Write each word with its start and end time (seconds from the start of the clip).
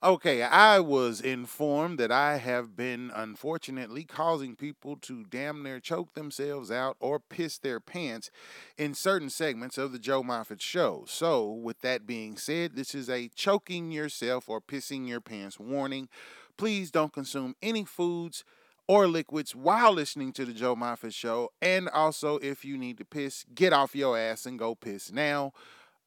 Okay, 0.00 0.44
I 0.44 0.78
was 0.78 1.20
informed 1.20 1.98
that 1.98 2.12
I 2.12 2.36
have 2.36 2.76
been 2.76 3.10
unfortunately 3.12 4.04
causing 4.04 4.54
people 4.54 4.94
to 4.98 5.24
damn 5.24 5.60
near 5.64 5.80
choke 5.80 6.14
themselves 6.14 6.70
out 6.70 6.96
or 7.00 7.18
piss 7.18 7.58
their 7.58 7.80
pants 7.80 8.30
in 8.76 8.94
certain 8.94 9.28
segments 9.28 9.76
of 9.76 9.90
the 9.90 9.98
Joe 9.98 10.22
Moffett 10.22 10.60
show. 10.60 11.02
So, 11.08 11.50
with 11.50 11.80
that 11.80 12.06
being 12.06 12.36
said, 12.36 12.76
this 12.76 12.94
is 12.94 13.10
a 13.10 13.26
choking 13.34 13.90
yourself 13.90 14.48
or 14.48 14.60
pissing 14.60 15.08
your 15.08 15.20
pants 15.20 15.58
warning. 15.58 16.08
Please 16.56 16.92
don't 16.92 17.12
consume 17.12 17.56
any 17.60 17.84
foods 17.84 18.44
or 18.86 19.08
liquids 19.08 19.56
while 19.56 19.92
listening 19.92 20.32
to 20.34 20.44
the 20.44 20.52
Joe 20.52 20.76
Moffett 20.76 21.12
show. 21.12 21.50
And 21.60 21.88
also, 21.88 22.36
if 22.38 22.64
you 22.64 22.78
need 22.78 22.98
to 22.98 23.04
piss, 23.04 23.44
get 23.52 23.72
off 23.72 23.96
your 23.96 24.16
ass 24.16 24.46
and 24.46 24.60
go 24.60 24.76
piss 24.76 25.10
now. 25.10 25.52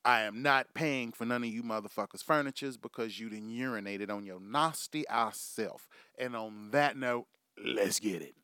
I 0.03 0.21
am 0.21 0.41
not 0.41 0.73
paying 0.73 1.11
for 1.11 1.25
none 1.25 1.43
of 1.43 1.49
you 1.49 1.61
motherfuckers' 1.61 2.23
furnitures 2.23 2.77
because 2.77 3.19
you 3.19 3.29
didn't 3.29 3.51
urinate 3.51 4.09
on 4.09 4.25
your 4.25 4.39
nasty 4.39 5.07
ass 5.07 5.37
self. 5.37 5.87
And 6.17 6.35
on 6.35 6.71
that 6.71 6.97
note, 6.97 7.27
let's 7.63 7.99
get 7.99 8.21
it. 8.21 8.35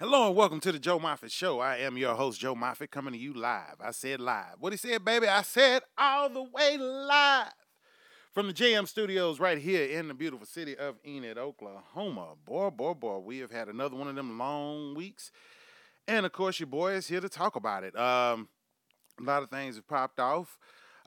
Hello 0.00 0.28
and 0.28 0.36
welcome 0.36 0.60
to 0.60 0.70
the 0.70 0.78
Joe 0.78 1.00
Moffett 1.00 1.32
Show. 1.32 1.58
I 1.58 1.78
am 1.78 1.98
your 1.98 2.14
host, 2.14 2.38
Joe 2.38 2.54
Moffett, 2.54 2.92
coming 2.92 3.14
to 3.14 3.18
you 3.18 3.34
live. 3.34 3.74
I 3.80 3.90
said 3.90 4.20
live. 4.20 4.54
What 4.60 4.72
he 4.72 4.76
said, 4.76 5.04
baby? 5.04 5.26
I 5.26 5.42
said 5.42 5.82
all 5.98 6.28
the 6.28 6.44
way 6.44 6.78
live 6.78 7.52
from 8.32 8.46
the 8.46 8.52
JM 8.52 8.86
Studios 8.86 9.40
right 9.40 9.58
here 9.58 9.98
in 9.98 10.06
the 10.06 10.14
beautiful 10.14 10.46
city 10.46 10.76
of 10.76 10.94
Enid, 11.04 11.36
Oklahoma. 11.36 12.34
Boy, 12.44 12.70
boy, 12.70 12.94
boy, 12.94 13.18
we 13.18 13.38
have 13.38 13.50
had 13.50 13.66
another 13.66 13.96
one 13.96 14.06
of 14.06 14.14
them 14.14 14.38
long 14.38 14.94
weeks. 14.94 15.32
And 16.06 16.24
of 16.24 16.30
course, 16.30 16.60
your 16.60 16.68
boy 16.68 16.92
is 16.92 17.08
here 17.08 17.20
to 17.20 17.28
talk 17.28 17.56
about 17.56 17.82
it. 17.82 17.98
Um, 17.98 18.48
a 19.18 19.24
lot 19.24 19.42
of 19.42 19.50
things 19.50 19.74
have 19.74 19.88
popped 19.88 20.20
off. 20.20 20.58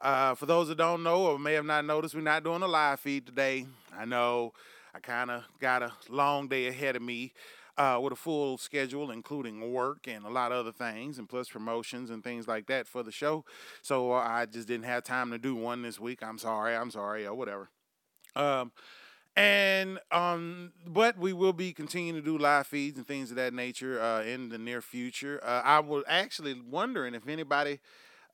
Uh, 0.02 0.36
for 0.36 0.48
those 0.48 0.68
that 0.68 0.78
don't 0.78 1.02
know 1.02 1.28
or 1.28 1.40
may 1.40 1.54
have 1.54 1.64
not 1.64 1.86
noticed, 1.86 2.14
we're 2.14 2.20
not 2.20 2.44
doing 2.44 2.62
a 2.62 2.68
live 2.68 3.00
feed 3.00 3.26
today. 3.26 3.68
I 3.98 4.04
know 4.04 4.52
I 4.94 5.00
kind 5.00 5.32
of 5.32 5.44
got 5.62 5.82
a 5.82 5.94
long 6.10 6.50
day 6.50 6.68
ahead 6.68 6.98
of 6.98 7.02
me 7.02 7.32
uh, 7.78 8.00
with 8.02 8.14
a 8.14 8.18
full 8.18 8.58
schedule, 8.58 9.12
including 9.12 9.72
work 9.74 10.08
and 10.08 10.26
a 10.26 10.30
lot 10.30 10.52
of 10.52 10.60
other 10.60 10.72
things, 10.72 11.18
and 11.18 11.30
plus 11.30 11.50
promotions 11.50 12.10
and 12.10 12.24
things 12.24 12.48
like 12.48 12.68
that 12.68 12.88
for 12.88 13.04
the 13.04 13.12
show. 13.12 13.46
So 13.82 14.14
uh, 14.14 14.18
I 14.18 14.46
just 14.46 14.68
didn't 14.68 14.86
have 14.86 15.04
time 15.04 15.32
to 15.32 15.38
do 15.38 15.56
one 15.56 15.82
this 15.82 16.00
week. 16.00 16.22
I'm 16.22 16.38
sorry. 16.38 16.76
I'm 16.76 16.92
sorry, 16.92 17.26
or 17.26 17.34
whatever. 17.34 17.70
Um, 18.36 18.72
and 19.36 20.00
um, 20.12 20.74
but 20.86 21.18
we 21.18 21.32
will 21.34 21.54
be 21.54 21.72
continuing 21.72 22.16
to 22.16 22.22
do 22.22 22.38
live 22.38 22.68
feeds 22.68 22.98
and 22.98 23.08
things 23.08 23.32
of 23.32 23.38
that 23.38 23.54
nature 23.54 24.02
uh, 24.02 24.24
in 24.24 24.50
the 24.50 24.58
near 24.58 24.82
future. 24.82 25.40
Uh, 25.44 25.62
I 25.64 25.80
was 25.80 26.04
actually 26.08 26.60
wondering 26.62 27.16
if 27.16 27.28
anybody 27.28 27.80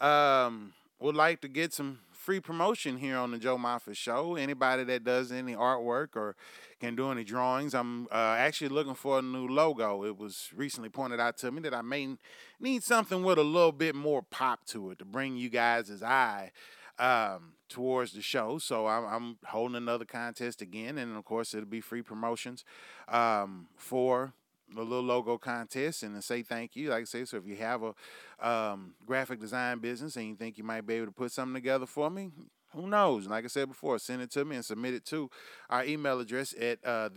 um, 0.02 0.74
would 1.00 1.16
like 1.16 1.42
to 1.42 1.48
get 1.48 1.74
some 1.74 2.00
free 2.28 2.42
promotion 2.42 2.98
here 2.98 3.16
on 3.16 3.32
the 3.32 3.38
Joe 3.38 3.58
Moffett 3.58 3.96
Show. 3.96 4.36
Anybody 4.36 4.84
that 4.84 5.06
does 5.06 5.32
any 5.32 5.56
artwork 5.56 6.18
or 6.18 6.36
can 6.78 6.94
do 6.94 7.10
any 7.10 7.24
drawings, 7.24 7.74
I'm 7.74 8.06
uh, 8.12 8.36
actually 8.38 8.68
looking 8.68 8.96
for 8.96 9.20
a 9.20 9.22
new 9.22 9.48
logo. 9.48 10.04
It 10.04 10.18
was 10.18 10.50
recently 10.54 10.90
pointed 10.90 11.22
out 11.22 11.38
to 11.38 11.52
me 11.54 11.62
that 11.62 11.74
I 11.74 11.82
may 11.82 12.18
need 12.60 12.84
something 12.84 13.24
with 13.24 13.38
a 13.38 13.44
little 13.44 13.72
bit 13.72 13.96
more 13.96 14.22
pop 14.22 14.66
to 14.66 14.92
it 14.92 15.00
to 15.00 15.06
bring 15.06 15.38
you 15.38 15.48
guys' 15.48 16.04
eye 16.04 16.52
um, 17.00 17.54
towards 17.70 18.12
the 18.12 18.22
show. 18.22 18.58
So 18.58 18.88
I'm, 18.88 19.06
I'm, 19.06 19.38
holding 19.46 19.78
another 19.78 20.04
contest 20.04 20.62
again, 20.62 20.98
and 20.98 21.16
of 21.16 21.24
course 21.24 21.54
it'll 21.54 21.66
be 21.66 21.80
free 21.80 22.02
promotions 22.02 22.66
um, 23.08 23.68
for 23.78 24.34
the 24.74 24.82
little 24.82 25.04
logo 25.04 25.38
contest 25.38 26.04
and 26.04 26.22
say 26.24 26.44
thank 26.44 26.76
you. 26.76 26.90
Like 26.90 27.02
I 27.02 27.06
say, 27.06 27.26
so 27.26 27.38
if 27.38 27.46
you 27.46 27.56
have 27.58 27.84
a 27.84 28.48
um, 28.48 28.94
graphic 29.06 29.40
design 29.40 29.80
business 29.80 30.16
and 30.16 30.28
you 30.28 30.36
think 30.36 30.58
you 30.58 30.64
might 30.64 30.86
be 30.86 30.96
able 30.96 31.08
to 31.08 31.12
put 31.12 31.32
something 31.32 31.56
together 31.56 31.86
for 31.86 32.10
me, 32.10 32.32
who 32.74 32.88
knows? 32.88 33.28
Like 33.28 33.46
I 33.46 33.48
said 33.48 33.70
before, 33.70 33.98
send 34.00 34.22
it 34.22 34.32
to 34.32 34.46
me 34.46 34.58
and 34.58 34.66
submit 34.66 34.94
it 34.94 35.06
to 35.06 35.30
our 35.70 35.86
email 35.86 36.20
address 36.20 36.54
at 36.60 36.80
uh, 36.86 37.10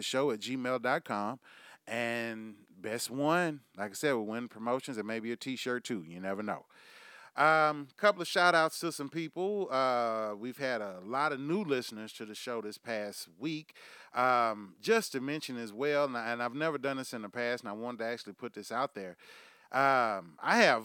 show 0.00 0.30
at 0.30 0.40
gmail.com. 0.40 1.40
And 1.86 2.54
best 2.80 3.10
one, 3.10 3.60
like 3.76 3.90
I 3.90 3.94
said, 3.94 4.12
will 4.12 4.26
win 4.26 4.48
promotions 4.48 4.98
and 4.98 5.06
maybe 5.06 5.32
a 5.32 5.36
t 5.36 5.56
shirt 5.56 5.84
too. 5.84 6.04
You 6.06 6.20
never 6.20 6.42
know. 6.42 6.66
Um, 7.36 7.88
couple 7.96 8.20
of 8.22 8.28
shout 8.28 8.54
outs 8.54 8.80
to 8.80 8.92
some 8.92 9.08
people. 9.08 9.68
Uh, 9.70 10.34
we've 10.36 10.58
had 10.58 10.80
a 10.80 10.98
lot 11.04 11.32
of 11.32 11.40
new 11.40 11.62
listeners 11.62 12.12
to 12.14 12.24
the 12.24 12.34
show 12.34 12.60
this 12.60 12.78
past 12.78 13.28
week. 13.38 13.74
Um, 14.14 14.74
just 14.80 15.12
to 15.12 15.20
mention 15.20 15.56
as 15.56 15.72
well, 15.72 16.04
and, 16.04 16.16
I, 16.16 16.32
and 16.32 16.42
I've 16.42 16.54
never 16.54 16.78
done 16.78 16.96
this 16.96 17.12
in 17.14 17.22
the 17.22 17.28
past, 17.28 17.62
and 17.62 17.70
I 17.70 17.72
wanted 17.72 17.98
to 17.98 18.06
actually 18.06 18.32
put 18.32 18.54
this 18.54 18.72
out 18.72 18.94
there. 18.94 19.16
Um, 19.72 20.32
I 20.42 20.58
have 20.58 20.84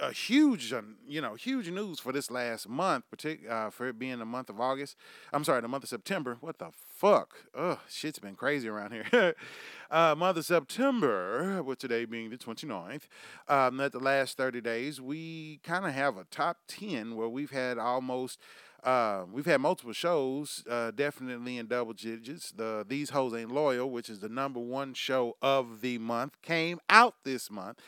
a 0.00 0.12
huge, 0.12 0.72
uh, 0.72 0.82
you 1.06 1.20
know, 1.20 1.34
huge 1.34 1.70
news 1.70 2.00
for 2.00 2.12
this 2.12 2.30
last 2.30 2.68
month, 2.68 3.04
partic- 3.14 3.48
uh, 3.48 3.70
for 3.70 3.88
it 3.88 3.98
being 3.98 4.18
the 4.18 4.24
month 4.24 4.50
of 4.50 4.60
August. 4.60 4.96
I'm 5.32 5.44
sorry, 5.44 5.60
the 5.60 5.68
month 5.68 5.84
of 5.84 5.88
September. 5.88 6.36
What 6.40 6.58
the 6.58 6.70
fuck? 6.72 7.34
Ugh, 7.54 7.78
shit's 7.88 8.18
been 8.18 8.34
crazy 8.34 8.68
around 8.68 8.92
here. 8.92 9.34
uh, 9.90 10.14
month 10.16 10.38
of 10.38 10.44
September, 10.44 11.62
with 11.62 11.78
today 11.78 12.04
being 12.04 12.30
the 12.30 12.36
29th, 12.36 13.02
um, 13.48 13.76
that 13.76 13.92
the 13.92 14.00
last 14.00 14.36
30 14.36 14.60
days, 14.60 15.00
we 15.00 15.60
kind 15.62 15.86
of 15.86 15.92
have 15.92 16.16
a 16.16 16.24
top 16.24 16.58
10 16.68 17.14
where 17.16 17.28
we've 17.28 17.52
had 17.52 17.78
almost. 17.78 18.38
Uh, 18.82 19.24
we've 19.32 19.46
had 19.46 19.62
multiple 19.62 19.94
shows, 19.94 20.62
uh, 20.68 20.90
definitely 20.90 21.56
in 21.56 21.66
double 21.66 21.94
digits. 21.94 22.52
The 22.52 22.84
These 22.86 23.08
Hoes 23.10 23.32
Ain't 23.32 23.50
Loyal, 23.50 23.90
which 23.90 24.10
is 24.10 24.18
the 24.18 24.28
number 24.28 24.60
one 24.60 24.92
show 24.92 25.38
of 25.40 25.80
the 25.80 25.96
month, 25.96 26.42
came 26.42 26.80
out 26.90 27.14
this 27.24 27.50
month. 27.50 27.78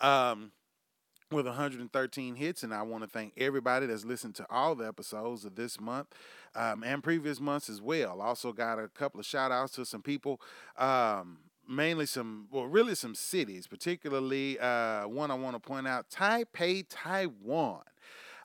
Um, 0.00 0.52
with 1.32 1.46
113 1.46 2.34
hits. 2.36 2.62
And 2.62 2.74
I 2.74 2.82
want 2.82 3.04
to 3.04 3.08
thank 3.08 3.32
everybody 3.36 3.86
that's 3.86 4.04
listened 4.04 4.34
to 4.36 4.46
all 4.50 4.74
the 4.74 4.86
episodes 4.86 5.44
of 5.44 5.54
this 5.54 5.80
month 5.80 6.08
um, 6.54 6.82
and 6.82 7.02
previous 7.02 7.40
months 7.40 7.68
as 7.68 7.80
well. 7.80 8.20
Also, 8.20 8.52
got 8.52 8.78
a 8.78 8.88
couple 8.88 9.20
of 9.20 9.26
shout 9.26 9.52
outs 9.52 9.72
to 9.74 9.84
some 9.84 10.02
people. 10.02 10.40
Um, 10.76 11.38
mainly 11.68 12.06
some, 12.06 12.48
well, 12.50 12.66
really 12.66 12.94
some 12.94 13.14
cities, 13.14 13.66
particularly 13.66 14.58
uh, 14.58 15.06
one 15.06 15.30
I 15.30 15.34
want 15.34 15.54
to 15.54 15.60
point 15.60 15.86
out 15.86 16.10
Taipei, 16.10 16.84
Taiwan. 16.88 17.82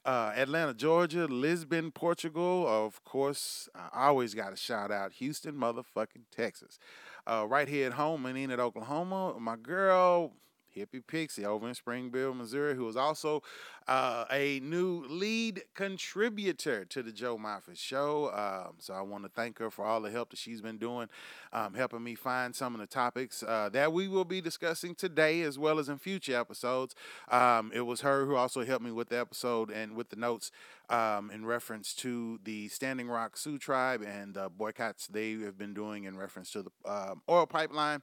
Uh, 0.05 0.33
Atlanta, 0.35 0.73
Georgia, 0.73 1.27
Lisbon, 1.27 1.89
Portugal. 1.89 2.67
Of 2.67 3.05
course, 3.05 3.69
I 3.73 4.07
always 4.07 4.33
got 4.33 4.51
a 4.51 4.57
shout 4.57 4.91
out 4.91 5.13
Houston, 5.13 5.55
motherfucking 5.55 6.25
Texas. 6.29 6.77
Uh, 7.25 7.45
right 7.47 7.69
here 7.69 7.87
at 7.87 7.93
home 7.93 8.25
and 8.25 8.37
in 8.37 8.43
Enid, 8.43 8.59
Oklahoma, 8.59 9.39
my 9.39 9.55
girl, 9.55 10.33
Hippie 10.75 11.05
Pixie 11.05 11.45
over 11.45 11.67
in 11.67 11.75
Springfield, 11.75 12.37
Missouri, 12.37 12.75
who 12.75 12.87
is 12.87 12.95
also 12.95 13.43
uh, 13.87 14.25
a 14.31 14.59
new 14.61 15.05
lead 15.09 15.63
contributor 15.73 16.85
to 16.85 17.03
the 17.03 17.11
Joe 17.11 17.37
Moffett 17.37 17.77
Show. 17.77 18.31
Um, 18.33 18.75
so 18.79 18.93
I 18.93 19.01
want 19.01 19.23
to 19.23 19.29
thank 19.29 19.59
her 19.59 19.69
for 19.69 19.85
all 19.85 20.01
the 20.01 20.11
help 20.11 20.29
that 20.31 20.39
she's 20.39 20.61
been 20.61 20.77
doing, 20.77 21.09
um, 21.51 21.73
helping 21.73 22.03
me 22.03 22.15
find 22.15 22.55
some 22.55 22.73
of 22.73 22.79
the 22.79 22.87
topics 22.87 23.43
uh, 23.43 23.69
that 23.73 23.91
we 23.93 24.07
will 24.07 24.25
be 24.25 24.41
discussing 24.41 24.95
today 24.95 25.41
as 25.41 25.59
well 25.59 25.79
as 25.79 25.89
in 25.89 25.97
future 25.97 26.37
episodes. 26.37 26.95
Um, 27.29 27.71
it 27.73 27.81
was 27.81 28.01
her 28.01 28.25
who 28.25 28.35
also 28.35 28.65
helped 28.65 28.85
me 28.85 28.91
with 28.91 29.09
the 29.09 29.19
episode 29.19 29.69
and 29.69 29.95
with 29.95 30.09
the 30.09 30.15
notes 30.15 30.51
um, 30.89 31.31
in 31.31 31.45
reference 31.45 31.93
to 31.95 32.39
the 32.43 32.67
Standing 32.67 33.07
Rock 33.07 33.37
Sioux 33.37 33.57
tribe 33.57 34.01
and 34.01 34.37
uh, 34.37 34.49
boycotts 34.49 35.07
they 35.07 35.31
have 35.33 35.57
been 35.57 35.73
doing 35.73 36.03
in 36.05 36.17
reference 36.17 36.51
to 36.51 36.63
the 36.63 36.71
um, 36.89 37.21
oil 37.29 37.45
pipeline. 37.45 38.01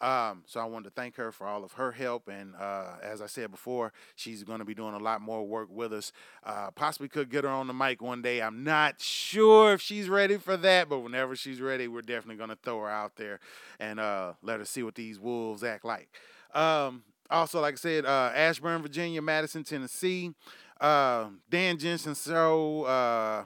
Um, 0.00 0.42
so 0.46 0.60
I 0.60 0.64
wanted 0.64 0.90
to 0.90 0.90
thank 0.90 1.16
her 1.16 1.32
for 1.32 1.46
all 1.46 1.64
of 1.64 1.72
her 1.72 1.90
help. 1.90 2.28
And 2.28 2.54
uh, 2.56 2.96
as 3.02 3.22
I 3.22 3.26
said 3.26 3.50
before, 3.50 3.92
she's 4.14 4.44
going 4.44 4.58
to 4.58 4.64
be 4.64 4.74
doing 4.74 4.94
a 4.94 4.98
lot 4.98 5.22
more 5.22 5.46
work 5.46 5.68
with 5.70 5.92
us. 5.92 6.12
Uh, 6.44 6.70
possibly 6.70 7.08
could 7.08 7.30
get 7.30 7.44
her 7.44 7.50
on 7.50 7.66
the 7.66 7.72
mic 7.72 8.02
one 8.02 8.20
day. 8.20 8.42
I'm 8.42 8.62
not 8.62 9.00
sure 9.00 9.72
if 9.72 9.80
she's 9.80 10.08
ready 10.08 10.36
for 10.36 10.56
that, 10.58 10.88
but 10.88 10.98
whenever 10.98 11.34
she's 11.34 11.60
ready, 11.60 11.88
we're 11.88 12.02
definitely 12.02 12.36
going 12.36 12.50
to 12.50 12.58
throw 12.62 12.80
her 12.80 12.90
out 12.90 13.16
there 13.16 13.40
and 13.80 13.98
uh, 13.98 14.34
let 14.42 14.58
her 14.58 14.66
see 14.66 14.82
what 14.82 14.94
these 14.94 15.18
wolves 15.18 15.64
act 15.64 15.84
like. 15.84 16.08
Um, 16.54 17.02
also, 17.30 17.60
like 17.60 17.74
I 17.74 17.76
said, 17.76 18.04
uh, 18.04 18.32
Ashburn, 18.34 18.82
Virginia, 18.82 19.22
Madison, 19.22 19.64
Tennessee, 19.64 20.32
uh, 20.80 21.28
Dan 21.48 21.78
Jensen 21.78 22.14
so 22.14 22.84
uh, 22.84 23.44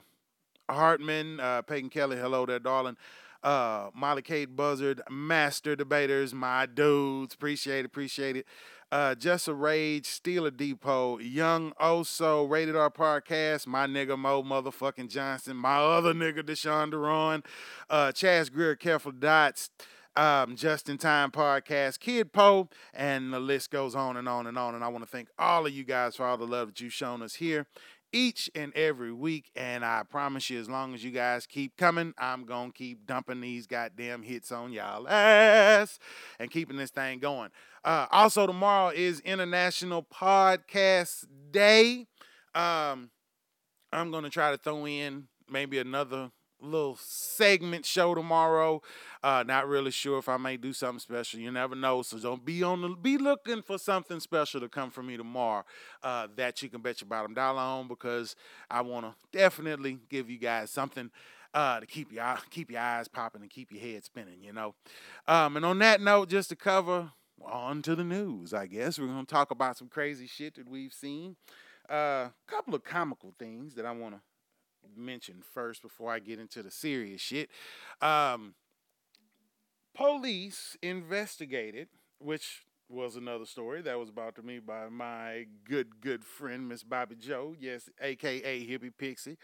Hartman, 0.69 1.39
Peyton 1.65 1.89
Kelly, 1.89 2.17
hello 2.17 2.45
there, 2.45 2.59
darling 2.59 2.97
uh, 3.43 3.89
Molly 3.93 4.21
Kate 4.21 4.55
Buzzard, 4.55 5.01
Master 5.09 5.75
Debaters, 5.75 6.33
my 6.33 6.65
dudes. 6.65 7.33
Appreciate 7.33 7.79
it, 7.79 7.85
appreciate 7.85 8.37
it. 8.37 8.45
Uh, 8.91 9.15
Just 9.15 9.47
a 9.47 9.53
Rage, 9.53 10.05
Steeler 10.05 10.55
Depot, 10.55 11.17
Young 11.19 11.71
Oso, 11.81 12.49
Rated 12.49 12.75
R 12.75 12.89
Podcast, 12.91 13.65
my 13.65 13.87
nigga 13.87 14.19
Mo 14.19 14.43
motherfucking 14.43 15.09
Johnson, 15.09 15.55
my 15.55 15.77
other 15.77 16.13
nigga 16.13 16.43
Deshaun 16.43 16.91
Deron, 16.91 17.45
uh, 17.89 18.11
Chaz 18.11 18.51
Greer, 18.51 18.75
Careful 18.75 19.13
Dots, 19.13 19.69
um, 20.17 20.57
Just 20.57 20.89
in 20.89 20.97
Time 20.97 21.31
Podcast, 21.31 21.99
Kid 22.01 22.33
Poe, 22.33 22.67
and 22.93 23.31
the 23.31 23.39
list 23.39 23.71
goes 23.71 23.95
on 23.95 24.17
and 24.17 24.27
on 24.27 24.45
and 24.45 24.57
on. 24.57 24.75
And 24.75 24.83
I 24.83 24.89
want 24.89 25.05
to 25.05 25.09
thank 25.09 25.29
all 25.39 25.65
of 25.65 25.71
you 25.71 25.85
guys 25.85 26.17
for 26.17 26.25
all 26.25 26.35
the 26.37 26.45
love 26.45 26.67
that 26.67 26.81
you've 26.81 26.91
shown 26.91 27.21
us 27.21 27.35
here 27.35 27.67
each 28.13 28.49
and 28.55 28.73
every 28.75 29.11
week. 29.11 29.51
And 29.55 29.83
I 29.85 30.03
promise 30.03 30.49
you, 30.49 30.59
as 30.59 30.69
long 30.69 30.93
as 30.93 31.03
you 31.03 31.11
guys 31.11 31.45
keep 31.45 31.77
coming, 31.77 32.13
I'm 32.17 32.45
going 32.45 32.71
to 32.71 32.77
keep 32.77 33.05
dumping 33.05 33.41
these 33.41 33.67
goddamn 33.67 34.23
hits 34.23 34.51
on 34.51 34.71
y'all 34.71 35.07
ass 35.07 35.99
and 36.39 36.49
keeping 36.49 36.77
this 36.77 36.91
thing 36.91 37.19
going. 37.19 37.49
Uh, 37.83 38.07
also, 38.11 38.45
tomorrow 38.45 38.91
is 38.95 39.19
International 39.21 40.03
Podcast 40.03 41.25
Day. 41.51 42.07
Um, 42.53 43.09
I'm 43.91 44.11
going 44.11 44.23
to 44.23 44.29
try 44.29 44.51
to 44.51 44.57
throw 44.57 44.85
in 44.85 45.27
maybe 45.49 45.79
another 45.79 46.31
little 46.61 46.97
segment 46.99 47.85
show 47.85 48.15
tomorrow. 48.15 48.81
Uh, 49.23 49.43
not 49.45 49.67
really 49.67 49.91
sure 49.91 50.17
if 50.17 50.27
I 50.27 50.37
may 50.37 50.57
do 50.57 50.73
something 50.73 50.99
special. 50.99 51.39
You 51.39 51.51
never 51.51 51.75
know. 51.75 52.01
So 52.01 52.17
don't 52.17 52.43
be 52.43 52.63
on 52.63 52.81
the 52.81 52.89
be 52.89 53.17
looking 53.17 53.61
for 53.61 53.77
something 53.77 54.19
special 54.19 54.61
to 54.61 54.69
come 54.69 54.91
from 54.91 55.07
me 55.07 55.17
tomorrow. 55.17 55.63
Uh, 56.01 56.27
that 56.35 56.61
you 56.61 56.69
can 56.69 56.81
bet 56.81 57.01
your 57.01 57.07
bottom 57.07 57.33
dollar 57.33 57.61
on 57.61 57.87
because 57.87 58.35
I 58.69 58.81
want 58.81 59.05
to 59.05 59.37
definitely 59.37 59.99
give 60.09 60.29
you 60.29 60.37
guys 60.37 60.71
something. 60.71 61.11
Uh, 61.53 61.81
to 61.81 61.85
keep 61.85 62.13
your 62.13 62.37
keep 62.49 62.71
your 62.71 62.79
eyes 62.79 63.09
popping 63.09 63.41
and 63.41 63.51
keep 63.51 63.73
your 63.73 63.81
head 63.81 64.05
spinning, 64.05 64.41
you 64.41 64.53
know. 64.53 64.73
Um, 65.27 65.57
and 65.57 65.65
on 65.65 65.79
that 65.79 65.99
note, 65.99 66.29
just 66.29 66.47
to 66.47 66.55
cover 66.55 67.11
on 67.43 67.81
to 67.81 67.93
the 67.93 68.05
news, 68.05 68.53
I 68.53 68.67
guess 68.67 68.97
we're 68.97 69.07
gonna 69.07 69.25
talk 69.25 69.51
about 69.51 69.77
some 69.77 69.89
crazy 69.89 70.27
shit 70.27 70.55
that 70.55 70.69
we've 70.69 70.93
seen. 70.93 71.35
A 71.89 71.93
uh, 71.93 72.29
couple 72.47 72.73
of 72.73 72.85
comical 72.85 73.33
things 73.37 73.75
that 73.75 73.85
I 73.85 73.91
want 73.91 74.15
to 74.15 74.21
mention 74.95 75.41
first 75.53 75.81
before 75.81 76.11
I 76.11 76.19
get 76.19 76.39
into 76.39 76.63
the 76.63 76.71
serious 76.71 77.21
shit. 77.21 77.49
Um, 78.01 78.55
police 79.95 80.77
investigated, 80.81 81.87
which 82.19 82.65
was 82.89 83.15
another 83.15 83.45
story 83.45 83.81
that 83.81 83.97
was 83.97 84.11
brought 84.11 84.35
to 84.35 84.43
me 84.43 84.59
by 84.59 84.89
my 84.89 85.45
good, 85.63 86.01
good 86.01 86.25
friend, 86.25 86.67
Miss 86.67 86.83
Bobby 86.83 87.15
Joe, 87.15 87.55
yes, 87.59 87.89
aka 88.01 88.67
Hippie 88.67 88.91
Pixie. 88.97 89.37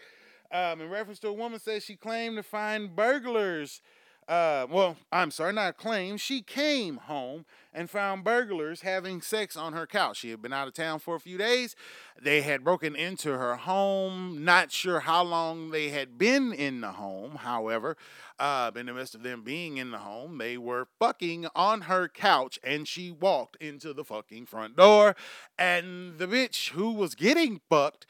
Um, 0.50 0.80
in 0.80 0.88
reference 0.88 1.18
to 1.20 1.28
a 1.28 1.32
woman 1.32 1.58
says 1.58 1.84
she 1.84 1.96
claimed 1.96 2.36
to 2.36 2.42
find 2.42 2.94
burglars 2.94 3.82
uh, 4.28 4.66
well, 4.70 4.96
I'm 5.10 5.30
sorry, 5.30 5.54
not 5.54 5.70
a 5.70 5.72
claim. 5.72 6.18
She 6.18 6.42
came 6.42 6.98
home 6.98 7.46
and 7.72 7.88
found 7.88 8.24
burglars 8.24 8.82
having 8.82 9.22
sex 9.22 9.56
on 9.56 9.72
her 9.72 9.86
couch. 9.86 10.18
She 10.18 10.30
had 10.30 10.42
been 10.42 10.52
out 10.52 10.68
of 10.68 10.74
town 10.74 10.98
for 10.98 11.14
a 11.14 11.20
few 11.20 11.38
days. 11.38 11.74
They 12.20 12.42
had 12.42 12.62
broken 12.62 12.94
into 12.94 13.30
her 13.30 13.56
home. 13.56 14.44
Not 14.44 14.70
sure 14.70 15.00
how 15.00 15.22
long 15.24 15.70
they 15.70 15.88
had 15.88 16.18
been 16.18 16.52
in 16.52 16.82
the 16.82 16.92
home. 16.92 17.36
However, 17.36 17.96
uh, 18.38 18.70
in 18.76 18.86
the 18.86 18.92
midst 18.92 19.14
of 19.14 19.22
them 19.22 19.42
being 19.42 19.78
in 19.78 19.92
the 19.92 19.98
home, 19.98 20.36
they 20.36 20.58
were 20.58 20.88
fucking 20.98 21.46
on 21.54 21.82
her 21.82 22.06
couch 22.06 22.58
and 22.62 22.86
she 22.86 23.10
walked 23.10 23.56
into 23.62 23.94
the 23.94 24.04
fucking 24.04 24.44
front 24.44 24.76
door. 24.76 25.16
And 25.58 26.18
the 26.18 26.26
bitch 26.26 26.70
who 26.70 26.92
was 26.92 27.14
getting 27.14 27.62
fucked, 27.70 28.04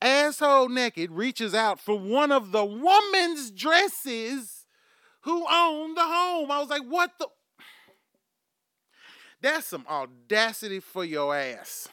asshole 0.00 0.68
naked, 0.68 1.10
reaches 1.10 1.52
out 1.52 1.80
for 1.80 1.98
one 1.98 2.30
of 2.30 2.52
the 2.52 2.64
woman's 2.64 3.50
dresses 3.50 4.53
who 5.24 5.46
owned 5.50 5.96
the 5.96 6.02
home. 6.02 6.50
I 6.50 6.60
was 6.60 6.68
like, 6.68 6.82
what 6.82 7.10
the? 7.18 7.28
That's 9.40 9.66
some 9.66 9.86
audacity 9.88 10.80
for 10.80 11.04
your 11.04 11.36
ass 11.36 11.88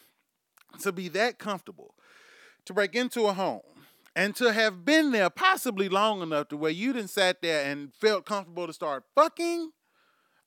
to 0.81 0.91
be 0.91 1.09
that 1.09 1.37
comfortable 1.37 1.95
to 2.65 2.73
break 2.73 2.95
into 2.95 3.25
a 3.25 3.33
home 3.33 3.61
and 4.15 4.35
to 4.37 4.53
have 4.53 4.85
been 4.85 5.11
there 5.11 5.29
possibly 5.29 5.89
long 5.89 6.21
enough 6.21 6.47
to 6.49 6.57
where 6.57 6.71
you 6.71 6.93
didn't 6.93 7.09
sat 7.09 7.41
there 7.41 7.69
and 7.69 7.93
felt 7.93 8.25
comfortable 8.25 8.67
to 8.67 8.73
start 8.73 9.03
fucking 9.15 9.71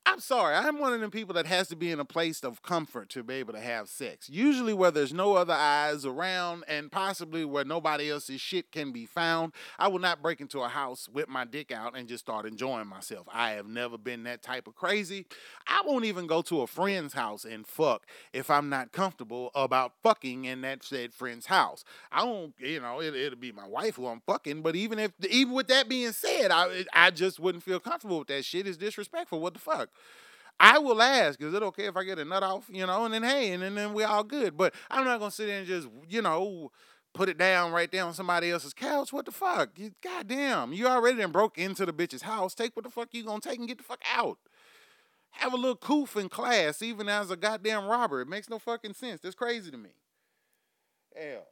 I'm 0.07 0.21
sorry, 0.21 0.55
I'm 0.55 0.79
one 0.79 0.93
of 0.93 1.01
them 1.01 1.11
people 1.11 1.35
that 1.35 1.47
has 1.47 1.67
to 1.69 1.77
be 1.77 1.91
in 1.91 1.99
a 1.99 2.05
place 2.05 2.45
of 2.45 2.63
comfort 2.63 3.09
to 3.11 3.23
be 3.23 3.35
able 3.35 3.55
to 3.55 3.61
have 3.61 3.89
sex. 3.89 4.29
Usually 4.29 4.75
where 4.75 4.91
there's 4.91 5.15
no 5.15 5.35
other 5.35 5.55
eyes 5.55 6.05
around 6.05 6.63
and 6.69 6.93
possibly 6.93 7.45
where 7.45 7.65
nobody 7.65 8.11
else's 8.11 8.41
shit 8.41 8.71
can 8.71 8.93
be 8.93 9.07
found. 9.07 9.55
I 9.79 9.89
will 9.89 9.99
not 9.99 10.23
break 10.23 10.43
into 10.43 10.61
a 10.61 10.69
house, 10.69 11.09
whip 11.09 11.29
my 11.29 11.47
dick 11.47 11.73
out, 11.73 11.97
and 11.97 12.07
just 12.07 12.25
start 12.25 12.45
enjoying 12.45 12.87
myself. 12.87 13.27
I 13.33 13.53
have 13.53 13.67
never 13.67 13.97
been 13.97 14.25
that 14.25 14.43
type 14.43 14.69
of 14.69 14.75
crazy. 14.75 15.27
I 15.67 15.83
won't 15.87 16.05
even 16.05 16.27
go 16.27 16.43
to 16.43 16.61
a 16.61 16.67
friend's 16.67 17.15
house 17.15 17.47
and 17.47 17.67
fuck 17.67 18.07
if 18.33 18.51
I'm 18.51 18.69
not 18.69 18.93
comfortable 18.93 19.51
about 19.55 19.95
fucking 20.03 20.45
in 20.45 20.61
that 20.61 20.85
said 20.85 21.15
friend's 21.15 21.47
house. 21.47 21.83
I 22.13 22.25
won't, 22.25 22.55
you 22.59 22.81
know, 22.81 23.01
it, 23.01 23.15
will 23.15 23.37
be 23.37 23.53
my 23.53 23.67
wife 23.67 23.97
who 23.97 24.07
I'm 24.07 24.21
fucking, 24.21 24.61
but 24.61 24.77
even 24.77 24.99
if, 24.99 25.13
even 25.31 25.55
with 25.55 25.69
that 25.69 25.89
being 25.89 26.13
said, 26.13 26.51
I, 26.51 26.85
I 26.93 27.11
just 27.11 27.41
wouldn't 27.41 27.65
feel 27.65 27.81
comfortable 27.81 28.19
with 28.19 28.29
that 28.29 28.45
shit. 28.45 28.69
It's 28.69 28.77
disrespectful. 28.77 29.41
What 29.41 29.55
the 29.55 29.61
fuck? 29.61 29.89
I 30.61 30.79
will 30.79 31.03
ask, 31.03 31.41
is 31.43 31.53
it 31.53 31.63
okay 31.63 31.87
if 31.87 31.97
I 31.97 32.05
get 32.05 32.19
a 32.19 32.25
nut 32.25 32.43
off? 32.43 32.69
You 32.71 32.87
know, 32.87 33.05
and 33.05 33.15
then 33.15 33.23
hey, 33.23 33.53
and 33.53 33.63
then, 33.63 33.75
then 33.75 33.93
we're 33.93 34.07
all 34.07 34.25
good. 34.25 34.57
But 34.57 34.75
I'm 34.91 35.05
not 35.05 35.19
gonna 35.19 35.31
sit 35.31 35.47
there 35.47 35.59
and 35.59 35.67
just, 35.67 35.89
you 36.09 36.23
know, 36.23 36.71
put 37.13 37.29
it 37.29 37.39
down 37.39 37.73
right 37.73 37.91
there 37.91 38.05
on 38.05 38.15
somebody 38.15 38.51
else's 38.51 38.75
couch. 38.75 39.13
What 39.13 39.27
the 39.27 39.33
fuck? 39.33 39.71
You, 39.77 39.93
goddamn, 40.03 40.73
you 40.73 40.87
already 40.87 41.19
done 41.19 41.33
broke 41.33 41.59
into 41.59 41.85
the 41.85 41.93
bitch's 41.93 42.23
house. 42.23 42.55
Take 42.55 42.77
what 42.77 42.85
the 42.85 42.91
fuck 42.91 43.09
you 43.13 43.25
gonna 43.25 43.41
take 43.41 43.59
and 43.59 43.69
get 43.69 43.79
the 43.79 43.85
fuck 43.85 44.03
out. 44.15 44.39
Have 45.33 45.53
a 45.53 45.57
little 45.57 45.77
coof 45.77 46.17
in 46.17 46.29
class, 46.29 46.81
even 46.81 47.09
as 47.09 47.31
a 47.31 47.37
goddamn 47.37 47.87
robber. 47.87 48.21
It 48.21 48.29
makes 48.29 48.49
no 48.49 48.59
fucking 48.61 48.95
sense. 48.95 49.21
That's 49.21 49.35
crazy 49.35 49.71
to 49.71 49.77
me. 49.77 49.91
Hell. 51.17 51.47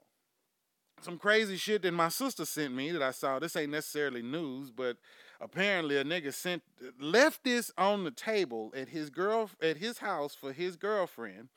Some 1.00 1.18
crazy 1.18 1.56
shit 1.56 1.82
that 1.82 1.92
my 1.92 2.08
sister 2.08 2.44
sent 2.44 2.74
me 2.74 2.92
that 2.92 3.02
I 3.02 3.10
saw. 3.10 3.40
This 3.40 3.56
ain't 3.56 3.72
necessarily 3.72 4.22
news, 4.22 4.70
but 4.70 4.98
apparently 5.42 5.96
a 5.96 6.04
nigga 6.04 6.32
sent 6.32 6.62
left 6.98 7.44
this 7.44 7.72
on 7.76 8.04
the 8.04 8.10
table 8.10 8.72
at 8.74 8.88
his 8.88 9.10
girl 9.10 9.50
at 9.60 9.76
his 9.78 9.98
house 9.98 10.34
for 10.34 10.52
his 10.52 10.76
girlfriend. 10.76 11.48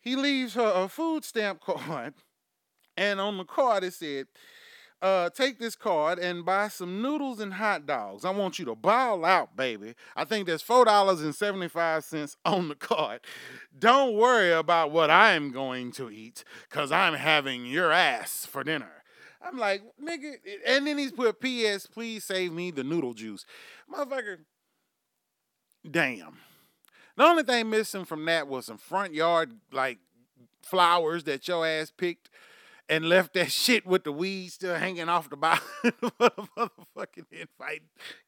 He 0.00 0.16
leaves 0.16 0.54
her 0.54 0.72
a 0.74 0.88
food 0.88 1.24
stamp 1.24 1.60
card, 1.64 2.14
and 2.96 3.20
on 3.20 3.36
the 3.36 3.44
card 3.44 3.84
it 3.84 3.94
said, 3.94 4.26
uh, 5.02 5.30
take 5.30 5.58
this 5.58 5.76
card 5.76 6.18
and 6.18 6.44
buy 6.44 6.68
some 6.68 7.00
noodles 7.00 7.40
and 7.40 7.54
hot 7.54 7.86
dogs. 7.86 8.24
I 8.24 8.30
want 8.30 8.58
you 8.58 8.66
to 8.66 8.74
ball 8.74 9.24
out, 9.24 9.56
baby. 9.56 9.94
I 10.14 10.24
think 10.24 10.46
there's 10.46 10.62
four 10.62 10.84
dollars 10.84 11.22
and 11.22 11.34
seventy-five 11.34 12.04
cents 12.04 12.36
on 12.44 12.68
the 12.68 12.74
card. 12.74 13.20
Don't 13.78 14.14
worry 14.14 14.52
about 14.52 14.90
what 14.90 15.10
I'm 15.10 15.52
going 15.52 15.92
to 15.92 16.10
eat, 16.10 16.44
cause 16.68 16.92
I'm 16.92 17.14
having 17.14 17.64
your 17.66 17.92
ass 17.92 18.46
for 18.46 18.64
dinner. 18.64 18.99
I'm 19.42 19.58
like, 19.58 19.82
nigga, 20.02 20.34
and 20.66 20.86
then 20.86 20.98
he's 20.98 21.12
put 21.12 21.40
P.S. 21.40 21.86
Please 21.86 22.24
save 22.24 22.52
me 22.52 22.70
the 22.70 22.84
noodle 22.84 23.14
juice, 23.14 23.46
motherfucker. 23.92 24.38
Damn. 25.88 26.38
The 27.16 27.24
only 27.24 27.42
thing 27.42 27.70
missing 27.70 28.04
from 28.04 28.24
that 28.26 28.48
was 28.48 28.66
some 28.66 28.78
front 28.78 29.14
yard 29.14 29.52
like 29.72 29.98
flowers 30.62 31.24
that 31.24 31.46
your 31.48 31.66
ass 31.66 31.90
picked 31.90 32.30
and 32.90 33.08
left 33.08 33.34
that 33.34 33.50
shit 33.52 33.86
with 33.86 34.04
the 34.04 34.12
weeds 34.12 34.54
still 34.54 34.74
hanging 34.74 35.08
off 35.08 35.30
the 35.30 35.36
bottom 35.36 35.64
of 35.84 35.94
the 36.00 36.48
motherfucking 36.58 37.26
invite. 37.30 37.82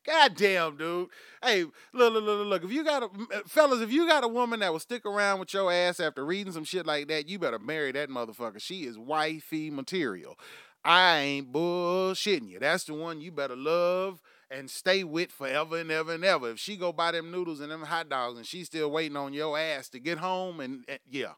Goddamn, 0.07 0.77
dude. 0.77 1.09
Hey, 1.43 1.65
look, 1.65 2.15
look, 2.15 2.25
look, 2.25 2.47
look. 2.47 2.65
If 2.65 2.73
you 2.73 2.85
got 2.85 3.03
a 3.03 3.07
uh, 3.07 3.41
fellas, 3.47 3.81
if 3.81 3.93
you 3.93 4.07
got 4.07 4.25
a 4.25 4.29
woman 4.29 4.61
that 4.61 4.73
will 4.73 4.79
stick 4.79 5.05
around 5.05 5.41
with 5.41 5.53
your 5.53 5.71
ass 5.71 6.01
after 6.01 6.25
reading 6.25 6.53
some 6.53 6.65
shit 6.65 6.87
like 6.87 7.09
that, 7.09 7.29
you 7.29 7.39
better 7.39 7.59
marry 7.59 7.93
that 7.93 8.09
motherfucker. 8.09 8.61
She 8.61 8.85
is 8.85 8.97
wifey 8.97 9.71
material. 9.71 10.39
I 10.85 11.19
ain't 11.19 11.53
bullshitting 11.53 12.49
you. 12.49 12.59
That's 12.59 12.85
the 12.85 12.95
one 12.95 13.21
you 13.21 13.31
better 13.31 13.57
love 13.57 14.21
and 14.51 14.69
stay 14.69 15.05
with 15.05 15.31
forever 15.31 15.79
and 15.79 15.91
ever 15.91 16.15
and 16.15 16.25
ever. 16.25 16.51
If 16.51 16.59
she 16.59 16.77
go 16.77 16.93
buy 16.93 17.13
them 17.13 17.31
noodles 17.31 17.61
and 17.61 17.71
them 17.71 17.83
hot 17.83 18.09
dogs 18.09 18.37
and 18.37 18.47
she's 18.47 18.67
still 18.67 18.91
waiting 18.91 19.17
on 19.17 19.33
your 19.33 19.59
ass 19.59 19.89
to 19.91 20.01
get 20.01 20.19
home, 20.19 20.61
and, 20.61 20.85
and 20.89 20.99
yeah, 21.09 21.35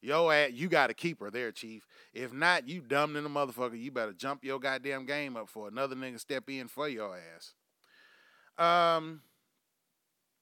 yo 0.00 0.30
ass, 0.30 0.50
you 0.52 0.68
got 0.68 0.88
to 0.88 0.94
keep 0.94 1.20
her 1.20 1.30
there, 1.30 1.52
chief. 1.52 1.86
If 2.12 2.32
not, 2.32 2.68
you 2.68 2.80
dumb 2.80 3.12
than 3.12 3.24
a 3.24 3.30
motherfucker. 3.30 3.80
You 3.80 3.90
better 3.92 4.12
jump 4.12 4.44
your 4.44 4.58
goddamn 4.58 5.06
game 5.06 5.36
up 5.36 5.48
for 5.48 5.68
another 5.68 5.94
nigga 5.94 6.18
step 6.18 6.50
in 6.50 6.68
for 6.68 6.88
your 6.88 7.16
ass. 7.16 7.54
Um, 8.58 9.22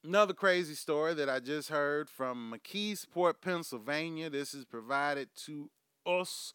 another 0.03 0.35
crazy 0.35 0.75
story 0.75 1.15
that 1.15 1.29
I 1.29 1.39
just 1.39 1.69
heard 1.69 2.09
from 2.09 2.53
McKeesport, 2.55 3.35
Pennsylvania. 3.43 4.31
This 4.31 4.55
is 4.55 4.65
provided 4.65 5.29
to 5.47 5.71
us 6.07 6.53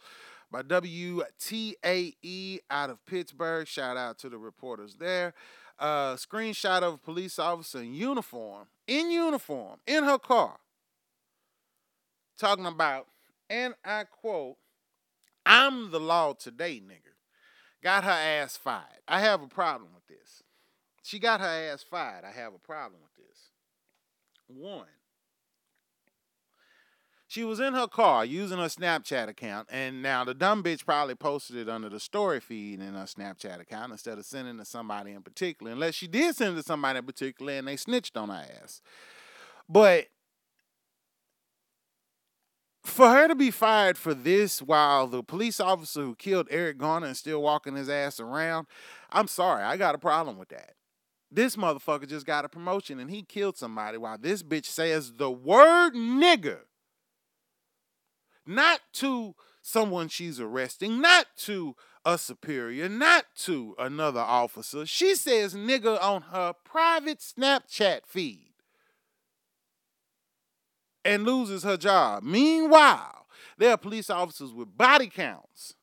by 0.54 0.62
WTAE 0.62 2.60
out 2.70 2.92
of 2.92 3.04
Pittsburgh. 3.08 3.68
Shout 3.68 3.98
out 3.98 4.20
to 4.20 4.30
the 4.30 4.38
reporters 4.38 4.96
there. 4.96 5.34
Uh, 5.80 6.14
screenshot 6.14 6.84
of 6.84 6.94
a 6.94 6.98
police 6.98 7.40
officer 7.40 7.80
in 7.80 7.96
uniform, 7.96 8.68
in 8.86 9.10
uniform, 9.10 9.80
in 9.88 10.04
her 10.04 10.20
car, 10.20 10.58
talking 12.38 12.68
about, 12.68 13.08
and 13.50 13.74
I 13.84 14.04
quote, 14.04 14.58
I'm 15.44 15.90
the 15.90 16.00
law 16.00 16.34
today, 16.34 16.80
nigga. 16.80 17.16
Got 17.82 18.04
her 18.04 18.12
ass 18.12 18.56
fired. 18.56 19.02
I 19.08 19.22
have 19.22 19.42
a 19.42 19.48
problem 19.48 19.90
with 19.96 20.06
this. 20.06 20.44
She 21.02 21.18
got 21.18 21.42
her 21.42 21.48
ass 21.48 21.84
fired. 21.84 22.24
I 22.24 22.32
have 22.32 22.54
a 22.54 22.60
problem 22.60 23.02
with 23.02 23.16
this. 23.16 23.50
One, 24.48 24.86
She 27.34 27.44
was 27.44 27.60
in 27.60 27.74
her 27.74 27.88
car 27.88 28.24
using 28.24 28.60
her 28.60 28.66
Snapchat 28.66 29.28
account, 29.28 29.68
and 29.72 30.04
now 30.04 30.24
the 30.24 30.36
dumb 30.36 30.62
bitch 30.62 30.86
probably 30.86 31.16
posted 31.16 31.56
it 31.56 31.68
under 31.68 31.90
the 31.90 32.00
story 32.00 32.40
feed 32.40 32.80
in 32.80 32.94
her 32.94 33.06
Snapchat 33.06 33.60
account 33.60 33.92
instead 33.92 34.20
of 34.20 34.26
sending 34.28 34.60
to 34.60 34.66
somebody 34.66 35.14
in 35.14 35.24
particular, 35.24 35.72
unless 35.72 35.96
she 35.96 36.06
did 36.06 36.36
send 36.36 36.54
it 36.54 36.62
to 36.62 36.64
somebody 36.64 37.00
in 37.00 37.06
particular 37.06 37.54
and 37.54 37.68
they 37.68 37.76
snitched 37.76 38.18
on 38.18 38.30
her 38.30 38.46
ass. 38.62 38.84
But 39.68 40.10
for 42.84 43.10
her 43.10 43.28
to 43.28 43.34
be 43.34 43.50
fired 43.50 43.98
for 43.98 44.14
this 44.14 44.62
while 44.62 45.08
the 45.08 45.24
police 45.24 45.60
officer 45.60 46.02
who 46.02 46.14
killed 46.14 46.48
Eric 46.52 46.78
Garner 46.78 47.08
is 47.08 47.18
still 47.18 47.42
walking 47.42 47.76
his 47.76 47.90
ass 47.90 48.20
around, 48.20 48.68
I'm 49.10 49.28
sorry, 49.28 49.64
I 49.64 49.76
got 49.78 49.96
a 49.96 49.98
problem 49.98 50.38
with 50.38 50.50
that. 50.50 50.76
This 51.32 51.56
motherfucker 51.56 52.08
just 52.08 52.28
got 52.28 52.46
a 52.46 52.50
promotion 52.50 53.00
and 53.00 53.10
he 53.10 53.24
killed 53.24 53.58
somebody 53.58 53.98
while 53.98 54.20
this 54.20 54.44
bitch 54.44 54.66
says 54.66 55.14
the 55.14 55.32
word 55.32 55.96
nigger. 55.96 56.60
Not 58.46 58.82
to 58.94 59.36
someone 59.62 60.10
she's 60.10 60.40
arresting, 60.40 61.02
not 61.02 61.28
to 61.38 61.76
a 62.06 62.18
superior, 62.18 62.90
not 62.90 63.26
to 63.36 63.76
another 63.80 64.20
officer. 64.20 64.86
She 64.86 65.16
says 65.16 65.54
nigger 65.54 66.02
on 66.02 66.24
her 66.24 66.54
private 66.66 67.20
Snapchat 67.20 68.02
feed 68.06 68.54
and 71.06 71.24
loses 71.24 71.64
her 71.64 71.78
job. 71.78 72.24
Meanwhile, 72.24 73.28
there 73.58 73.72
are 73.72 73.78
police 73.78 74.10
officers 74.10 74.52
with 74.54 74.78
body 74.78 75.08
counts 75.08 75.76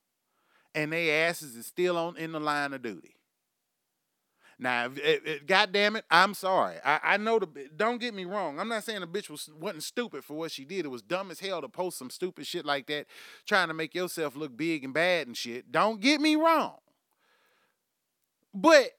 and 0.74 0.92
their 0.92 1.28
asses 1.28 1.56
is 1.56 1.66
still 1.66 1.96
on 1.96 2.16
in 2.16 2.32
the 2.32 2.40
line 2.40 2.72
of 2.72 2.82
duty. 2.82 3.16
Now, 4.62 4.90
it, 4.94 5.22
it, 5.24 5.46
God 5.46 5.72
damn 5.72 5.96
it, 5.96 6.04
I'm 6.10 6.34
sorry. 6.34 6.76
I, 6.84 7.00
I 7.02 7.16
know 7.16 7.38
the. 7.38 7.48
Don't 7.74 7.98
get 7.98 8.12
me 8.12 8.26
wrong. 8.26 8.60
I'm 8.60 8.68
not 8.68 8.84
saying 8.84 9.00
the 9.00 9.06
bitch 9.06 9.30
was 9.30 9.48
wasn't 9.58 9.82
stupid 9.82 10.22
for 10.22 10.34
what 10.34 10.52
she 10.52 10.66
did. 10.66 10.84
It 10.84 10.90
was 10.90 11.00
dumb 11.00 11.30
as 11.30 11.40
hell 11.40 11.62
to 11.62 11.68
post 11.68 11.96
some 11.96 12.10
stupid 12.10 12.46
shit 12.46 12.66
like 12.66 12.86
that, 12.88 13.06
trying 13.46 13.68
to 13.68 13.74
make 13.74 13.94
yourself 13.94 14.36
look 14.36 14.54
big 14.54 14.84
and 14.84 14.92
bad 14.92 15.26
and 15.26 15.36
shit. 15.36 15.72
Don't 15.72 15.98
get 16.00 16.20
me 16.20 16.36
wrong. 16.36 16.76
But 18.52 18.90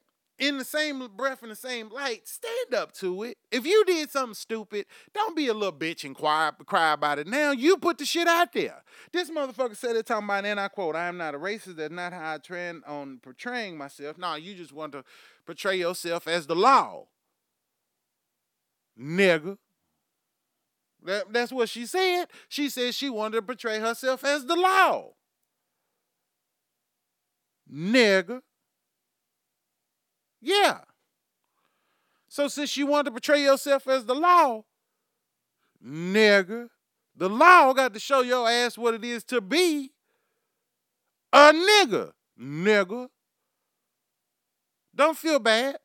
in 0.42 0.58
the 0.58 0.66
same 0.66 1.08
breath, 1.16 1.44
in 1.44 1.50
the 1.50 1.56
same 1.56 1.90
light, 1.90 2.28
stand 2.28 2.74
up 2.74 2.92
to 2.94 3.24
it. 3.24 3.38
If 3.52 3.64
you 3.64 3.86
did 3.86 4.10
something 4.10 4.34
stupid, 4.34 4.88
don't 5.14 5.36
be 5.36 5.48
a 5.48 5.54
little 5.54 5.72
bitch 5.72 6.04
and 6.04 6.16
cry, 6.16 6.52
cry 6.66 6.94
about 6.94 7.20
it. 7.20 7.28
Now 7.28 7.52
you 7.52 7.78
put 7.78 8.00
the 8.00 8.06
shit 8.06 8.28
out 8.28 8.52
there. 8.52 8.82
This 9.14 9.30
motherfucker 9.30 9.78
said 9.78 9.96
it 9.96 10.08
talking 10.08 10.26
about, 10.26 10.44
and 10.44 10.60
I 10.60 10.68
quote, 10.68 10.96
I 10.96 11.08
am 11.08 11.18
not 11.18 11.36
a 11.36 11.38
racist. 11.38 11.76
That's 11.76 11.94
not 11.94 12.12
how 12.12 12.34
I 12.34 12.38
trend 12.40 12.84
on 12.88 13.20
portraying 13.22 13.78
myself. 13.78 14.18
No, 14.18 14.34
you 14.34 14.56
just 14.56 14.74
want 14.74 14.94
to 14.94 15.04
portray 15.46 15.78
yourself 15.78 16.28
as 16.28 16.48
the 16.48 16.56
law. 16.56 17.06
Nigga. 19.00 19.58
That, 21.04 21.32
that's 21.32 21.52
what 21.52 21.70
she 21.70 21.86
said. 21.86 22.26
She 22.50 22.68
said 22.70 22.96
she 22.96 23.12
wanted 23.12 23.36
to 23.36 23.42
portray 23.44 23.80
herself 23.80 24.24
as 24.24 24.48
the 24.48 24.56
law. 24.56 25.12
Nigga. 27.72 28.42
Yeah. 30.42 30.80
So 32.28 32.48
since 32.48 32.76
you 32.78 32.88
want 32.88 33.06
to 33.06 33.12
portray 33.12 33.44
yourself 33.44 33.88
as 33.88 34.06
the 34.06 34.16
law, 34.16 34.64
nigga, 35.86 36.70
the 37.16 37.30
law 37.30 37.74
got 37.74 37.94
to 37.94 38.00
show 38.00 38.22
your 38.22 38.50
ass 38.50 38.78
what 38.78 38.94
it 38.94 39.04
is 39.04 39.24
to 39.26 39.42
be 39.42 39.92
a 41.34 41.52
nigga, 41.54 42.12
nigga. 42.40 43.10
Don't 44.96 45.18
feel 45.18 45.40
bad. 45.40 45.78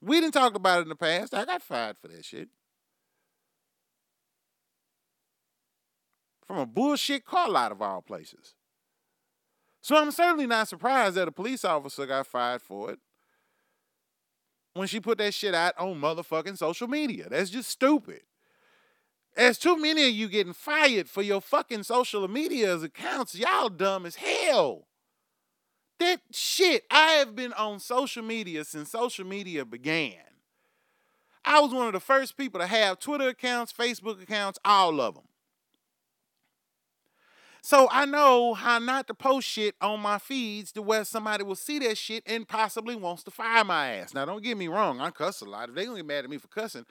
We 0.00 0.20
didn't 0.20 0.34
talk 0.34 0.54
about 0.54 0.80
it 0.80 0.82
in 0.82 0.88
the 0.88 0.96
past. 0.96 1.34
I 1.34 1.44
got 1.44 1.62
fired 1.62 1.96
for 2.00 2.08
that 2.08 2.24
shit. 2.24 2.48
From 6.46 6.58
a 6.58 6.66
bullshit 6.66 7.24
car 7.24 7.48
lot 7.48 7.72
of 7.72 7.82
all 7.82 8.02
places. 8.02 8.54
So 9.80 9.96
I'm 9.96 10.10
certainly 10.10 10.46
not 10.46 10.68
surprised 10.68 11.16
that 11.16 11.28
a 11.28 11.32
police 11.32 11.64
officer 11.64 12.06
got 12.06 12.26
fired 12.26 12.62
for 12.62 12.90
it 12.92 12.98
when 14.76 14.88
she 14.88 15.00
put 15.00 15.18
that 15.18 15.34
shit 15.34 15.54
out 15.54 15.74
on 15.78 16.00
motherfucking 16.00 16.58
social 16.58 16.86
media. 16.86 17.28
That's 17.28 17.50
just 17.50 17.70
stupid. 17.70 18.20
There's 19.34 19.58
too 19.58 19.76
many 19.76 20.06
of 20.06 20.14
you 20.14 20.28
getting 20.28 20.52
fired 20.52 21.08
for 21.08 21.22
your 21.22 21.40
fucking 21.40 21.82
social 21.82 22.26
media 22.26 22.74
accounts. 22.76 23.34
Y'all 23.34 23.68
dumb 23.68 24.06
as 24.06 24.16
hell. 24.16 24.86
That 25.98 26.20
shit, 26.30 26.84
I 26.90 27.12
have 27.12 27.34
been 27.34 27.52
on 27.54 27.80
social 27.80 28.22
media 28.22 28.64
since 28.64 28.90
social 28.90 29.26
media 29.26 29.64
began. 29.64 30.14
I 31.44 31.60
was 31.60 31.72
one 31.72 31.86
of 31.86 31.92
the 31.92 32.00
first 32.00 32.36
people 32.36 32.60
to 32.60 32.66
have 32.66 32.98
Twitter 32.98 33.28
accounts, 33.28 33.72
Facebook 33.72 34.22
accounts, 34.22 34.58
all 34.64 35.00
of 35.00 35.14
them. 35.14 35.24
So 37.66 37.88
I 37.90 38.06
know 38.06 38.54
how 38.54 38.78
not 38.78 39.08
to 39.08 39.14
post 39.14 39.48
shit 39.48 39.74
on 39.80 39.98
my 39.98 40.18
feeds 40.18 40.70
to 40.70 40.82
where 40.82 41.04
somebody 41.04 41.42
will 41.42 41.56
see 41.56 41.80
that 41.80 41.98
shit 41.98 42.22
and 42.24 42.46
possibly 42.46 42.94
wants 42.94 43.24
to 43.24 43.32
fire 43.32 43.64
my 43.64 43.88
ass. 43.88 44.14
Now, 44.14 44.24
don't 44.24 44.40
get 44.40 44.56
me 44.56 44.68
wrong, 44.68 45.00
I 45.00 45.10
cuss 45.10 45.40
a 45.40 45.46
lot. 45.46 45.70
If 45.70 45.74
they 45.74 45.84
gonna 45.84 45.96
get 45.96 46.06
mad 46.06 46.22
at 46.22 46.30
me 46.30 46.38
for 46.38 46.46
cussing, 46.46 46.86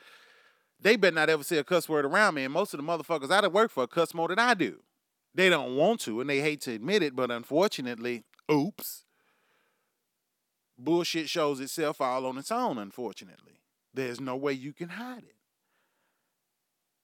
they 0.81 0.97
better 0.97 1.15
not 1.15 1.29
ever 1.29 1.43
say 1.43 1.59
a 1.59 1.63
cuss 1.63 1.87
word 1.87 2.03
around 2.03 2.33
me. 2.33 2.43
And 2.43 2.51
most 2.51 2.73
of 2.73 2.81
the 2.81 2.85
motherfuckers 2.85 3.31
I 3.31 3.47
work 3.47 3.71
for 3.71 3.87
cuss 3.87 4.13
more 4.13 4.27
than 4.27 4.37
I 4.37 4.53
do. 4.53 4.79
They 5.33 5.49
don't 5.49 5.77
want 5.77 6.01
to 6.01 6.19
and 6.19 6.29
they 6.29 6.41
hate 6.41 6.59
to 6.63 6.73
admit 6.73 7.03
it, 7.03 7.15
but 7.15 7.31
unfortunately, 7.31 8.25
oops. 8.51 9.05
Bullshit 10.77 11.29
shows 11.29 11.61
itself 11.61 12.01
all 12.01 12.25
on 12.25 12.37
its 12.37 12.51
own, 12.51 12.77
unfortunately. 12.77 13.61
There's 13.93 14.19
no 14.19 14.35
way 14.35 14.51
you 14.51 14.73
can 14.73 14.89
hide 14.89 15.23
it. 15.23 15.37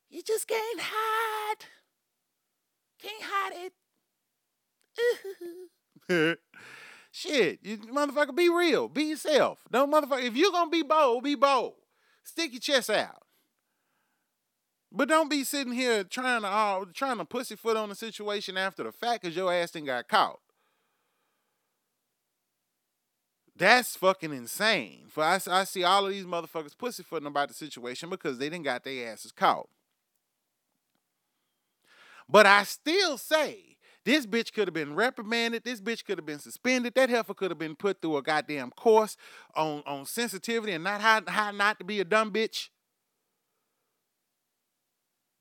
You 0.10 0.24
just 0.24 0.50
can't 0.50 0.82
hide. 0.82 1.68
Can't 3.02 3.24
hide 3.24 3.72
it. 6.10 6.40
Shit, 7.12 7.60
you 7.64 7.78
motherfucker, 7.78 8.36
be 8.36 8.50
real. 8.50 8.88
Be 8.88 9.04
yourself. 9.04 9.60
Don't 9.72 9.92
motherfucker. 9.92 10.24
If 10.24 10.36
you're 10.36 10.52
gonna 10.52 10.70
be 10.70 10.84
bold, 10.84 11.24
be 11.24 11.36
bold. 11.36 11.74
Stick 12.24 12.54
your 12.54 12.62
chest 12.62 12.90
out. 12.90 13.24
But 14.92 15.08
don't 15.08 15.30
be 15.30 15.44
sitting 15.44 15.74
here 15.74 16.04
trying 16.04 16.42
to 16.42 16.48
uh, 16.48 16.86
trying 16.94 17.18
to 17.18 17.26
pussyfoot 17.26 17.78
on 17.78 17.90
the 17.90 17.96
situation 17.96 18.58
after 18.58 18.84
the 18.84 18.92
fact 18.92 19.24
because 19.24 19.36
your 19.36 19.52
ass 19.52 19.72
didn't 19.72 19.88
got 19.88 20.08
caught. 20.08 20.40
That's 23.56 23.96
fucking 23.96 24.34
insane. 24.34 25.06
For 25.10 25.24
I, 25.24 25.40
I 25.50 25.66
see 25.66 25.84
all 25.84 26.06
of 26.06 26.12
these 26.12 26.26
motherfuckers 26.26 26.78
pussyfooting 26.78 27.28
about 27.28 27.48
the 27.50 27.54
situation 27.54 28.10
because 28.10 28.38
they 28.38 28.50
didn't 28.50 28.66
got 28.66 28.84
their 28.84 29.12
asses 29.12 29.32
caught. 29.32 29.70
But 32.32 32.46
I 32.46 32.64
still 32.64 33.18
say 33.18 33.78
this 34.06 34.26
bitch 34.26 34.54
could 34.54 34.68
have 34.68 34.74
been 34.74 34.96
reprimanded. 34.96 35.64
This 35.64 35.82
bitch 35.82 36.06
could 36.06 36.18
have 36.18 36.26
been 36.26 36.40
suspended. 36.40 36.96
That 36.96 37.10
heifer 37.10 37.34
could 37.34 37.52
have 37.52 37.60
been 37.60 37.76
put 37.76 38.02
through 38.02 38.18
a 38.18 38.22
goddamn 38.22 38.72
course 38.72 39.18
on, 39.56 39.84
on 39.86 40.06
sensitivity 40.06 40.72
and 40.74 40.84
not 40.84 41.02
how, 41.02 41.22
how 41.28 41.52
not 41.52 41.78
to 41.80 41.86
be 41.86 42.00
a 42.00 42.06
dumb 42.06 42.32
bitch. 42.32 42.70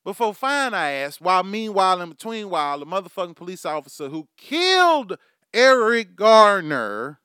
Before 0.04 0.34
fine 0.34 0.74
I 0.74 0.92
asked, 0.92 1.20
while 1.20 1.44
meanwhile 1.44 2.00
in 2.00 2.08
between 2.08 2.50
while 2.50 2.78
the 2.78 2.86
motherfucking 2.86 3.36
police 3.36 3.64
officer 3.64 4.08
who 4.08 4.28
killed 4.36 5.16
Eric 5.52 6.16
Garner 6.16 7.20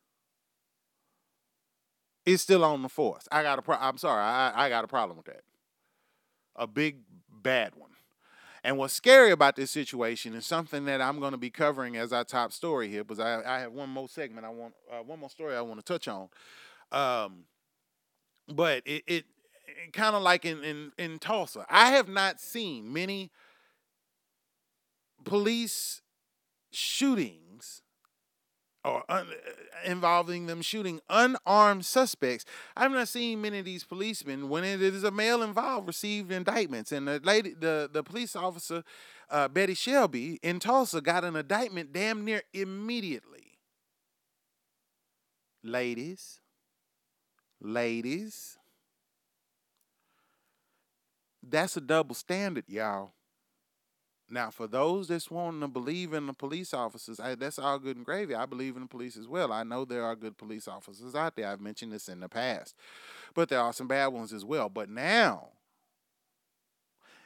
is 2.25 2.41
still 2.41 2.63
on 2.63 2.81
the 2.81 2.89
force. 2.89 3.27
I 3.31 3.43
got 3.43 3.59
a 3.59 3.61
pro- 3.61 3.77
I'm 3.77 3.97
sorry, 3.97 4.21
I, 4.21 4.65
I 4.65 4.69
got 4.69 4.83
a 4.83 4.87
problem 4.87 5.17
with 5.17 5.27
that. 5.27 5.41
A 6.55 6.67
big 6.67 6.97
bad 7.29 7.75
one. 7.75 7.84
And 8.65 8.79
what's 8.79 8.95
scary 8.95 9.29
about 9.29 9.55
this 9.55 9.69
situation 9.69 10.33
is 10.33 10.43
something 10.43 10.85
that 10.85 10.99
I'm 10.99 11.19
going 11.19 11.33
to 11.33 11.37
be 11.37 11.51
covering 11.51 11.97
as 11.97 12.11
our 12.11 12.23
top 12.23 12.51
story 12.51 12.89
here, 12.89 13.03
because 13.03 13.19
I, 13.19 13.43
I 13.45 13.59
have 13.59 13.71
one 13.71 13.89
more 13.89 14.09
segment 14.09 14.43
I 14.43 14.49
want, 14.49 14.73
uh, 14.91 15.03
one 15.03 15.19
more 15.19 15.29
story 15.29 15.55
I 15.55 15.61
want 15.61 15.79
to 15.79 15.85
touch 15.85 16.07
on. 16.07 16.29
Um, 16.91 17.43
but 18.47 18.81
it, 18.87 19.03
it, 19.05 19.25
it 19.67 19.93
kind 19.93 20.15
of 20.15 20.23
like 20.23 20.45
in, 20.45 20.63
in 20.63 20.91
in 20.97 21.19
Tulsa, 21.19 21.67
I 21.69 21.91
have 21.91 22.09
not 22.09 22.41
seen 22.41 22.91
many 22.91 23.29
police 25.25 26.01
shootings 26.71 27.83
or 28.85 29.03
un, 29.09 29.27
uh, 29.27 29.89
involving 29.89 30.45
them 30.45 30.61
shooting 30.61 31.01
unarmed 31.09 31.85
suspects. 31.85 32.45
I've 32.77 32.91
not 32.91 33.07
seen 33.07 33.41
many 33.41 33.59
of 33.59 33.65
these 33.65 33.83
policemen 33.83 34.49
when 34.49 34.63
it 34.63 34.81
is 34.81 35.03
a 35.03 35.11
male 35.11 35.41
involved 35.41 35.87
receive 35.87 36.31
indictments. 36.31 36.91
And 36.91 37.07
the 37.07 37.19
lady, 37.23 37.53
the 37.53 37.89
the 37.91 38.03
police 38.03 38.35
officer, 38.35 38.83
uh, 39.29 39.47
Betty 39.47 39.73
Shelby 39.73 40.39
in 40.43 40.59
Tulsa, 40.59 41.01
got 41.01 41.23
an 41.23 41.35
indictment 41.35 41.91
damn 41.91 42.23
near 42.23 42.43
immediately. 42.53 43.57
Ladies, 45.63 46.39
ladies, 47.59 48.57
that's 51.41 51.75
a 51.75 51.81
double 51.81 52.13
standard, 52.13 52.65
y'all. 52.67 53.13
Now, 54.29 54.49
for 54.49 54.67
those 54.67 55.07
that's 55.07 55.29
wanting 55.29 55.61
to 55.61 55.67
believe 55.67 56.13
in 56.13 56.25
the 56.27 56.33
police 56.33 56.73
officers, 56.73 57.19
I, 57.19 57.35
that's 57.35 57.59
all 57.59 57.79
good 57.79 57.97
and 57.97 58.05
gravy. 58.05 58.35
I 58.35 58.45
believe 58.45 58.75
in 58.75 58.81
the 58.83 58.87
police 58.87 59.17
as 59.17 59.27
well. 59.27 59.53
I 59.53 59.63
know 59.63 59.85
there 59.85 60.03
are 60.03 60.15
good 60.15 60.37
police 60.37 60.67
officers 60.67 61.15
out 61.15 61.35
there. 61.35 61.47
I've 61.47 61.61
mentioned 61.61 61.91
this 61.91 62.09
in 62.09 62.19
the 62.21 62.29
past, 62.29 62.75
but 63.35 63.49
there 63.49 63.59
are 63.59 63.73
some 63.73 63.87
bad 63.87 64.07
ones 64.07 64.33
as 64.33 64.43
well. 64.43 64.69
But 64.69 64.89
now, 64.89 65.49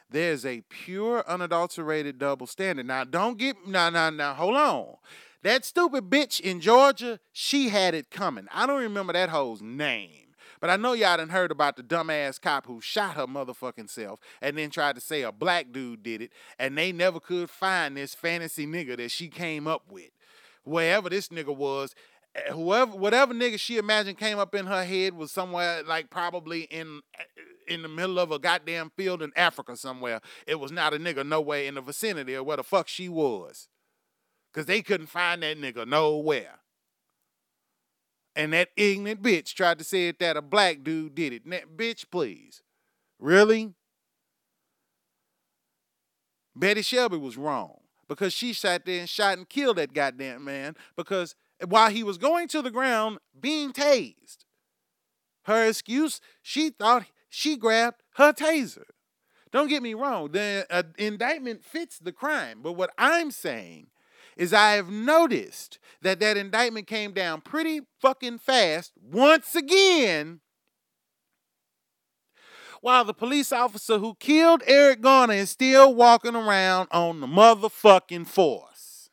There's 0.10 0.46
a 0.46 0.62
pure, 0.70 1.24
unadulterated 1.27 2.18
double 2.18 2.48
standard. 2.48 2.88
Now, 2.88 3.03
don't 3.03 3.38
get 3.38 3.68
now, 3.68 3.89
now, 3.89 4.10
now. 4.10 4.34
Hold 4.34 4.56
on. 4.56 4.96
That 5.44 5.65
stupid 5.65 6.10
bitch 6.10 6.41
in 6.41 6.60
Georgia, 6.62 7.20
she 7.32 7.70
had 7.70 7.94
it 7.94 8.10
coming. 8.10 8.48
I 8.51 8.65
don't 8.65 8.82
remember 8.82 9.13
that 9.13 9.29
hoe's 9.29 9.62
name. 9.62 10.28
But 10.59 10.69
I 10.69 10.75
know 10.75 10.93
y'all 10.93 11.17
done 11.17 11.29
heard 11.29 11.51
about 11.51 11.77
the 11.77 11.83
dumbass 11.83 12.39
cop 12.39 12.65
who 12.65 12.81
shot 12.81 13.15
her 13.15 13.27
motherfucking 13.27 13.89
self 13.89 14.19
and 14.41 14.57
then 14.57 14.69
tried 14.69 14.95
to 14.95 15.01
say 15.01 15.21
a 15.21 15.31
black 15.31 15.71
dude 15.71 16.03
did 16.03 16.21
it, 16.21 16.31
and 16.57 16.77
they 16.77 16.91
never 16.91 17.19
could 17.19 17.49
find 17.49 17.95
this 17.95 18.13
fantasy 18.13 18.67
nigga 18.67 18.97
that 18.97 19.11
she 19.11 19.27
came 19.29 19.67
up 19.67 19.83
with. 19.89 20.09
Wherever 20.63 21.09
this 21.09 21.29
nigga 21.29 21.55
was, 21.55 21.95
eh, 22.35 22.51
whoever 22.51 22.91
whatever 22.91 23.33
nigga 23.33 23.59
she 23.59 23.77
imagined 23.77 24.17
came 24.17 24.37
up 24.37 24.53
in 24.53 24.65
her 24.65 24.83
head 24.83 25.13
was 25.13 25.31
somewhere 25.31 25.81
like 25.83 26.09
probably 26.09 26.63
in 26.63 27.01
eh, 27.17 27.23
in 27.73 27.81
the 27.81 27.87
middle 27.87 28.19
of 28.19 28.31
a 28.31 28.39
goddamn 28.39 28.91
field 28.97 29.21
in 29.21 29.31
Africa 29.35 29.77
somewhere. 29.77 30.19
It 30.45 30.59
was 30.59 30.71
not 30.71 30.93
a 30.93 30.97
nigga 30.97 31.25
nowhere 31.25 31.63
in 31.63 31.75
the 31.75 31.81
vicinity 31.81 32.33
of 32.33 32.45
where 32.45 32.57
the 32.57 32.63
fuck 32.63 32.87
she 32.87 33.07
was. 33.07 33.69
Cause 34.51 34.65
they 34.65 34.81
couldn't 34.81 35.07
find 35.07 35.43
that 35.43 35.59
nigga 35.59 35.87
nowhere. 35.87 36.59
And 38.36 38.53
that 38.53 38.69
ignorant 38.77 39.21
bitch 39.21 39.53
tried 39.53 39.79
to 39.79 39.83
say 39.83 40.07
it 40.07 40.19
that 40.19 40.38
a 40.38 40.41
black 40.41 40.83
dude 40.83 41.15
did 41.15 41.33
it. 41.33 41.50
That 41.50 41.75
bitch, 41.75 42.05
please. 42.09 42.62
Really? 43.19 43.74
Betty 46.55 46.81
Shelby 46.81 47.17
was 47.17 47.38
wrong 47.38 47.79
because 48.07 48.33
she 48.33 48.53
sat 48.53 48.86
there 48.86 49.00
and 49.00 49.09
shot 49.09 49.38
and 49.38 49.48
killed 49.48 49.77
that 49.77 49.93
goddamn 49.93 50.43
man 50.43 50.75
because 50.95 51.36
while 51.65 51.89
he 51.89 52.03
was 52.03 52.17
going 52.17 52.48
to 52.50 52.62
the 52.62 52.71
ground 52.71 53.19
being 53.39 53.71
tased. 53.71 54.45
Her 55.43 55.65
excuse, 55.65 56.19
she 56.41 56.69
thought 56.69 57.05
she 57.29 57.55
grabbed 57.57 58.03
her 58.15 58.33
taser. 58.33 58.83
Don't 59.51 59.67
get 59.67 59.81
me 59.81 59.93
wrong, 59.93 60.31
the 60.31 60.67
uh, 60.69 60.83
indictment 60.98 61.63
fits 61.63 61.98
the 61.98 62.12
crime, 62.12 62.59
but 62.62 62.74
what 62.74 62.91
I'm 62.98 63.31
saying 63.31 63.88
is 64.39 64.53
I 64.53 64.72
have 64.72 64.89
noticed 64.89 65.79
that 66.01 66.22
that 66.22 66.38
indictment 66.38 66.88
came 66.88 67.12
down 67.12 67.41
pretty 67.41 67.81
fucking 68.00 68.38
fast 68.38 68.93
once 68.96 69.53
again. 69.53 70.39
While 72.79 73.03
the 73.03 73.13
police 73.13 73.51
officer 73.51 73.98
who 73.98 74.15
killed 74.15 74.63
Eric 74.65 75.01
Garner 75.01 75.34
is 75.34 75.50
still 75.50 75.93
walking 75.93 76.38
around 76.38 76.88
on 76.91 77.19
the 77.19 77.27
motherfucking 77.27 78.27
force. 78.27 79.10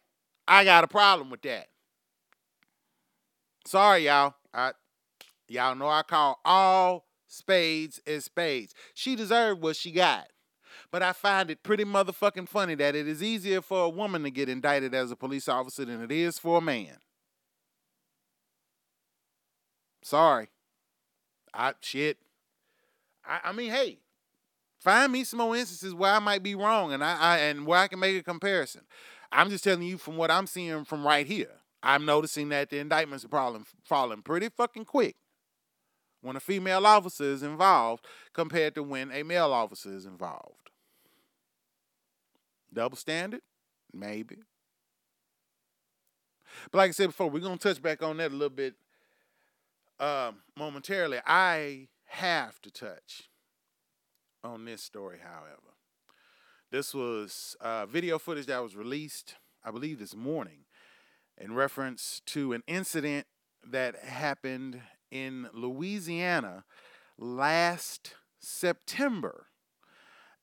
I 0.47 0.63
got 0.63 0.85
a 0.85 0.89
problem 0.89 1.29
with 1.31 1.43
that. 1.43 1.67
Sorry, 3.67 4.07
y'all. 4.07 4.35
I, 4.55 4.75
y'all 5.49 5.75
know 5.75 5.89
I 5.89 6.03
call 6.03 6.39
all 6.45 7.05
spades 7.27 8.01
as 8.07 8.27
spades. 8.27 8.75
She 8.95 9.17
deserved 9.17 9.61
what 9.61 9.75
she 9.75 9.91
got. 9.91 10.29
But 10.97 11.03
I 11.03 11.13
find 11.13 11.51
it 11.51 11.63
pretty 11.63 11.85
motherfucking 11.85 12.49
funny 12.49 12.75
that 12.77 12.95
it 12.95 13.07
is 13.07 13.23
easier 13.23 13.61
for 13.61 13.85
a 13.85 13.89
woman 13.91 14.23
to 14.23 14.31
get 14.31 14.49
indicted 14.49 14.95
as 14.95 15.11
a 15.11 15.15
police 15.15 15.47
officer 15.47 15.85
than 15.85 16.03
it 16.03 16.11
is 16.11 16.39
for 16.39 16.57
a 16.57 16.61
man. 16.63 16.97
Sorry. 20.03 20.49
I 21.53 21.75
shit. 21.83 22.17
I, 23.27 23.41
I 23.45 23.53
mean, 23.53 23.73
hey, 23.73 23.99
find 24.81 25.13
me 25.13 25.25
some 25.25 25.41
more 25.41 25.55
instances 25.55 25.93
where 25.93 26.15
I 26.15 26.19
might 26.19 26.43
be 26.43 26.55
wrong 26.55 26.95
and 26.95 27.05
I, 27.05 27.19
I 27.19 27.39
and 27.41 27.67
where 27.67 27.81
I 27.81 27.89
can 27.89 27.99
make 27.99 28.19
a 28.19 28.23
comparison. 28.23 28.81
I'm 29.31 29.51
just 29.51 29.65
telling 29.65 29.83
you 29.83 29.99
from 29.99 30.17
what 30.17 30.31
I'm 30.31 30.47
seeing 30.47 30.87
from 30.87 31.07
right 31.07 31.27
here. 31.27 31.61
I'm 31.83 32.07
noticing 32.07 32.49
that 32.49 32.71
the 32.71 32.79
indictments 32.79 33.23
are 33.23 33.29
falling, 33.29 33.67
falling 33.85 34.23
pretty 34.23 34.49
fucking 34.49 34.87
quick 34.87 35.17
when 36.23 36.37
a 36.37 36.41
female 36.41 36.87
officer 36.87 37.25
is 37.25 37.43
involved 37.43 38.07
compared 38.33 38.75
to 38.77 38.83
when 38.83 39.13
a 39.13 39.25
male 39.25 39.53
officer 39.53 39.93
is 39.95 40.07
involved. 40.07 40.66
Double 42.77 42.97
standard? 42.97 43.41
Maybe. 43.91 44.37
But 46.71 46.79
like 46.79 46.89
I 46.91 46.93
said 46.93 47.07
before, 47.07 47.31
we're 47.31 47.41
to 47.41 47.57
touch 47.57 47.81
back 47.81 48.03
on 48.03 48.19
that 48.19 48.31
a 48.31 48.35
little 48.35 48.51
bit 48.51 48.75
um, 49.99 50.43
momentarily. 50.59 51.19
I 51.27 51.89
have 52.05 52.61
to 52.61 52.71
touch 52.71 53.31
on 54.45 54.67
this 54.67 54.83
story, 54.83 55.19
however. 55.25 55.75
This 56.71 56.93
was 56.93 57.57
uh, 57.63 57.87
video 57.87 58.19
footage 58.19 58.47
that 58.47 58.63
was 58.63 58.77
released, 58.77 59.37
I 59.65 59.71
believe, 59.71 59.99
this 59.99 60.15
morning 60.15 60.67
in 61.39 61.55
reference 61.55 62.21
to 62.27 62.53
an 62.53 62.63
incident 62.67 63.27
that 63.67 63.97
happened 64.05 64.83
in 65.11 65.49
Louisiana 65.55 66.65
last 67.19 68.17
September. 68.39 69.47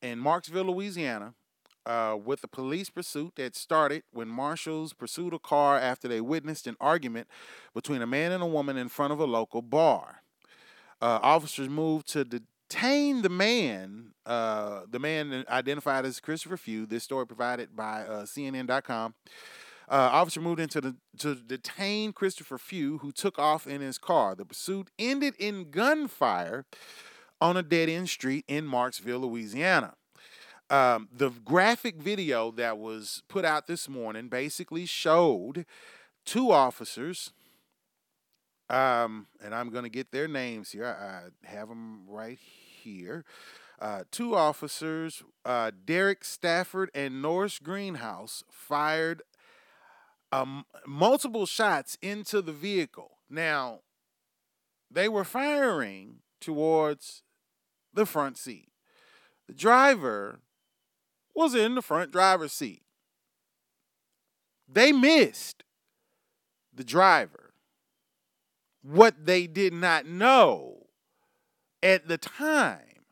In 0.01 0.19
Marksville, 0.19 0.65
Louisiana, 0.65 1.35
uh, 1.85 2.17
with 2.23 2.43
a 2.43 2.47
police 2.47 2.89
pursuit 2.89 3.33
that 3.35 3.55
started 3.55 4.03
when 4.11 4.27
marshals 4.27 4.93
pursued 4.93 5.33
a 5.33 5.39
car 5.39 5.77
after 5.77 6.07
they 6.07 6.21
witnessed 6.21 6.67
an 6.67 6.75
argument 6.79 7.27
between 7.73 8.01
a 8.01 8.07
man 8.07 8.31
and 8.31 8.43
a 8.43 8.47
woman 8.47 8.77
in 8.77 8.89
front 8.89 9.13
of 9.13 9.19
a 9.19 9.25
local 9.25 9.61
bar. 9.61 10.21
Uh, 11.01 11.19
officers 11.21 11.67
moved 11.67 12.07
to 12.07 12.23
detain 12.23 13.21
the 13.21 13.29
man, 13.29 14.13
uh, 14.25 14.81
the 14.89 14.99
man 14.99 15.43
identified 15.49 16.05
as 16.05 16.19
Christopher 16.19 16.57
Few. 16.57 16.85
This 16.85 17.03
story 17.03 17.27
provided 17.27 17.75
by 17.75 18.03
uh, 18.03 18.23
CNN.com. 18.23 19.13
Uh, 19.89 20.09
officer 20.13 20.39
moved 20.39 20.61
into 20.61 20.79
the 20.79 20.95
to 21.17 21.35
detain 21.35 22.13
Christopher 22.13 22.57
Few, 22.57 22.99
who 22.99 23.11
took 23.11 23.37
off 23.37 23.67
in 23.67 23.81
his 23.81 23.97
car. 23.97 24.33
The 24.33 24.45
pursuit 24.45 24.89
ended 24.97 25.35
in 25.37 25.71
gunfire 25.71 26.65
on 27.41 27.57
a 27.57 27.63
dead 27.63 27.89
end 27.89 28.09
street 28.09 28.45
in 28.47 28.65
Marksville, 28.65 29.21
Louisiana. 29.21 29.95
Um, 30.73 31.07
the 31.15 31.29
graphic 31.29 31.97
video 31.97 32.49
that 32.49 32.79
was 32.79 33.21
put 33.27 33.45
out 33.45 33.67
this 33.67 33.87
morning 33.87 34.27
basically 34.27 34.87
showed 34.87 35.67
two 36.25 36.51
officers, 36.51 37.31
um, 38.71 39.27
and 39.39 39.53
I'm 39.53 39.69
going 39.69 39.83
to 39.83 39.89
get 39.91 40.11
their 40.11 40.27
names 40.27 40.71
here. 40.71 40.87
I, 40.87 41.47
have 41.47 41.69
them 41.69 42.05
right 42.07 42.39
here. 42.39 43.23
Uh, 43.79 44.05
two 44.09 44.33
officers, 44.35 45.21
uh, 45.45 45.69
Derrick 45.85 46.25
Stafford 46.25 46.89
and 46.95 47.21
Norris 47.21 47.59
Greenhouse, 47.59 48.43
fired 48.49 49.21
um, 50.31 50.65
multiple 50.87 51.45
shots 51.45 51.99
into 52.01 52.41
the 52.41 52.51
vehicle. 52.51 53.19
Now, 53.29 53.81
they 54.89 55.07
were 55.07 55.23
firing 55.23 56.21
towards 56.41 57.21
the 57.93 58.07
front 58.07 58.39
seat. 58.39 58.69
The 59.47 59.53
driver 59.53 60.39
was 61.35 61.55
in 61.55 61.75
the 61.75 61.81
front 61.81 62.11
driver's 62.11 62.53
seat. 62.53 62.83
They 64.67 64.91
missed 64.91 65.63
the 66.73 66.83
driver. 66.83 67.53
What 68.81 69.25
they 69.25 69.47
did 69.47 69.73
not 69.73 70.05
know 70.05 70.87
at 71.81 72.07
the 72.07 72.17
time 72.17 73.05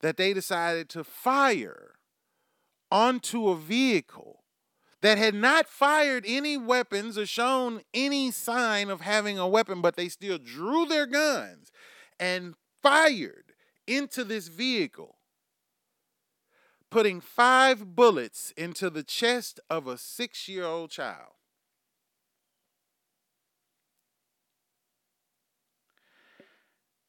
that 0.00 0.16
they 0.16 0.32
decided 0.32 0.88
to 0.90 1.04
fire 1.04 1.94
onto 2.90 3.48
a 3.48 3.56
vehicle 3.56 4.44
that 5.02 5.18
had 5.18 5.34
not 5.34 5.68
fired 5.68 6.24
any 6.26 6.56
weapons 6.56 7.16
or 7.16 7.26
shown 7.26 7.80
any 7.94 8.30
sign 8.30 8.90
of 8.90 9.00
having 9.02 9.38
a 9.38 9.48
weapon, 9.48 9.80
but 9.80 9.96
they 9.96 10.08
still 10.08 10.38
drew 10.38 10.86
their 10.86 11.06
guns 11.06 11.70
and 12.18 12.54
fired 12.82 13.52
into 13.86 14.24
this 14.24 14.48
vehicle 14.48 15.15
putting 16.90 17.20
five 17.20 17.96
bullets 17.96 18.52
into 18.56 18.90
the 18.90 19.02
chest 19.02 19.60
of 19.68 19.86
a 19.86 19.98
six 19.98 20.48
year 20.48 20.64
old 20.64 20.90
child. 20.90 21.32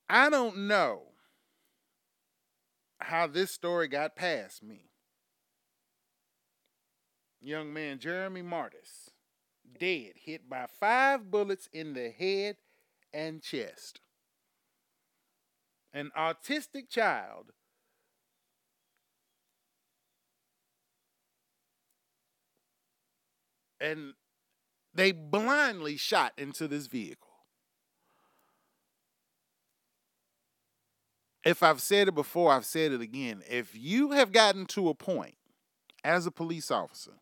I 0.09 0.29
don't 0.29 0.67
know 0.67 1.01
how 2.99 3.27
this 3.27 3.51
story 3.51 3.87
got 3.87 4.15
past 4.15 4.63
me. 4.63 4.89
Young 7.41 7.73
man 7.73 7.99
Jeremy 7.99 8.41
Mardis, 8.41 9.11
dead, 9.79 10.13
hit 10.15 10.49
by 10.49 10.65
five 10.79 11.29
bullets 11.29 11.69
in 11.71 11.93
the 11.93 12.09
head 12.09 12.57
and 13.13 13.41
chest. 13.41 13.99
An 15.93 16.11
autistic 16.17 16.89
child 16.89 17.51
and 23.79 24.13
they 24.93 25.11
blindly 25.11 25.97
shot 25.97 26.33
into 26.37 26.67
this 26.67 26.87
vehicle. 26.87 27.27
If 31.45 31.63
I've 31.63 31.81
said 31.81 32.09
it 32.09 32.15
before, 32.15 32.51
I've 32.51 32.65
said 32.65 32.91
it 32.91 32.99
again. 32.99 33.41
If 33.49 33.73
you 33.73 34.11
have 34.11 34.31
gotten 34.31 34.65
to 34.67 34.89
a 34.89 34.93
point 34.93 35.35
as 36.03 36.25
a 36.25 36.31
police 36.31 36.69
officer 36.71 37.13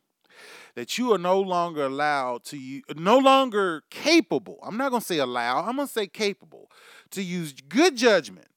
that 0.74 0.98
you 0.98 1.14
are 1.14 1.18
no 1.18 1.40
longer 1.40 1.86
allowed 1.86 2.44
to 2.46 2.58
use, 2.58 2.84
no 2.96 3.18
longer 3.20 3.84
capable, 3.92 4.58
I'm 4.64 4.78
not 4.78 4.90
going 4.90 5.02
to 5.02 5.06
say 5.06 5.20
allow, 5.20 5.60
I'm 5.60 5.76
going 5.76 5.88
to 5.88 5.94
say 5.94 6.08
capable 6.08 6.72
to 7.12 7.22
use 7.22 7.54
good 7.54 7.96
judgment 7.96 8.48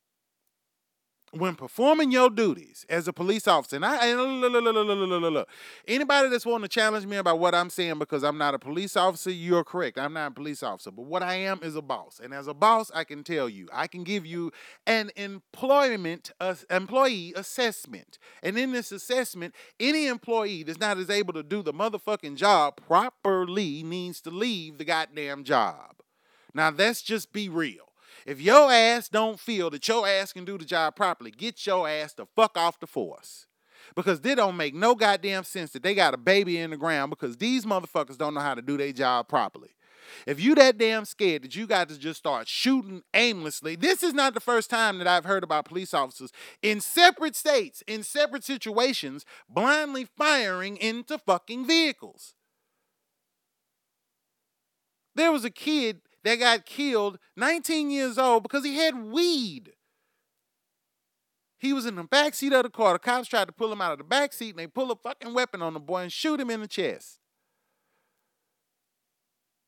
when 1.38 1.54
performing 1.54 2.10
your 2.10 2.30
duties 2.30 2.84
as 2.88 3.08
a 3.08 3.12
police 3.12 3.46
officer, 3.46 3.76
and 3.76 3.84
I 3.84 4.06
and 4.06 4.40
look, 4.40 4.52
look, 4.52 5.32
look, 5.32 5.48
anybody 5.86 6.28
that's 6.28 6.46
wanting 6.46 6.64
to 6.64 6.68
challenge 6.68 7.06
me 7.06 7.16
about 7.16 7.38
what 7.38 7.54
I'm 7.54 7.70
saying 7.70 7.98
because 7.98 8.22
I'm 8.22 8.38
not 8.38 8.54
a 8.54 8.58
police 8.58 8.96
officer, 8.96 9.30
you're 9.30 9.64
correct. 9.64 9.98
I'm 9.98 10.12
not 10.12 10.32
a 10.32 10.34
police 10.34 10.62
officer, 10.62 10.90
but 10.90 11.06
what 11.06 11.22
I 11.22 11.34
am 11.34 11.60
is 11.62 11.76
a 11.76 11.82
boss, 11.82 12.20
and 12.22 12.34
as 12.34 12.46
a 12.46 12.54
boss, 12.54 12.90
I 12.94 13.04
can 13.04 13.24
tell 13.24 13.48
you, 13.48 13.68
I 13.72 13.86
can 13.86 14.04
give 14.04 14.26
you 14.26 14.52
an 14.86 15.10
employment 15.16 16.32
uh, 16.40 16.54
employee 16.70 17.32
assessment, 17.36 18.18
and 18.42 18.58
in 18.58 18.72
this 18.72 18.92
assessment, 18.92 19.54
any 19.78 20.06
employee 20.06 20.62
that's 20.62 20.80
not 20.80 20.98
as 20.98 21.10
able 21.10 21.32
to 21.34 21.42
do 21.42 21.62
the 21.62 21.72
motherfucking 21.72 22.36
job 22.36 22.80
properly 22.86 23.82
needs 23.82 24.20
to 24.22 24.30
leave 24.30 24.78
the 24.78 24.84
goddamn 24.84 25.44
job. 25.44 25.96
Now, 26.54 26.70
let's 26.70 27.02
just 27.02 27.32
be 27.32 27.48
real. 27.48 27.87
If 28.28 28.42
your 28.42 28.70
ass 28.70 29.08
don't 29.08 29.40
feel 29.40 29.70
that 29.70 29.88
your 29.88 30.06
ass 30.06 30.34
can 30.34 30.44
do 30.44 30.58
the 30.58 30.66
job 30.66 30.94
properly, 30.94 31.30
get 31.30 31.66
your 31.66 31.88
ass 31.88 32.12
the 32.12 32.26
fuck 32.36 32.58
off 32.58 32.78
the 32.78 32.86
force. 32.86 33.46
Because 33.96 34.20
they 34.20 34.34
don't 34.34 34.54
make 34.54 34.74
no 34.74 34.94
goddamn 34.94 35.44
sense 35.44 35.70
that 35.70 35.82
they 35.82 35.94
got 35.94 36.12
a 36.12 36.18
baby 36.18 36.58
in 36.58 36.68
the 36.68 36.76
ground 36.76 37.08
because 37.08 37.38
these 37.38 37.64
motherfuckers 37.64 38.18
don't 38.18 38.34
know 38.34 38.40
how 38.40 38.54
to 38.54 38.60
do 38.60 38.76
their 38.76 38.92
job 38.92 39.28
properly. 39.28 39.70
If 40.26 40.40
you 40.40 40.54
that 40.56 40.76
damn 40.76 41.06
scared 41.06 41.42
that 41.42 41.56
you 41.56 41.66
got 41.66 41.88
to 41.88 41.98
just 41.98 42.18
start 42.18 42.48
shooting 42.48 43.02
aimlessly, 43.14 43.76
this 43.76 44.02
is 44.02 44.12
not 44.12 44.34
the 44.34 44.40
first 44.40 44.68
time 44.68 44.98
that 44.98 45.06
I've 45.06 45.24
heard 45.24 45.42
about 45.42 45.64
police 45.64 45.94
officers 45.94 46.30
in 46.60 46.82
separate 46.82 47.34
states, 47.34 47.82
in 47.86 48.02
separate 48.02 48.44
situations, 48.44 49.24
blindly 49.48 50.06
firing 50.18 50.76
into 50.76 51.16
fucking 51.16 51.66
vehicles. 51.66 52.34
There 55.14 55.32
was 55.32 55.46
a 55.46 55.50
kid 55.50 56.02
that 56.28 56.38
got 56.38 56.66
killed, 56.66 57.18
19 57.36 57.90
years 57.90 58.18
old, 58.18 58.42
because 58.42 58.62
he 58.62 58.76
had 58.76 59.02
weed. 59.02 59.72
He 61.58 61.72
was 61.72 61.86
in 61.86 61.96
the 61.96 62.04
back 62.04 62.34
seat 62.34 62.52
of 62.52 62.64
the 62.64 62.70
car. 62.70 62.92
The 62.92 62.98
cops 62.98 63.28
tried 63.28 63.46
to 63.46 63.52
pull 63.52 63.72
him 63.72 63.80
out 63.80 63.92
of 63.92 63.98
the 63.98 64.04
back 64.04 64.34
seat, 64.34 64.50
and 64.50 64.58
they 64.58 64.66
pull 64.66 64.92
a 64.92 64.96
fucking 64.96 65.32
weapon 65.32 65.62
on 65.62 65.72
the 65.72 65.80
boy 65.80 66.02
and 66.02 66.12
shoot 66.12 66.38
him 66.38 66.50
in 66.50 66.60
the 66.60 66.68
chest. 66.68 67.18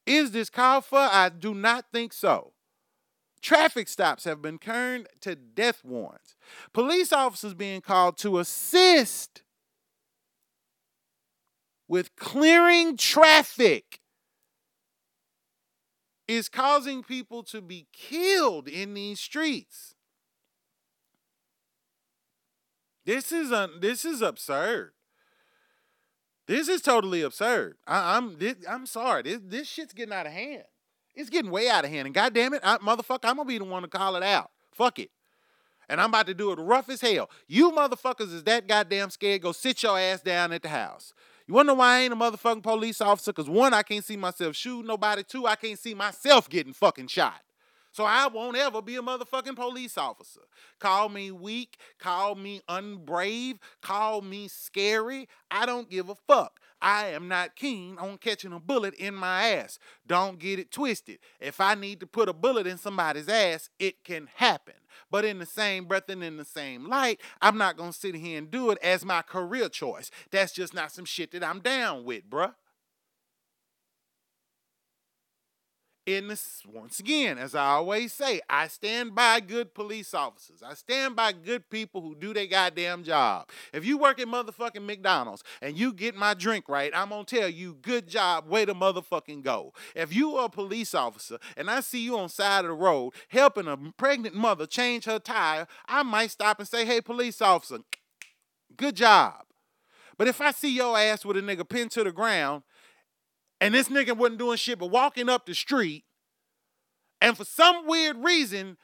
Is 0.05 0.33
this 0.33 0.51
called? 0.51 0.85
I 0.93 1.31
do 1.31 1.55
not 1.55 1.87
think 1.93 2.13
so. 2.13 2.53
Traffic 3.41 3.89
stops 3.89 4.25
have 4.25 4.43
been 4.43 4.59
turned 4.59 5.07
to 5.23 5.35
death 5.35 5.83
warrants. 5.83 6.37
Police 6.75 7.11
officers 7.11 7.55
being 7.55 7.81
called 7.81 8.19
to 8.19 8.39
assist 8.39 9.43
with 11.89 12.15
clearing 12.17 12.99
traffic 12.99 14.00
is 16.31 16.49
causing 16.49 17.03
people 17.03 17.43
to 17.43 17.61
be 17.61 17.89
killed 17.93 18.69
in 18.69 18.95
these 18.95 19.19
streets. 19.19 19.97
This 23.05 23.33
is 23.33 23.51
un, 23.51 23.81
this 23.81 24.05
is 24.05 24.23
absurd. 24.23 24.93
This 26.47 26.69
is 26.69 26.83
totally 26.83 27.23
absurd. 27.23 27.79
I, 27.85 28.17
am 28.17 28.37
I'm, 28.41 28.57
I'm 28.69 28.87
sorry. 28.87 29.23
This 29.23 29.41
this 29.45 29.69
shit's 29.69 29.93
getting 29.93 30.15
out 30.15 30.27
of 30.27 30.33
hand. 30.33 30.63
It's 31.17 31.31
getting 31.31 31.51
way 31.51 31.69
out 31.69 31.85
of 31.85 31.91
hand. 31.91 32.07
And 32.07 32.15
goddamn 32.15 32.55
it, 32.55 32.61
I, 32.63 32.79
motherfucker, 32.79 33.25
I'm 33.25 33.37
gonna 33.37 33.45
be 33.45 33.59
the 33.59 33.65
one 33.65 33.83
to 33.83 33.89
call 33.89 34.15
it 34.15 34.23
out. 34.23 34.53
Fuck 34.73 35.01
it. 35.01 35.11
And 35.89 36.01
I'm 36.01 36.11
about 36.11 36.29
to 36.29 36.35
do 36.35 36.53
it 36.53 36.61
rough 36.61 36.89
as 36.89 37.01
hell. 37.01 37.29
You 37.49 37.73
motherfuckers 37.73 38.33
is 38.33 38.45
that 38.45 38.69
goddamn 38.69 39.11
scared. 39.11 39.43
Go 39.43 39.51
sit 39.51 39.83
your 39.83 39.99
ass 39.99 40.21
down 40.21 40.53
at 40.53 40.63
the 40.63 40.69
house. 40.69 41.13
You 41.51 41.55
wanna 41.55 41.75
why 41.75 41.97
I 41.97 42.01
ain't 42.03 42.13
a 42.13 42.17
motherfucking 42.17 42.63
police 42.63 43.01
officer? 43.01 43.33
Because 43.33 43.51
one, 43.51 43.75
I 43.75 43.83
can't 43.83 44.05
see 44.05 44.17
myself 44.17 44.55
shooting 44.55 44.87
nobody. 44.87 45.25
Two, 45.25 45.47
I 45.49 45.57
can't 45.57 45.81
see 45.81 45.95
myself 45.95 46.49
getting 46.49 46.73
fucking 46.73 47.09
shot. 47.09 47.41
So 47.91 48.05
I 48.05 48.29
won't 48.29 48.57
ever 48.57 48.81
be 48.81 48.95
a 48.95 49.03
motherfucking 49.03 49.57
police 49.57 49.99
officer. 49.99 50.43
Call 50.79 51.09
me 51.09 51.33
weak, 51.33 51.77
call 51.99 52.37
me 52.37 52.61
unbrave, 52.69 53.59
call 53.83 54.23
me 54.23 54.47
scary. 54.47 55.29
I 55.51 55.67
don't 55.67 55.91
give 55.91 56.09
a 56.09 56.15
fuck. 56.15 56.61
I 56.81 57.07
am 57.07 57.27
not 57.27 57.57
keen 57.57 57.99
on 57.99 58.19
catching 58.19 58.53
a 58.53 58.61
bullet 58.61 58.95
in 58.95 59.17
my 59.17 59.49
ass. 59.49 59.81
Don't 60.07 60.39
get 60.39 60.61
it 60.61 60.71
twisted. 60.71 61.19
If 61.41 61.61
I 61.61 61.75
need 61.75 61.99
to 61.99 62.07
put 62.07 62.29
a 62.29 62.33
bullet 62.33 62.69
in 62.69 62.79
somebody's 62.79 63.29
ass, 63.29 63.71
it 63.81 64.05
can 64.05 64.29
happen. 64.37 64.75
But 65.11 65.25
in 65.25 65.39
the 65.39 65.47
same 65.47 65.85
breath 65.85 66.09
and 66.09 66.23
in 66.23 66.37
the 66.37 66.45
same 66.45 66.89
light, 66.89 67.21
I'm 67.41 67.59
not 67.59 67.77
going 67.77 67.93
to 67.93 67.99
sit 67.99 68.15
here 68.15 68.39
and 68.39 68.51
do 68.51 68.71
it 68.71 68.79
as 68.83 69.05
my 69.05 69.23
career 69.23 69.69
choice. 69.69 70.11
That's 70.31 70.53
just 70.53 70.75
not 70.75 70.93
some 70.93 71.05
shit 71.05 71.33
that 71.33 71.45
I'm 71.45 71.61
down 71.61 72.05
with, 72.05 72.29
bruh. 72.29 72.55
In 76.15 76.29
this 76.29 76.63
once 76.67 76.99
again 76.99 77.39
as 77.39 77.55
i 77.55 77.67
always 77.67 78.13
say 78.13 78.41
i 78.49 78.67
stand 78.67 79.15
by 79.15 79.41
good 79.41 79.75
police 79.75 80.13
officers. 80.15 80.63
I 80.63 80.75
stand 80.75 81.17
by 81.17 81.33
good 81.33 81.69
people 81.71 82.01
who 82.01 82.15
do 82.15 82.35
their 82.35 82.47
goddamn 82.47 83.05
job. 83.05 83.49
If 83.73 83.85
you 83.85 83.99
work 83.99 84.19
at 84.21 84.27
motherfucking 84.27 84.85
mcdonald's 84.85 85.45
and 85.63 85.77
you 85.79 85.93
get 85.93 86.15
my 86.15 86.35
drink 86.35 86.69
right 86.69 86.93
i'm 86.95 87.11
gonna 87.11 87.25
tell 87.25 87.49
you 87.49 87.77
good 87.81 88.09
job 88.09 88.49
way 88.49 88.65
to 88.65 88.75
motherfucking 88.75 89.43
go. 89.43 89.73
If 89.95 90.15
you 90.15 90.37
are 90.37 90.47
a 90.47 90.51
police 90.51 90.95
officer 90.95 91.39
and 91.57 91.71
i 91.71 91.81
see 91.81 92.03
you 92.03 92.19
on 92.19 92.29
side 92.29 92.65
of 92.65 92.71
the 92.71 92.75
road 92.75 93.13
helping 93.29 93.67
a 93.67 93.77
pregnant 93.97 94.35
mother 94.35 94.67
change 94.67 95.05
her 95.05 95.19
tire 95.19 95.67
i 95.87 96.03
might 96.03 96.31
stop 96.31 96.59
and 96.59 96.69
say 96.69 96.85
hey 96.85 97.01
police 97.01 97.41
officer 97.41 97.79
good 98.77 98.97
job. 98.97 99.45
But 100.19 100.29
if 100.29 100.41
i 100.41 100.51
see 100.51 100.75
your 100.75 100.99
ass 100.99 101.25
with 101.25 101.37
a 101.37 101.41
nigga 101.41 101.69
pinned 101.69 101.91
to 101.93 102.05
the 102.05 102.13
ground 102.13 102.63
and 103.61 103.75
this 103.75 103.89
nigga 103.89 104.17
wasn't 104.17 104.39
doing 104.39 104.57
shit 104.57 104.79
but 104.79 104.91
walking 104.91 105.29
up 105.29 105.47
the 105.47 105.55
street, 105.55 106.05
and 107.21 107.37
for 107.37 107.45
some 107.45 107.87
weird 107.87 108.17
reason, 108.17 108.77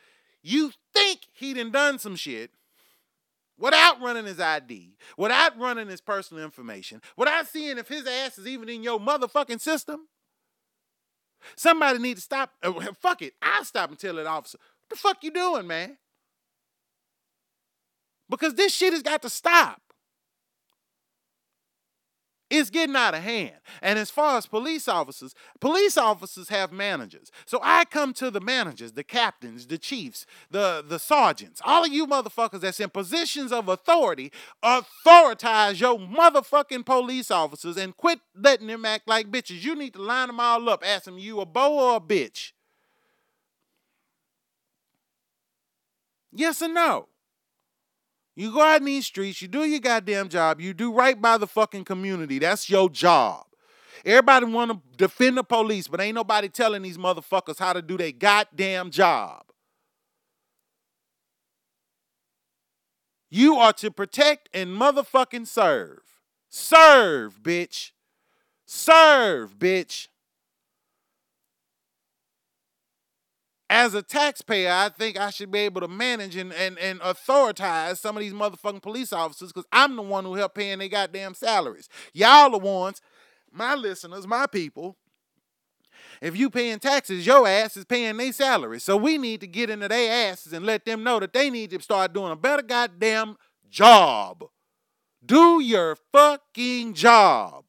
you 0.42 0.72
think 0.92 1.20
he 1.32 1.54
done 1.54 1.70
done 1.70 1.98
some 1.98 2.16
shit 2.16 2.50
without 3.58 4.00
running 4.00 4.26
his 4.26 4.38
ID, 4.38 4.96
without 5.16 5.58
running 5.58 5.88
his 5.88 6.00
personal 6.00 6.44
information, 6.44 7.00
without 7.16 7.46
seeing 7.46 7.78
if 7.78 7.88
his 7.88 8.06
ass 8.06 8.38
is 8.38 8.46
even 8.46 8.68
in 8.68 8.82
your 8.82 9.00
motherfucking 9.00 9.60
system. 9.60 10.08
Somebody 11.56 11.98
need 11.98 12.16
to 12.16 12.20
stop. 12.20 12.52
Uh, 12.62 12.72
fuck 13.00 13.22
it. 13.22 13.34
I'll 13.40 13.64
stop 13.64 13.90
and 13.90 13.98
tell 13.98 14.14
that 14.16 14.26
officer, 14.26 14.58
what 14.58 14.90
the 14.90 14.96
fuck 14.96 15.22
you 15.22 15.30
doing, 15.30 15.66
man? 15.66 15.98
Because 18.28 18.54
this 18.54 18.74
shit 18.74 18.92
has 18.92 19.02
got 19.02 19.22
to 19.22 19.30
stop. 19.30 19.80
It's 22.48 22.70
getting 22.70 22.94
out 22.94 23.14
of 23.14 23.22
hand. 23.22 23.56
And 23.82 23.98
as 23.98 24.10
far 24.10 24.38
as 24.38 24.46
police 24.46 24.86
officers, 24.86 25.34
police 25.60 25.96
officers 25.98 26.48
have 26.48 26.70
managers. 26.70 27.32
So 27.44 27.58
I 27.60 27.84
come 27.86 28.12
to 28.14 28.30
the 28.30 28.40
managers, 28.40 28.92
the 28.92 29.02
captains, 29.02 29.66
the 29.66 29.78
chiefs, 29.78 30.26
the, 30.48 30.84
the 30.86 31.00
sergeants, 31.00 31.60
all 31.64 31.84
of 31.84 31.92
you 31.92 32.06
motherfuckers 32.06 32.60
that's 32.60 32.78
in 32.78 32.90
positions 32.90 33.50
of 33.50 33.68
authority, 33.68 34.30
authoritize 34.64 35.80
your 35.80 35.98
motherfucking 35.98 36.86
police 36.86 37.32
officers 37.32 37.76
and 37.76 37.96
quit 37.96 38.20
letting 38.36 38.68
them 38.68 38.84
act 38.84 39.08
like 39.08 39.30
bitches. 39.30 39.64
You 39.64 39.74
need 39.74 39.94
to 39.94 40.02
line 40.02 40.28
them 40.28 40.38
all 40.38 40.68
up, 40.68 40.84
ask 40.86 41.04
them, 41.04 41.18
you 41.18 41.40
a 41.40 41.46
bow 41.46 41.72
or 41.72 41.96
a 41.96 42.00
bitch? 42.00 42.52
Yes 46.32 46.62
or 46.62 46.68
no? 46.68 47.08
You 48.36 48.52
go 48.52 48.60
out 48.60 48.80
in 48.80 48.84
these 48.84 49.06
streets, 49.06 49.40
you 49.40 49.48
do 49.48 49.64
your 49.64 49.80
goddamn 49.80 50.28
job, 50.28 50.60
you 50.60 50.74
do 50.74 50.92
right 50.92 51.20
by 51.20 51.38
the 51.38 51.46
fucking 51.46 51.86
community. 51.86 52.38
That's 52.38 52.68
your 52.68 52.90
job. 52.90 53.46
Everybody 54.04 54.46
want 54.46 54.70
to 54.70 54.80
defend 54.98 55.38
the 55.38 55.42
police, 55.42 55.88
but 55.88 56.00
ain't 56.00 56.14
nobody 56.14 56.50
telling 56.50 56.82
these 56.82 56.98
motherfuckers 56.98 57.58
how 57.58 57.72
to 57.72 57.80
do 57.80 57.96
their 57.96 58.12
goddamn 58.12 58.90
job. 58.90 59.42
You 63.30 63.56
are 63.56 63.72
to 63.74 63.90
protect 63.90 64.50
and 64.54 64.70
motherfucking 64.70 65.46
serve. 65.46 66.02
Serve, 66.48 67.42
bitch. 67.42 67.90
Serve, 68.66 69.58
bitch. 69.58 70.08
As 73.68 73.94
a 73.94 74.02
taxpayer, 74.02 74.70
I 74.70 74.90
think 74.90 75.18
I 75.18 75.30
should 75.30 75.50
be 75.50 75.60
able 75.60 75.80
to 75.80 75.88
manage 75.88 76.36
and, 76.36 76.52
and, 76.52 76.78
and 76.78 77.00
authorize 77.00 78.00
some 78.00 78.16
of 78.16 78.20
these 78.20 78.32
motherfucking 78.32 78.82
police 78.82 79.12
officers 79.12 79.52
because 79.52 79.66
I'm 79.72 79.96
the 79.96 80.02
one 80.02 80.24
who 80.24 80.34
helped 80.34 80.54
paying 80.54 80.78
their 80.78 80.88
goddamn 80.88 81.34
salaries. 81.34 81.88
Y'all 82.12 82.50
the 82.50 82.58
ones, 82.58 83.00
my 83.52 83.74
listeners, 83.74 84.26
my 84.26 84.46
people. 84.46 84.96
If 86.22 86.36
you 86.36 86.48
paying 86.48 86.78
taxes, 86.78 87.26
your 87.26 87.46
ass 87.46 87.76
is 87.76 87.84
paying 87.84 88.16
their 88.16 88.32
salaries. 88.32 88.84
So 88.84 88.96
we 88.96 89.18
need 89.18 89.40
to 89.40 89.46
get 89.46 89.68
into 89.68 89.88
their 89.88 90.30
asses 90.30 90.52
and 90.52 90.64
let 90.64 90.84
them 90.84 91.02
know 91.02 91.18
that 91.20 91.32
they 91.32 91.50
need 91.50 91.70
to 91.70 91.82
start 91.82 92.12
doing 92.12 92.32
a 92.32 92.36
better 92.36 92.62
goddamn 92.62 93.36
job. 93.68 94.44
Do 95.24 95.60
your 95.60 95.96
fucking 96.12 96.94
job. 96.94 97.64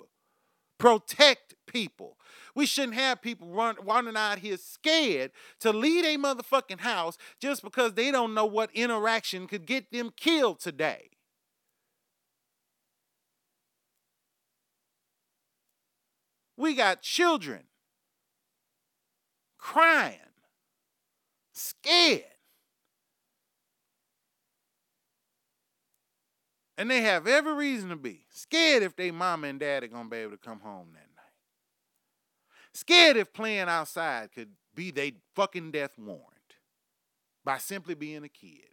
Protect 0.78 1.56
people. 1.66 2.17
We 2.58 2.66
shouldn't 2.66 2.96
have 2.96 3.22
people 3.22 3.50
run, 3.50 3.76
running 3.86 4.18
out 4.18 4.40
here 4.40 4.58
scared 4.58 5.30
to 5.60 5.72
leave 5.72 6.04
a 6.04 6.18
motherfucking 6.18 6.80
house 6.80 7.16
just 7.40 7.62
because 7.62 7.94
they 7.94 8.10
don't 8.10 8.34
know 8.34 8.48
what 8.48 8.72
interaction 8.74 9.46
could 9.46 9.68
get 9.68 9.92
them 9.92 10.12
killed 10.18 10.60
today. 10.60 11.12
We 16.58 16.74
got 16.74 17.04
children 17.04 17.66
crying, 19.60 20.18
scared. 21.54 22.24
And 26.76 26.90
they 26.90 27.02
have 27.02 27.28
every 27.28 27.54
reason 27.54 27.90
to 27.90 27.96
be 27.96 28.26
scared 28.32 28.82
if 28.82 28.96
they 28.96 29.12
mama 29.12 29.46
and 29.46 29.60
dad 29.60 29.84
are 29.84 29.88
gonna 29.88 30.10
be 30.10 30.18
able 30.18 30.32
to 30.32 30.38
come 30.38 30.62
home 30.62 30.88
night. 30.92 31.07
Scared 32.78 33.18
if 33.18 33.34
playing 33.34 33.70
outside 33.70 34.32
could 34.32 34.50
be 34.76 34.92
they 34.92 35.14
fucking 35.34 35.72
death 35.72 35.98
warrant 35.98 36.28
by 37.44 37.58
simply 37.58 37.96
being 37.96 38.24
a 38.24 38.30
kid. 38.30 38.70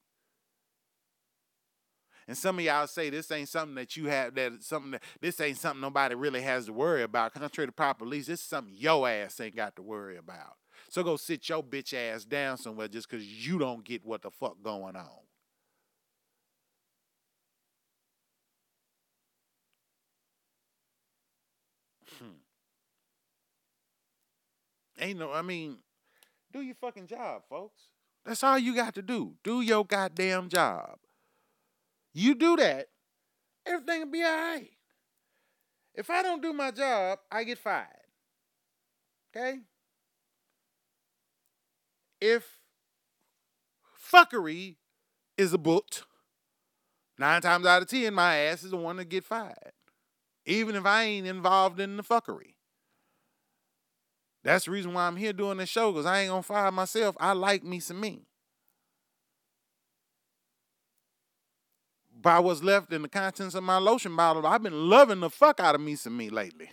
And 2.28 2.36
some 2.36 2.58
of 2.58 2.64
y'all 2.66 2.86
say 2.86 3.08
this 3.08 3.30
ain't 3.30 3.48
something 3.48 3.74
that 3.76 3.96
you 3.96 4.08
have 4.08 4.34
that 4.34 4.62
something 4.62 4.90
that 4.90 5.00
this 5.22 5.40
ain't 5.40 5.56
something 5.56 5.80
nobody 5.80 6.14
really 6.14 6.42
has 6.42 6.66
to 6.66 6.74
worry 6.74 7.02
about. 7.02 7.32
Contrary 7.32 7.66
to 7.66 7.72
proper 7.72 8.04
police, 8.04 8.26
this 8.26 8.40
is 8.40 8.46
something 8.46 8.74
your 8.76 9.08
ass 9.08 9.40
ain't 9.40 9.56
got 9.56 9.74
to 9.76 9.82
worry 9.82 10.18
about. 10.18 10.56
So 10.90 11.02
go 11.02 11.16
sit 11.16 11.48
your 11.48 11.62
bitch 11.62 11.94
ass 11.94 12.26
down 12.26 12.58
somewhere 12.58 12.88
just 12.88 13.08
because 13.08 13.24
you 13.24 13.58
don't 13.58 13.86
get 13.86 14.04
what 14.04 14.20
the 14.20 14.30
fuck 14.30 14.62
going 14.62 14.96
on. 14.96 15.23
Ain't 24.98 25.18
no, 25.18 25.33
I 25.33 25.42
mean, 25.42 25.78
do 26.52 26.61
your 26.61 26.76
fucking 26.76 27.07
job, 27.07 27.42
folks. 27.48 27.88
That's 28.24 28.42
all 28.42 28.59
you 28.59 28.74
got 28.74 28.94
to 28.94 29.02
do. 29.02 29.35
Do 29.42 29.61
your 29.61 29.85
goddamn 29.85 30.48
job. 30.48 30.98
You 32.12 32.35
do 32.35 32.57
that, 32.57 32.87
everything 33.66 34.00
will 34.00 34.11
be 34.11 34.22
all 34.22 34.30
right. 34.30 34.70
If 35.94 36.11
I 36.11 36.22
don't 36.22 36.42
do 36.42 36.52
my 36.52 36.70
job, 36.70 37.18
I 37.30 37.44
get 37.44 37.59
fired. 37.59 37.88
Okay? 39.37 39.59
If 42.20 42.59
fuckery 44.12 44.76
is 45.37 45.52
a 45.52 45.59
boot, 45.59 46.04
nine 47.18 47.42
times 47.42 47.66
out 47.66 47.83
of 47.83 47.88
ten, 47.88 48.14
my 48.14 48.37
ass 48.37 48.62
is 48.62 48.70
the 48.70 48.76
one 48.76 48.96
to 48.96 49.04
get 49.04 49.24
fired. 49.24 49.72
Even 50.46 50.76
if 50.76 50.87
I 50.87 51.04
ain't 51.04 51.26
involved 51.26 51.80
in 51.80 51.96
the 51.96 52.02
fuckery. 52.02 52.53
That's 54.44 54.66
the 54.66 54.70
reason 54.70 54.94
why 54.94 55.07
I'm 55.09 55.16
here 55.16 55.33
doing 55.33 55.59
this 55.59 55.68
show, 55.68 55.90
because 55.90 56.07
I 56.07 56.20
ain't 56.20 56.30
gonna 56.30 56.42
fire 56.42 56.70
myself. 56.70 57.16
I 57.18 57.33
like 57.33 57.64
me 57.64 57.80
some 57.80 58.00
me. 58.00 58.26
by 62.24 62.38
what's 62.38 62.62
left 62.62 62.90
in 62.90 63.02
the 63.02 63.09
contents 63.09 63.54
of 63.54 63.62
my 63.62 63.76
lotion 63.76 64.16
bottle, 64.16 64.46
I've 64.46 64.62
been 64.62 64.88
loving 64.88 65.20
the 65.20 65.28
fuck 65.28 65.61
out 65.61 65.74
of 65.74 65.80
me 65.83 65.94
some 65.94 66.16
me 66.16 66.30
lately. 66.30 66.70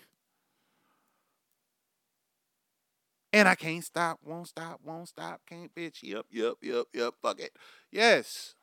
And 3.34 3.48
I 3.48 3.56
can't 3.56 3.84
stop, 3.84 4.20
won't 4.24 4.48
stop, 4.48 4.80
won't 4.84 5.10
stop, 5.10 5.42
can't 5.46 5.74
bitch. 5.76 6.04
Yep, 6.04 6.26
yep, 6.32 6.54
yep, 6.62 6.86
yep, 6.94 7.14
fuck 7.22 7.40
it. 7.40 7.52
Yes. 7.92 8.56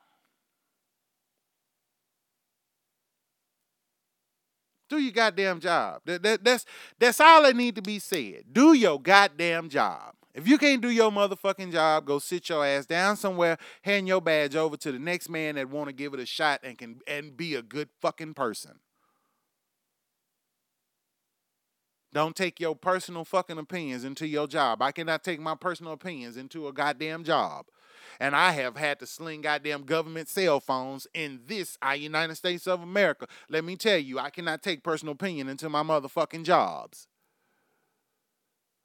Do 4.88 4.98
your 4.98 5.12
goddamn 5.12 5.60
job. 5.60 6.02
That, 6.06 6.22
that, 6.22 6.44
that's 6.44 6.64
that's 6.98 7.20
all 7.20 7.42
that 7.42 7.54
need 7.54 7.76
to 7.76 7.82
be 7.82 7.98
said. 7.98 8.44
Do 8.52 8.72
your 8.72 9.00
goddamn 9.00 9.68
job. 9.68 10.14
If 10.34 10.46
you 10.46 10.56
can't 10.56 10.80
do 10.80 10.90
your 10.90 11.10
motherfucking 11.10 11.72
job, 11.72 12.04
go 12.06 12.18
sit 12.18 12.48
your 12.48 12.64
ass 12.64 12.86
down 12.86 13.16
somewhere, 13.16 13.58
hand 13.82 14.06
your 14.06 14.20
badge 14.20 14.54
over 14.54 14.76
to 14.76 14.92
the 14.92 14.98
next 14.98 15.28
man 15.28 15.56
that 15.56 15.68
want 15.68 15.88
to 15.88 15.92
give 15.92 16.14
it 16.14 16.20
a 16.20 16.26
shot 16.26 16.60
and 16.62 16.78
can 16.78 17.00
and 17.06 17.36
be 17.36 17.54
a 17.54 17.62
good 17.62 17.88
fucking 18.00 18.34
person. 18.34 18.78
Don't 22.12 22.34
take 22.34 22.58
your 22.58 22.74
personal 22.74 23.24
fucking 23.24 23.58
opinions 23.58 24.04
into 24.04 24.26
your 24.26 24.46
job. 24.46 24.80
I 24.80 24.92
cannot 24.92 25.22
take 25.22 25.40
my 25.40 25.54
personal 25.54 25.92
opinions 25.92 26.36
into 26.36 26.66
a 26.66 26.72
goddamn 26.72 27.24
job. 27.24 27.66
And 28.20 28.34
I 28.34 28.52
have 28.52 28.76
had 28.76 28.98
to 29.00 29.06
sling 29.06 29.42
goddamn 29.42 29.84
government 29.84 30.28
cell 30.28 30.60
phones 30.60 31.06
in 31.14 31.40
this 31.46 31.78
our 31.82 31.96
United 31.96 32.36
States 32.36 32.66
of 32.66 32.82
America. 32.82 33.26
Let 33.48 33.64
me 33.64 33.76
tell 33.76 33.98
you, 33.98 34.18
I 34.18 34.30
cannot 34.30 34.62
take 34.62 34.82
personal 34.82 35.12
opinion 35.12 35.48
into 35.48 35.68
my 35.68 35.82
motherfucking 35.82 36.44
jobs. 36.44 37.06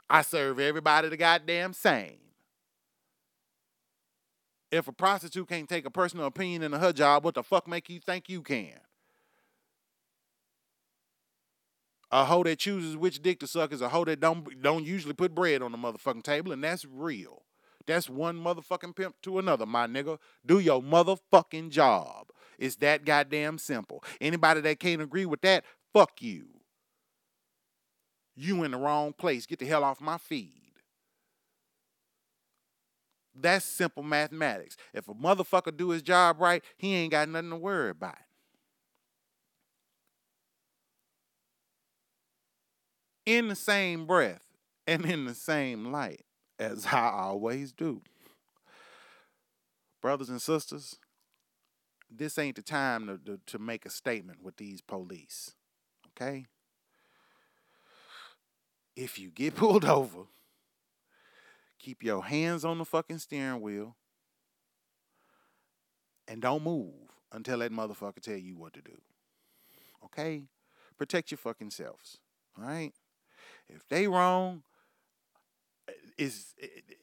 I 0.10 0.22
serve 0.22 0.60
everybody 0.60 1.10
the 1.10 1.18
goddamn 1.18 1.74
same. 1.74 2.18
If 4.72 4.88
a 4.88 4.92
prostitute 4.92 5.48
can't 5.48 5.70
take 5.70 5.86
a 5.86 5.92
personal 5.92 6.26
opinion 6.26 6.64
in 6.64 6.72
her 6.72 6.92
job, 6.92 7.24
what 7.24 7.36
the 7.36 7.44
fuck 7.44 7.68
make 7.68 7.90
you 7.90 8.00
think 8.00 8.28
you 8.28 8.42
can? 8.42 8.80
A 12.12 12.26
hoe 12.26 12.44
that 12.44 12.58
chooses 12.58 12.98
which 12.98 13.22
dick 13.22 13.40
to 13.40 13.48
suck 13.48 13.72
is 13.72 13.82
a 13.82 13.90
hoe 13.90 14.06
that 14.06 14.20
don't 14.20 14.62
don't 14.62 14.84
usually 14.84 15.14
put 15.14 15.36
bread 15.36 15.62
on 15.62 15.72
the 15.72 15.78
motherfucking 15.78 16.24
table, 16.24 16.52
and 16.52 16.64
that's 16.64 16.86
real. 16.86 17.43
That's 17.86 18.10
one 18.10 18.38
motherfucking 18.38 18.96
pimp 18.96 19.16
to 19.24 19.40
another, 19.40 19.66
my 19.66 19.88
nigga. 19.88 20.18
Do 20.46 20.60
your 20.60 20.82
motherfucking 20.82 21.70
job. 21.70 22.28
It's 22.58 22.76
that 22.78 23.04
goddamn 23.04 23.58
simple. 23.58 24.04
Anybody 24.22 24.62
that 24.62 24.80
can't 24.80 25.02
agree 25.02 25.26
with 25.26 25.42
that, 25.42 25.66
fuck 25.94 26.22
you. 26.22 26.46
You 28.36 28.64
in 28.64 28.72
the 28.72 28.78
wrong 28.78 29.14
place. 29.14 29.46
Get 29.46 29.60
the 29.60 29.66
hell 29.66 29.84
off 29.84 30.00
my 30.00 30.18
feed. 30.18 30.64
That's 33.36 33.66
simple 33.66 34.04
mathematics. 34.04 34.78
If 34.94 35.08
a 35.08 35.14
motherfucker 35.14 35.76
do 35.76 35.90
his 35.90 36.02
job 36.02 36.40
right, 36.40 36.64
he 36.78 36.96
ain't 36.96 37.12
got 37.12 37.28
nothing 37.30 37.50
to 37.50 37.56
worry 37.56 37.90
about. 37.90 38.16
In 43.26 43.48
the 43.48 43.56
same 43.56 44.06
breath 44.06 44.44
and 44.86 45.06
in 45.06 45.26
the 45.26 45.34
same 45.34 45.92
light, 45.92 46.26
as 46.60 46.86
I 46.92 47.10
always 47.10 47.72
do. 47.72 48.02
Brothers 50.02 50.30
and 50.30 50.42
sisters, 50.42 50.98
this 52.12 52.38
ain't 52.38 52.58
the 52.58 52.62
time 52.62 53.08
to, 53.08 53.18
to, 53.26 53.40
to 53.46 53.60
make 53.60 53.86
a 53.86 53.90
statement 53.90 54.44
with 54.44 54.58
these 54.58 54.82
police. 54.82 55.56
Okay? 56.10 56.46
if 58.96 59.20
you 59.20 59.30
get 59.30 59.56
pulled 59.56 59.86
over, 59.86 60.24
keep 61.80 62.04
your 62.04 62.24
hands 62.24 62.64
on 62.64 62.78
the 62.78 62.86
fucking 62.86 63.20
steering 63.20 63.62
wheel 63.62 63.96
and 66.28 66.42
don't 66.42 66.64
move 66.64 66.94
until 67.32 67.60
that 67.60 67.72
motherfucker 67.72 68.22
tell 68.22 68.38
you 68.38 68.56
what 68.56 68.74
to 68.74 68.82
do. 68.82 69.02
Okay? 70.06 70.44
Protect 70.98 71.32
your 71.32 71.38
fucking 71.38 71.72
selves. 71.72 72.20
All 72.58 72.66
right? 72.66 72.94
If 73.68 73.88
they 73.90 74.08
wrong, 74.08 74.64
is 76.18 76.56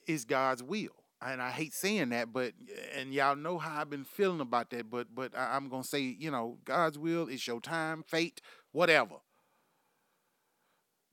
is 0.06 0.24
God's 0.24 0.62
will. 0.62 0.90
And 1.22 1.42
I 1.42 1.50
hate 1.50 1.74
saying 1.74 2.10
that, 2.10 2.32
but 2.32 2.54
and 2.96 3.12
y'all 3.12 3.36
know 3.36 3.58
how 3.58 3.80
I've 3.80 3.90
been 3.90 4.04
feeling 4.04 4.40
about 4.40 4.70
that, 4.70 4.90
but 4.90 5.14
but 5.14 5.32
I'm 5.36 5.68
gonna 5.68 5.84
say, 5.84 6.00
you 6.00 6.30
know, 6.30 6.58
God's 6.64 6.98
will 6.98 7.28
is 7.28 7.46
your 7.46 7.60
time, 7.60 8.02
fate, 8.06 8.40
whatever. 8.72 9.16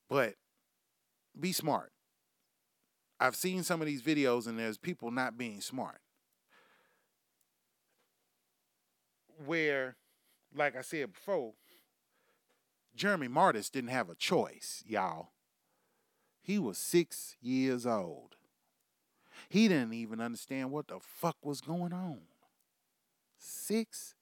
But 0.09 0.35
be 1.37 1.51
smart. 1.51 1.91
I've 3.19 3.35
seen 3.35 3.63
some 3.63 3.81
of 3.81 3.87
these 3.87 4.01
videos 4.01 4.47
and 4.47 4.57
there's 4.57 4.77
people 4.77 5.11
not 5.11 5.37
being 5.37 5.59
smart. 5.59 5.99
Where, 9.45 9.97
like 10.55 10.75
I 10.75 10.81
said 10.81 11.13
before, 11.13 11.53
Jeremy 12.95 13.27
Mardis 13.27 13.69
didn't 13.71 13.89
have 13.89 14.09
a 14.09 14.15
choice, 14.15 14.83
y'all. 14.87 15.29
He 16.47 16.57
was 16.57 16.79
six 16.79 17.35
years 17.41 17.85
old. 17.85 18.37
He 19.49 19.67
didn't 19.67 19.93
even 19.93 20.21
understand 20.21 20.71
what 20.71 20.87
the 20.87 20.99
fuck 21.01 21.35
was 21.43 21.59
going 21.59 21.91
on. 21.91 22.21
Six 23.39 24.13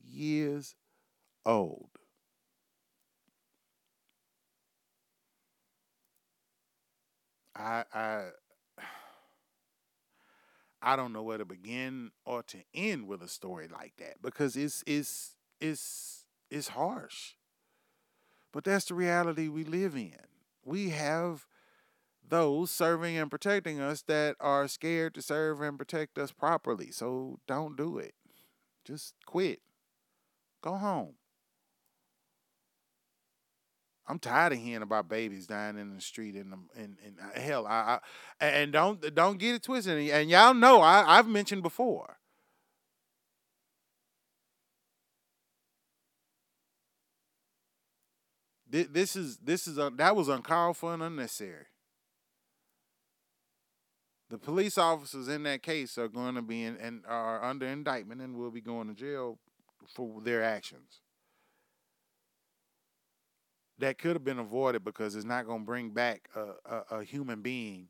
years 0.00 0.74
old. 1.46 1.90
I 7.54 7.84
I 7.92 8.30
I 10.80 10.96
don't 10.96 11.12
know 11.12 11.22
where 11.22 11.38
to 11.38 11.44
begin 11.44 12.12
or 12.24 12.42
to 12.44 12.58
end 12.74 13.08
with 13.08 13.22
a 13.22 13.28
story 13.28 13.68
like 13.68 13.96
that 13.98 14.22
because 14.22 14.56
it's 14.56 14.84
it's 14.86 15.36
it's 15.60 16.24
it's 16.50 16.68
harsh. 16.68 17.34
But 18.52 18.64
that's 18.64 18.86
the 18.86 18.94
reality 18.94 19.48
we 19.48 19.64
live 19.64 19.94
in. 19.94 20.16
We 20.64 20.90
have 20.90 21.46
those 22.28 22.70
serving 22.70 23.16
and 23.16 23.30
protecting 23.30 23.80
us 23.80 24.02
that 24.02 24.36
are 24.40 24.68
scared 24.68 25.14
to 25.14 25.22
serve 25.22 25.60
and 25.60 25.78
protect 25.78 26.18
us 26.18 26.32
properly. 26.32 26.90
So 26.90 27.38
don't 27.46 27.76
do 27.76 27.98
it. 27.98 28.14
Just 28.84 29.14
quit. 29.26 29.60
Go 30.62 30.74
home. 30.74 31.14
I'm 34.08 34.18
tired 34.18 34.54
of 34.54 34.58
hearing 34.58 34.82
about 34.82 35.08
babies 35.08 35.46
dying 35.46 35.76
in 35.76 35.94
the 35.94 36.00
street 36.00 36.34
and 36.34 36.54
and, 36.74 36.96
and 37.04 37.16
uh, 37.22 37.38
hell, 37.38 37.66
I, 37.66 37.98
I 38.40 38.46
and 38.46 38.72
don't 38.72 39.14
don't 39.14 39.38
get 39.38 39.54
it 39.54 39.62
twisted. 39.62 40.10
And 40.10 40.30
y'all 40.30 40.54
know 40.54 40.80
I, 40.80 41.18
I've 41.18 41.28
mentioned 41.28 41.62
before. 41.62 42.16
This 48.70 49.16
is 49.16 49.38
this 49.38 49.66
is 49.66 49.76
that 49.76 50.16
was 50.16 50.28
uncalled 50.28 50.76
for 50.76 50.94
and 50.94 51.02
unnecessary. 51.02 51.66
The 54.30 54.38
police 54.38 54.76
officers 54.76 55.28
in 55.28 55.42
that 55.44 55.62
case 55.62 55.96
are 55.96 56.08
going 56.08 56.34
to 56.34 56.42
be 56.42 56.62
in, 56.62 56.76
and 56.76 57.02
are 57.08 57.42
under 57.42 57.66
indictment 57.66 58.20
and 58.20 58.36
will 58.36 58.50
be 58.50 58.60
going 58.60 58.88
to 58.88 58.94
jail 58.94 59.38
for 59.86 60.20
their 60.20 60.42
actions. 60.42 61.00
That 63.78 63.96
could 63.96 64.14
have 64.14 64.24
been 64.24 64.38
avoided 64.38 64.84
because 64.84 65.14
it's 65.14 65.24
not 65.24 65.46
going 65.46 65.60
to 65.60 65.66
bring 65.66 65.90
back 65.90 66.28
a, 66.34 66.74
a, 66.74 66.98
a 66.98 67.04
human 67.04 67.40
being 67.40 67.88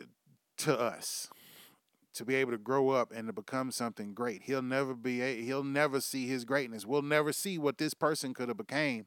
uh, 0.00 0.04
to 0.58 0.78
us 0.78 1.28
to 2.14 2.24
be 2.24 2.34
able 2.34 2.52
to 2.52 2.58
grow 2.58 2.90
up 2.90 3.12
and 3.12 3.26
to 3.28 3.32
become 3.32 3.70
something 3.70 4.14
great. 4.14 4.42
He'll 4.44 4.62
never 4.62 4.94
be 4.94 5.42
he'll 5.44 5.64
never 5.64 6.00
see 6.00 6.26
his 6.26 6.44
greatness. 6.44 6.86
We'll 6.86 7.02
never 7.02 7.32
see 7.32 7.58
what 7.58 7.78
this 7.78 7.94
person 7.94 8.34
could 8.34 8.48
have 8.48 8.56
became 8.56 9.06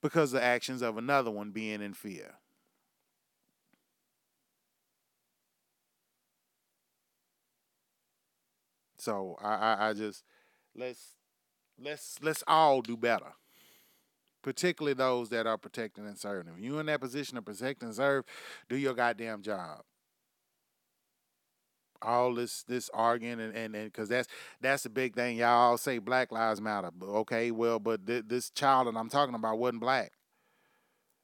because 0.00 0.32
the 0.32 0.42
actions 0.42 0.82
of 0.82 0.96
another 0.96 1.30
one 1.30 1.50
being 1.50 1.82
in 1.82 1.94
fear. 1.94 2.34
So 9.08 9.38
I, 9.40 9.54
I, 9.54 9.88
I 9.88 9.92
just 9.94 10.22
let's 10.76 11.14
let's 11.82 12.18
let's 12.20 12.44
all 12.46 12.82
do 12.82 12.94
better. 12.94 13.32
Particularly 14.42 14.92
those 14.92 15.30
that 15.30 15.46
are 15.46 15.56
protecting 15.56 16.06
and 16.06 16.18
serving. 16.18 16.52
If 16.52 16.62
you're 16.62 16.80
in 16.80 16.86
that 16.86 17.00
position 17.00 17.36
to 17.36 17.42
protect 17.42 17.82
and 17.82 17.94
serve, 17.94 18.26
do 18.68 18.76
your 18.76 18.92
goddamn 18.92 19.40
job. 19.40 19.80
All 22.02 22.34
this 22.34 22.64
this 22.64 22.90
arguing 22.92 23.40
and 23.40 23.56
and 23.56 23.72
because 23.72 24.10
that's 24.10 24.28
that's 24.60 24.82
the 24.82 24.90
big 24.90 25.14
thing. 25.14 25.38
Y'all 25.38 25.78
say 25.78 25.96
black 25.96 26.30
lives 26.30 26.60
matter 26.60 26.90
okay 27.02 27.50
well 27.50 27.78
but 27.78 28.06
th- 28.06 28.24
this 28.28 28.50
child 28.50 28.88
that 28.88 28.96
i'm 28.98 29.08
talking 29.08 29.34
about 29.34 29.58
wasn't 29.58 29.80
black. 29.80 30.12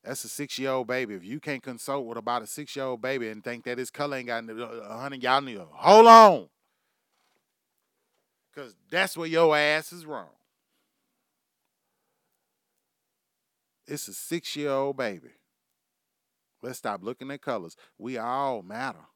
That's 0.03 0.25
a 0.25 0.29
six 0.31 0.59
year 0.59 0.71
old 0.71 0.87
baby. 0.87 1.15
If 1.15 1.25
you 1.25 1.39
can't 1.39 1.63
consult 1.63 2.07
with 2.07 2.17
about 2.17 2.41
a 2.41 2.47
six 2.47 2.75
year 2.77 2.87
old 2.87 3.03
baby 3.03 3.29
and 3.29 3.45
think 3.45 3.65
that 3.65 3.77
his 3.77 3.91
color 3.91 4.17
ain't 4.17 4.29
got 4.29 4.49
uh, 4.49 4.55
a 4.55 4.99
hundred 4.99 5.23
y'all 5.23 5.43
need 5.43 5.57
to 5.57 5.67
hold 5.71 6.07
on 6.07 6.49
because 8.55 8.75
that's 8.91 9.17
where 9.17 9.27
your 9.27 9.57
ass 9.57 9.93
is 9.93 10.07
wrong 10.07 10.29
it's 13.87 14.09
a 14.09 14.15
six 14.15 14.55
year 14.57 14.71
old 14.71 14.97
baby 14.97 15.31
let's 16.63 16.79
stop 16.79 17.03
looking 17.03 17.31
at 17.31 17.43
colors 17.43 17.77
we 17.99 18.17
all 18.17 18.63
matter 18.63 19.07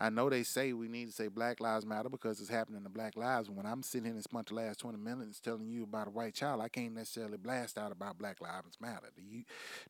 I 0.00 0.10
know 0.10 0.30
they 0.30 0.44
say 0.44 0.72
we 0.72 0.86
need 0.86 1.06
to 1.06 1.12
say 1.12 1.26
Black 1.26 1.58
Lives 1.58 1.84
Matter 1.84 2.08
because 2.08 2.40
it's 2.40 2.48
happening 2.48 2.84
to 2.84 2.88
Black 2.88 3.16
lives. 3.16 3.50
When 3.50 3.66
I'm 3.66 3.82
sitting 3.82 4.04
here 4.04 4.14
and 4.14 4.22
spent 4.22 4.46
the 4.46 4.54
last 4.54 4.78
20 4.78 4.96
minutes 4.96 5.40
telling 5.40 5.66
you 5.68 5.82
about 5.82 6.06
a 6.06 6.10
white 6.10 6.34
child, 6.34 6.60
I 6.60 6.68
can't 6.68 6.94
necessarily 6.94 7.36
blast 7.36 7.76
out 7.76 7.90
about 7.90 8.16
Black 8.16 8.40
Lives 8.40 8.76
Matter. 8.80 9.08
Do 9.16 9.22
you 9.22 9.42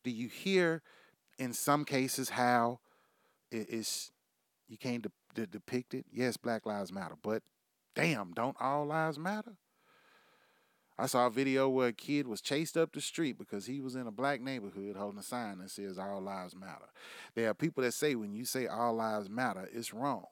do 0.03 0.09
you 0.09 0.27
hear 0.27 0.81
in 1.37 1.53
some 1.53 1.85
cases 1.85 2.29
how 2.29 2.79
it's 3.51 4.11
you 4.67 4.77
can't 4.77 5.03
de- 5.03 5.11
de- 5.35 5.47
depict 5.47 5.93
it? 5.93 6.05
Yes, 6.11 6.37
Black 6.37 6.65
Lives 6.65 6.91
Matter, 6.91 7.15
but 7.21 7.43
damn, 7.99 8.31
don't 8.31 8.57
all 8.59 8.85
lives 8.85 9.19
matter? 9.19 9.55
I 10.97 11.05
saw 11.05 11.27
a 11.27 11.31
video 11.31 11.69
where 11.69 11.87
a 11.87 11.93
kid 11.93 12.27
was 12.27 12.41
chased 12.41 12.75
up 12.75 12.91
the 12.91 12.99
street 12.99 13.37
because 13.37 13.65
he 13.65 13.79
was 13.79 13.95
in 13.95 14.05
a 14.05 14.11
black 14.11 14.41
neighborhood 14.41 14.97
holding 14.97 15.19
a 15.19 15.23
sign 15.23 15.59
that 15.59 15.71
says 15.71 15.97
All 15.97 16.19
Lives 16.19 16.55
Matter. 16.55 16.89
There 17.35 17.49
are 17.49 17.53
people 17.53 17.83
that 17.83 17.93
say 17.93 18.15
when 18.15 18.33
you 18.33 18.43
say 18.43 18.67
All 18.67 18.93
Lives 18.95 19.29
Matter, 19.29 19.69
it's 19.71 19.93
wrong. 19.93 20.25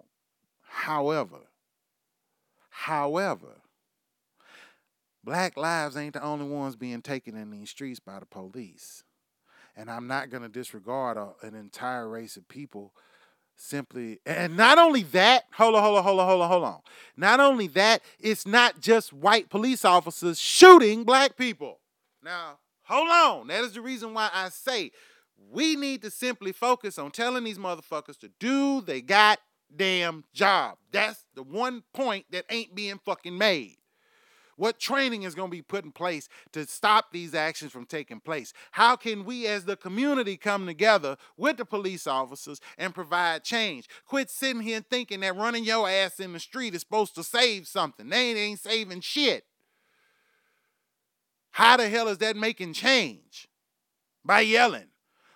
However, 0.64 1.48
however, 2.70 3.62
black 5.24 5.56
lives 5.56 5.96
ain't 5.96 6.16
the 6.16 6.24
only 6.24 6.46
ones 6.46 6.76
being 6.76 7.02
taken 7.02 7.38
in 7.38 7.50
these 7.50 7.70
streets 7.70 8.02
by 8.02 8.20
the 8.20 8.26
police. 8.26 9.06
And 9.74 9.90
I'm 9.90 10.08
not 10.08 10.30
going 10.30 10.44
to 10.44 10.50
disregard 10.50 11.16
a, 11.16 11.30
an 11.44 11.56
entire 11.56 12.10
race 12.10 12.36
of 12.36 12.50
people 12.50 12.94
simply 13.58 14.20
and 14.26 14.56
not 14.56 14.78
only 14.78 15.04
that 15.04 15.46
hold 15.54 15.76
on 15.76 15.82
hold 15.84 15.98
on 15.98 16.04
hold 16.04 16.20
on 16.20 16.28
hold 16.28 16.42
on 16.42 16.50
hold 16.50 16.64
on. 16.64 16.80
Not 17.16 17.40
only 17.40 17.68
that 17.68 18.02
it's 18.20 18.46
not 18.46 18.80
just 18.80 19.12
white 19.12 19.50
police 19.50 19.84
officers 19.84 20.40
shooting 20.40 21.04
black 21.04 21.36
people. 21.38 21.80
Now 22.24 22.60
hold 22.84 23.10
on 23.10 23.48
that 23.48 23.64
is 23.64 23.74
the 23.74 23.82
reason 23.82 24.14
why 24.14 24.30
i 24.34 24.48
say 24.50 24.92
we 25.52 25.76
need 25.76 26.02
to 26.02 26.10
simply 26.10 26.52
focus 26.52 26.98
on 26.98 27.12
telling 27.12 27.44
these 27.44 27.58
motherfuckers 27.58 28.18
to 28.20 28.30
do 28.40 28.82
they 28.82 29.02
goddamn 29.02 30.24
job. 30.34 30.78
That's 30.92 31.26
the 31.36 31.44
one 31.44 31.84
point 31.94 32.26
that 32.32 32.46
ain't 32.50 32.76
being 32.76 33.00
fucking 33.04 33.38
made 33.38 33.78
what 34.58 34.80
training 34.80 35.24
is 35.24 35.34
going 35.34 35.50
to 35.50 35.56
be 35.56 35.62
put 35.62 35.86
in 35.86 35.92
place 35.92 36.28
to 36.52 36.66
stop 36.66 37.12
these 37.12 37.34
actions 37.34 37.72
from 37.72 37.86
taking 37.86 38.20
place? 38.20 38.52
How 38.72 38.96
can 38.96 39.24
we 39.24 39.48
as 39.48 39.66
the 39.66 39.78
community 39.78 40.36
come 40.36 40.66
together 40.66 41.16
with 41.38 41.58
the 41.58 41.66
police 41.66 42.06
officers 42.06 42.60
and 42.78 42.94
provide 42.94 43.44
change? 43.44 43.88
Quit 44.06 44.30
sitting 44.30 44.62
here 44.62 44.82
thinking 44.82 45.22
that 45.22 45.38
running 45.38 45.64
your 45.64 45.88
ass 45.88 46.20
in 46.20 46.34
the 46.34 46.40
street 46.40 46.76
is 46.76 46.82
supposed 46.82 47.16
to 47.16 47.24
save 47.24 47.68
something. 47.68 48.10
They 48.10 48.32
ain't, 48.32 48.38
ain't 48.38 48.60
saving 48.60 49.02
shit. 49.02 49.46
How 51.52 51.78
the 51.78 51.88
hell 51.88 52.08
is 52.08 52.18
that 52.20 52.36
making 52.36 52.74
change? 52.74 53.48
By 54.26 54.42
yelling. 54.42 54.90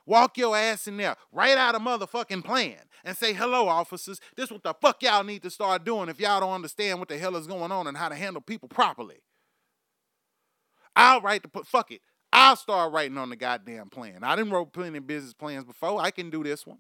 Walk 0.06 0.38
your 0.38 0.58
ass 0.58 0.88
in 0.88 0.98
there, 0.98 1.16
write 1.32 1.58
out 1.58 1.76
a 1.76 1.80
motherfucking 1.80 2.44
plan, 2.44 2.80
and 3.04 3.16
say, 3.16 3.34
hello, 3.34 3.68
officers. 3.68 4.20
This 4.36 4.52
what 4.52 4.64
the 4.64 4.74
fuck 4.74 5.02
y'all 5.04 5.24
need 5.24 5.44
to 5.44 5.50
start 5.50 5.84
doing 5.84 6.10
if 6.10 6.20
y'all 6.20 6.40
don't 6.40 6.54
understand 6.54 7.00
what 7.00 7.10
the 7.10 7.18
hell 7.18 7.36
is 7.36 7.48
going 7.48 7.72
on 7.72 7.88
and 7.88 7.98
how 7.98 8.10
to 8.10 8.16
handle 8.16 8.42
people 8.42 8.70
properly. 8.70 9.22
I'll 10.96 11.22
write 11.22 11.44
the 11.44 11.48
put 11.48 11.68
fuck 11.68 11.92
it. 11.92 12.02
I'll 12.34 12.56
start 12.56 12.94
writing 12.94 13.18
on 13.18 13.30
the 13.30 13.36
goddamn 13.36 13.90
plan. 13.90 14.24
I 14.24 14.36
didn't 14.36 14.52
wrote 14.52 14.72
plenty 14.74 14.98
of 14.98 15.08
business 15.08 15.34
plans 15.34 15.66
before. 15.66 16.02
I 16.02 16.12
can 16.12 16.30
do 16.30 16.44
this 16.44 16.66
one. 16.66 16.80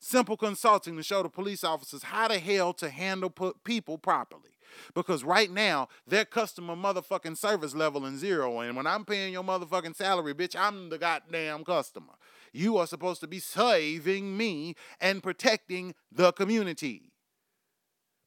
Simple 0.00 0.36
consulting 0.36 0.96
to 0.96 1.02
show 1.02 1.22
the 1.22 1.28
police 1.28 1.64
officers 1.64 2.04
how 2.04 2.28
the 2.28 2.38
hell 2.38 2.72
to 2.74 2.88
handle 2.88 3.32
people 3.64 3.98
properly. 3.98 4.50
Because 4.94 5.24
right 5.24 5.50
now, 5.50 5.88
their 6.06 6.24
customer 6.24 6.76
motherfucking 6.76 7.36
service 7.36 7.74
level 7.74 8.04
is 8.06 8.20
zero. 8.20 8.60
And 8.60 8.76
when 8.76 8.86
I'm 8.86 9.04
paying 9.04 9.32
your 9.32 9.42
motherfucking 9.42 9.96
salary, 9.96 10.34
bitch, 10.34 10.54
I'm 10.56 10.88
the 10.88 10.98
goddamn 10.98 11.64
customer. 11.64 12.14
You 12.52 12.76
are 12.78 12.86
supposed 12.86 13.20
to 13.20 13.26
be 13.26 13.38
saving 13.38 14.36
me 14.36 14.74
and 15.00 15.22
protecting 15.22 15.94
the 16.10 16.32
community. 16.32 17.12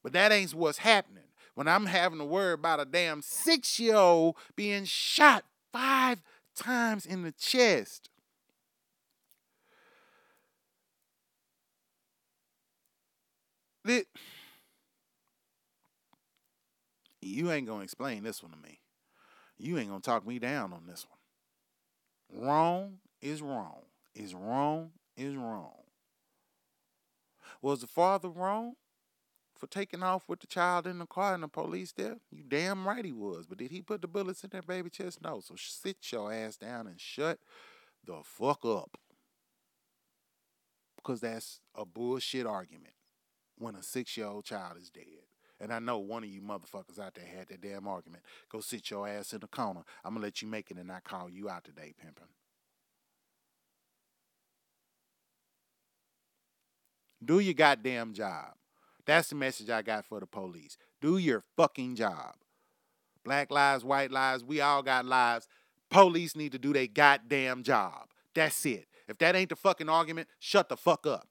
But 0.02 0.12
that 0.12 0.32
ain't 0.32 0.54
what's 0.54 0.78
happening. 0.78 1.24
When 1.54 1.68
I'm 1.68 1.86
having 1.86 2.18
to 2.18 2.24
worry 2.24 2.54
about 2.54 2.80
a 2.80 2.84
damn 2.84 3.22
six 3.22 3.78
year 3.78 3.96
old 3.96 4.36
being 4.56 4.84
shot 4.84 5.44
five 5.72 6.22
times 6.54 7.06
in 7.06 7.22
the 7.22 7.32
chest. 7.32 8.08
It, 13.84 14.06
you 17.20 17.50
ain't 17.50 17.66
gonna 17.66 17.82
explain 17.82 18.22
this 18.22 18.42
one 18.42 18.52
to 18.52 18.58
me. 18.58 18.78
You 19.58 19.78
ain't 19.78 19.88
gonna 19.88 20.00
talk 20.00 20.26
me 20.26 20.38
down 20.38 20.72
on 20.72 20.86
this 20.86 21.06
one. 21.08 22.46
Wrong 22.46 22.98
is 23.20 23.42
wrong. 23.42 23.82
Is 24.14 24.34
wrong 24.34 24.90
is 25.16 25.36
wrong. 25.36 25.82
Was 27.60 27.80
the 27.80 27.86
father 27.86 28.28
wrong 28.28 28.74
for 29.56 29.66
taking 29.66 30.02
off 30.02 30.28
with 30.28 30.40
the 30.40 30.46
child 30.46 30.86
in 30.86 30.98
the 30.98 31.06
car 31.06 31.34
and 31.34 31.42
the 31.42 31.48
police 31.48 31.92
there? 31.92 32.18
You 32.30 32.42
damn 32.46 32.86
right 32.86 33.04
he 33.04 33.12
was. 33.12 33.46
But 33.46 33.58
did 33.58 33.70
he 33.70 33.80
put 33.80 34.02
the 34.02 34.08
bullets 34.08 34.42
in 34.44 34.50
that 34.52 34.66
baby 34.66 34.90
chest? 34.90 35.22
No. 35.22 35.40
So 35.40 35.54
sit 35.56 35.96
your 36.10 36.32
ass 36.32 36.56
down 36.56 36.86
and 36.86 37.00
shut 37.00 37.38
the 38.04 38.20
fuck 38.24 38.64
up. 38.64 38.98
Because 40.96 41.20
that's 41.20 41.60
a 41.74 41.84
bullshit 41.84 42.46
argument 42.46 42.94
when 43.58 43.74
a 43.74 43.82
six 43.82 44.16
year 44.16 44.26
old 44.26 44.44
child 44.44 44.76
is 44.80 44.90
dead. 44.90 45.04
And 45.60 45.72
I 45.72 45.78
know 45.78 45.98
one 45.98 46.24
of 46.24 46.30
you 46.30 46.42
motherfuckers 46.42 46.98
out 46.98 47.14
there 47.14 47.24
had 47.24 47.48
that 47.48 47.60
damn 47.60 47.86
argument. 47.86 48.24
Go 48.50 48.60
sit 48.60 48.90
your 48.90 49.06
ass 49.06 49.32
in 49.32 49.40
the 49.40 49.46
corner. 49.46 49.82
I'm 50.04 50.14
gonna 50.14 50.26
let 50.26 50.42
you 50.42 50.48
make 50.48 50.72
it 50.72 50.76
and 50.76 50.88
not 50.88 51.04
call 51.04 51.30
you 51.30 51.48
out 51.48 51.62
today, 51.62 51.94
pimping. 51.96 52.26
Do 57.24 57.38
your 57.38 57.54
goddamn 57.54 58.14
job. 58.14 58.52
That's 59.06 59.28
the 59.28 59.34
message 59.34 59.70
I 59.70 59.82
got 59.82 60.04
for 60.04 60.20
the 60.20 60.26
police. 60.26 60.76
Do 61.00 61.18
your 61.18 61.42
fucking 61.56 61.96
job. 61.96 62.34
Black 63.24 63.50
lives, 63.50 63.84
white 63.84 64.10
lives, 64.10 64.44
we 64.44 64.60
all 64.60 64.82
got 64.82 65.04
lives. 65.04 65.46
Police 65.90 66.34
need 66.34 66.52
to 66.52 66.58
do 66.58 66.72
their 66.72 66.86
goddamn 66.86 67.62
job. 67.62 68.08
That's 68.34 68.64
it. 68.66 68.86
If 69.08 69.18
that 69.18 69.36
ain't 69.36 69.50
the 69.50 69.56
fucking 69.56 69.88
argument, 69.88 70.28
shut 70.38 70.68
the 70.68 70.76
fuck 70.76 71.06
up. 71.06 71.28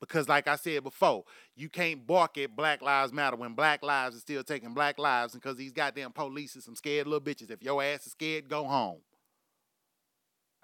Because, 0.00 0.28
like 0.28 0.46
I 0.46 0.56
said 0.56 0.84
before, 0.84 1.24
you 1.56 1.68
can't 1.68 2.06
bark 2.06 2.38
at 2.38 2.54
Black 2.54 2.82
Lives 2.82 3.12
Matter 3.12 3.36
when 3.36 3.54
Black 3.54 3.82
lives 3.82 4.16
are 4.16 4.20
still 4.20 4.44
taking 4.44 4.72
Black 4.72 4.98
lives. 4.98 5.34
Because 5.34 5.56
these 5.56 5.72
goddamn 5.72 6.12
police 6.12 6.56
are 6.56 6.60
some 6.60 6.76
scared 6.76 7.06
little 7.06 7.20
bitches. 7.20 7.50
If 7.50 7.62
your 7.62 7.82
ass 7.82 8.06
is 8.06 8.12
scared, 8.12 8.48
go 8.48 8.64
home. 8.64 9.00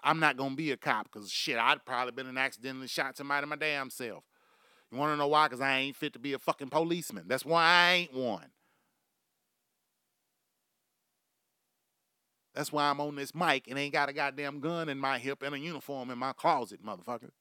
I'm 0.05 0.19
not 0.19 0.37
gonna 0.37 0.55
be 0.55 0.71
a 0.71 0.77
cop 0.77 1.11
because 1.11 1.31
shit, 1.31 1.57
I'd 1.57 1.83
probably 1.83 2.11
been 2.11 2.27
an 2.27 2.37
accidentally 2.37 2.87
shot 2.87 3.17
somebody 3.17 3.47
my 3.47 3.55
damn 3.55 3.89
self. 3.89 4.23
You 4.91 4.99
wanna 4.99 5.17
know 5.17 5.27
why? 5.27 5.47
Because 5.47 5.61
I 5.61 5.77
ain't 5.79 5.95
fit 5.95 6.13
to 6.13 6.19
be 6.19 6.33
a 6.33 6.39
fucking 6.39 6.69
policeman. 6.69 7.25
That's 7.27 7.43
why 7.43 7.63
I 7.63 7.93
ain't 7.93 8.13
one. 8.13 8.51
That's 12.53 12.71
why 12.71 12.89
I'm 12.89 13.01
on 13.01 13.15
this 13.15 13.35
mic 13.35 13.67
and 13.67 13.77
ain't 13.77 13.93
got 13.93 14.07
a 14.07 14.13
goddamn 14.13 14.61
gun 14.61 14.87
in 14.87 14.97
my 14.99 15.17
hip 15.17 15.41
and 15.43 15.53
a 15.55 15.59
uniform 15.59 16.11
in 16.11 16.17
my 16.17 16.31
closet, 16.33 16.85
motherfucker. 16.85 17.31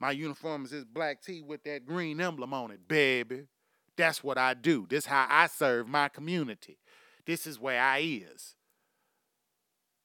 My 0.00 0.10
uniform 0.10 0.64
is 0.64 0.70
this 0.70 0.84
black 0.84 1.22
tee 1.22 1.42
with 1.42 1.62
that 1.64 1.84
green 1.84 2.20
emblem 2.20 2.54
on 2.54 2.70
it, 2.70 2.88
baby. 2.88 3.42
That's 3.96 4.24
what 4.24 4.38
I 4.38 4.54
do. 4.54 4.86
This 4.88 5.04
how 5.04 5.26
I 5.28 5.46
serve 5.46 5.86
my 5.86 6.08
community. 6.08 6.78
This 7.26 7.46
is 7.46 7.60
where 7.60 7.80
I 7.80 7.98
is. 7.98 8.56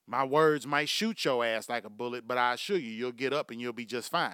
My 0.07 0.23
words 0.23 0.67
might 0.67 0.89
shoot 0.89 1.25
your 1.25 1.43
ass 1.43 1.67
like 1.67 1.83
a 1.83 1.89
bullet, 1.89 2.27
but 2.27 2.37
I 2.37 2.53
assure 2.53 2.77
you, 2.77 2.91
you'll 2.91 3.11
get 3.11 3.33
up 3.33 3.49
and 3.49 3.59
you'll 3.59 3.73
be 3.73 3.85
just 3.85 4.11
fine. 4.11 4.33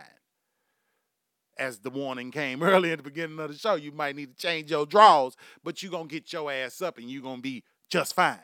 As 1.58 1.80
the 1.80 1.90
warning 1.90 2.32
came 2.32 2.62
early 2.64 2.92
in 2.92 2.98
the 2.98 3.04
beginning 3.04 3.40
of 3.40 3.52
the 3.52 3.58
show, 3.58 3.76
you 3.76 3.92
might 3.92 4.16
need 4.16 4.38
to 4.38 4.42
change 4.42 4.72
your 4.72 4.86
draws, 4.86 5.36
but 5.64 5.82
you're 5.82 5.92
going 5.92 6.08
to 6.08 6.14
get 6.14 6.32
your 6.34 6.52
ass 6.52 6.82
up 6.82 6.98
and 6.98 7.10
you're 7.10 7.22
going 7.22 7.38
to 7.38 7.42
be 7.42 7.64
just 7.90 8.16
fine. 8.16 8.40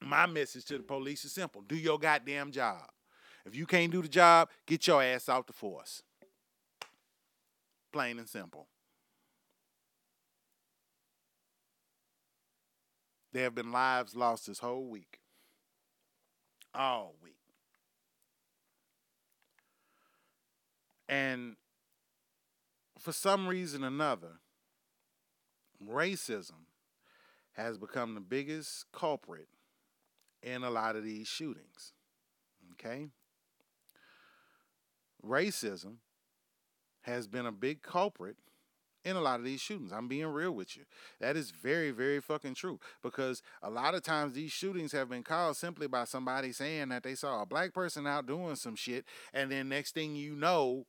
My 0.00 0.26
message 0.26 0.64
to 0.66 0.78
the 0.78 0.84
police 0.84 1.24
is 1.24 1.32
simple 1.32 1.60
do 1.62 1.76
your 1.76 1.98
goddamn 1.98 2.50
job. 2.50 2.84
If 3.44 3.54
you 3.54 3.66
can't 3.66 3.90
do 3.90 4.00
the 4.00 4.08
job, 4.08 4.48
get 4.66 4.86
your 4.86 5.02
ass 5.02 5.28
out 5.28 5.46
the 5.46 5.52
force. 5.52 6.02
Plain 7.92 8.18
and 8.18 8.28
simple. 8.28 8.68
There 13.32 13.44
have 13.44 13.54
been 13.54 13.72
lives 13.72 14.16
lost 14.16 14.46
this 14.46 14.58
whole 14.58 14.86
week. 14.86 15.20
All 16.74 17.14
week. 17.22 17.34
And 21.08 21.56
for 22.98 23.12
some 23.12 23.46
reason 23.46 23.84
or 23.84 23.88
another, 23.88 24.40
racism 25.82 26.66
has 27.52 27.78
become 27.78 28.14
the 28.14 28.20
biggest 28.20 28.86
culprit 28.92 29.48
in 30.42 30.62
a 30.62 30.70
lot 30.70 30.96
of 30.96 31.04
these 31.04 31.26
shootings. 31.26 31.92
Okay? 32.72 33.08
Racism 35.24 35.96
has 37.02 37.26
been 37.26 37.46
a 37.46 37.52
big 37.52 37.82
culprit 37.82 38.36
in 39.04 39.16
a 39.16 39.20
lot 39.20 39.38
of 39.38 39.44
these 39.44 39.60
shootings. 39.60 39.92
I'm 39.92 40.08
being 40.08 40.26
real 40.26 40.52
with 40.52 40.76
you. 40.76 40.84
That 41.20 41.36
is 41.36 41.50
very, 41.50 41.90
very 41.90 42.20
fucking 42.20 42.54
true. 42.54 42.78
Because 43.02 43.42
a 43.62 43.70
lot 43.70 43.94
of 43.94 44.02
times 44.02 44.32
these 44.32 44.52
shootings 44.52 44.92
have 44.92 45.08
been 45.08 45.22
caused 45.22 45.60
simply 45.60 45.86
by 45.86 46.04
somebody 46.04 46.52
saying 46.52 46.88
that 46.90 47.02
they 47.02 47.14
saw 47.14 47.42
a 47.42 47.46
black 47.46 47.72
person 47.72 48.06
out 48.06 48.26
doing 48.26 48.56
some 48.56 48.76
shit, 48.76 49.04
and 49.32 49.50
then 49.50 49.68
next 49.68 49.94
thing 49.94 50.16
you 50.16 50.34
know, 50.34 50.86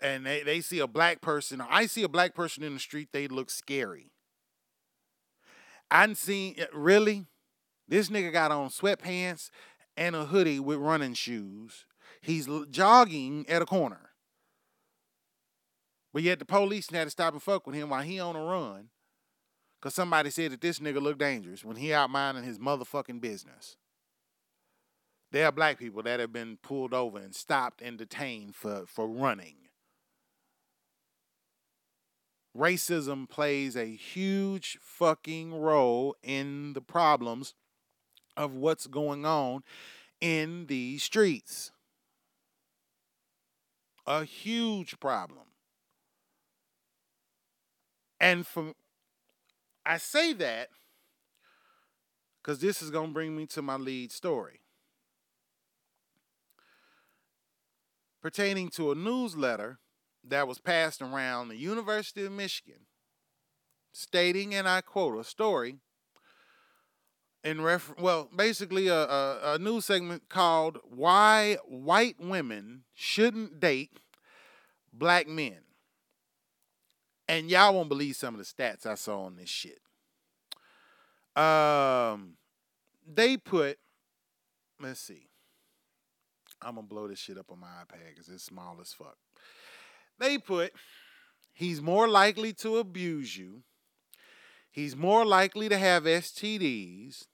and 0.00 0.26
they, 0.26 0.42
they 0.42 0.60
see 0.60 0.78
a 0.78 0.86
black 0.86 1.20
person, 1.20 1.60
I 1.60 1.86
see 1.86 2.02
a 2.02 2.08
black 2.08 2.34
person 2.34 2.62
in 2.62 2.74
the 2.74 2.80
street, 2.80 3.08
they 3.12 3.28
look 3.28 3.50
scary. 3.50 4.10
I've 5.90 6.18
seen 6.18 6.56
eh, 6.58 6.66
really, 6.72 7.26
this 7.88 8.08
nigga 8.08 8.32
got 8.32 8.50
on 8.50 8.68
sweatpants 8.68 9.50
and 9.96 10.14
a 10.14 10.26
hoodie 10.26 10.60
with 10.60 10.78
running 10.78 11.14
shoes. 11.14 11.86
He's 12.20 12.48
jogging 12.70 13.46
at 13.48 13.62
a 13.62 13.66
corner. 13.66 14.10
But 16.16 16.22
yet 16.22 16.38
the 16.38 16.46
police 16.46 16.88
had 16.90 17.04
to 17.04 17.10
stop 17.10 17.34
and 17.34 17.42
fuck 17.42 17.66
with 17.66 17.76
him 17.76 17.90
while 17.90 18.00
he 18.00 18.18
on 18.18 18.36
a 18.36 18.42
run. 18.42 18.88
Cause 19.82 19.94
somebody 19.94 20.30
said 20.30 20.50
that 20.50 20.62
this 20.62 20.78
nigga 20.78 20.98
looked 20.98 21.18
dangerous 21.18 21.62
when 21.62 21.76
he 21.76 21.92
out 21.92 22.08
minding 22.08 22.42
his 22.42 22.58
motherfucking 22.58 23.20
business. 23.20 23.76
There 25.30 25.44
are 25.44 25.52
black 25.52 25.78
people 25.78 26.02
that 26.04 26.18
have 26.18 26.32
been 26.32 26.56
pulled 26.62 26.94
over 26.94 27.18
and 27.18 27.34
stopped 27.34 27.82
and 27.82 27.98
detained 27.98 28.54
for, 28.54 28.84
for 28.86 29.06
running. 29.06 29.56
Racism 32.56 33.28
plays 33.28 33.76
a 33.76 33.84
huge 33.84 34.78
fucking 34.80 35.52
role 35.52 36.16
in 36.22 36.72
the 36.72 36.80
problems 36.80 37.52
of 38.38 38.54
what's 38.54 38.86
going 38.86 39.26
on 39.26 39.64
in 40.22 40.64
these 40.64 41.02
streets. 41.02 41.72
A 44.06 44.24
huge 44.24 44.98
problem. 44.98 45.48
And 48.20 48.46
from 48.46 48.74
I 49.84 49.98
say 49.98 50.32
that 50.34 50.68
because 52.42 52.60
this 52.60 52.80
is 52.80 52.90
going 52.90 53.08
to 53.08 53.14
bring 53.14 53.36
me 53.36 53.46
to 53.46 53.62
my 53.62 53.76
lead 53.76 54.12
story. 54.12 54.60
Pertaining 58.22 58.68
to 58.70 58.90
a 58.90 58.94
newsletter 58.94 59.78
that 60.24 60.48
was 60.48 60.58
passed 60.58 61.02
around 61.02 61.48
the 61.48 61.56
University 61.56 62.24
of 62.24 62.32
Michigan, 62.32 62.86
stating, 63.92 64.54
and 64.54 64.68
I 64.68 64.80
quote, 64.80 65.18
a 65.18 65.24
story 65.24 65.78
in 67.44 67.60
refer- 67.60 67.94
well, 67.98 68.28
basically 68.34 68.88
a, 68.88 68.94
a, 68.94 69.54
a 69.54 69.58
news 69.58 69.84
segment 69.84 70.28
called 70.28 70.78
Why 70.84 71.58
White 71.66 72.16
Women 72.18 72.82
Shouldn't 72.94 73.60
Date 73.60 74.00
Black 74.92 75.28
Men. 75.28 75.65
And 77.28 77.50
y'all 77.50 77.74
won't 77.74 77.88
believe 77.88 78.16
some 78.16 78.34
of 78.34 78.38
the 78.38 78.44
stats 78.44 78.86
I 78.86 78.94
saw 78.94 79.24
on 79.24 79.36
this 79.36 79.48
shit. 79.48 79.80
Um, 81.34 82.34
they 83.06 83.36
put, 83.36 83.78
let's 84.80 85.00
see. 85.00 85.28
I'm 86.62 86.76
gonna 86.76 86.86
blow 86.86 87.08
this 87.08 87.18
shit 87.18 87.36
up 87.36 87.50
on 87.50 87.60
my 87.60 87.66
iPad 87.66 88.14
because 88.14 88.28
it's 88.28 88.44
small 88.44 88.78
as 88.80 88.92
fuck. 88.92 89.16
They 90.18 90.38
put, 90.38 90.72
he's 91.52 91.82
more 91.82 92.08
likely 92.08 92.52
to 92.54 92.78
abuse 92.78 93.36
you. 93.36 93.62
He's 94.70 94.96
more 94.96 95.24
likely 95.24 95.68
to 95.68 95.78
have 95.78 96.04
STDs. 96.04 97.24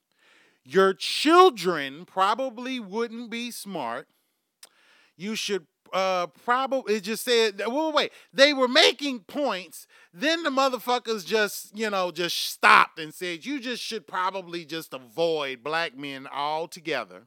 Your 0.64 0.94
children 0.94 2.04
probably 2.04 2.78
wouldn't 2.78 3.30
be 3.30 3.50
smart. 3.50 4.08
You 5.16 5.34
should 5.34 5.66
uh 5.92 6.26
probably 6.44 6.94
it 6.94 7.02
just 7.02 7.24
said 7.24 7.60
wait, 7.66 7.94
wait 7.94 8.12
they 8.32 8.52
were 8.54 8.68
making 8.68 9.20
points 9.20 9.86
then 10.12 10.42
the 10.42 10.50
motherfuckers 10.50 11.24
just 11.24 11.76
you 11.76 11.90
know 11.90 12.10
just 12.10 12.36
stopped 12.50 12.98
and 12.98 13.12
said 13.12 13.44
you 13.44 13.60
just 13.60 13.82
should 13.82 14.06
probably 14.06 14.64
just 14.64 14.94
avoid 14.94 15.62
black 15.62 15.96
men 15.96 16.26
altogether. 16.26 17.24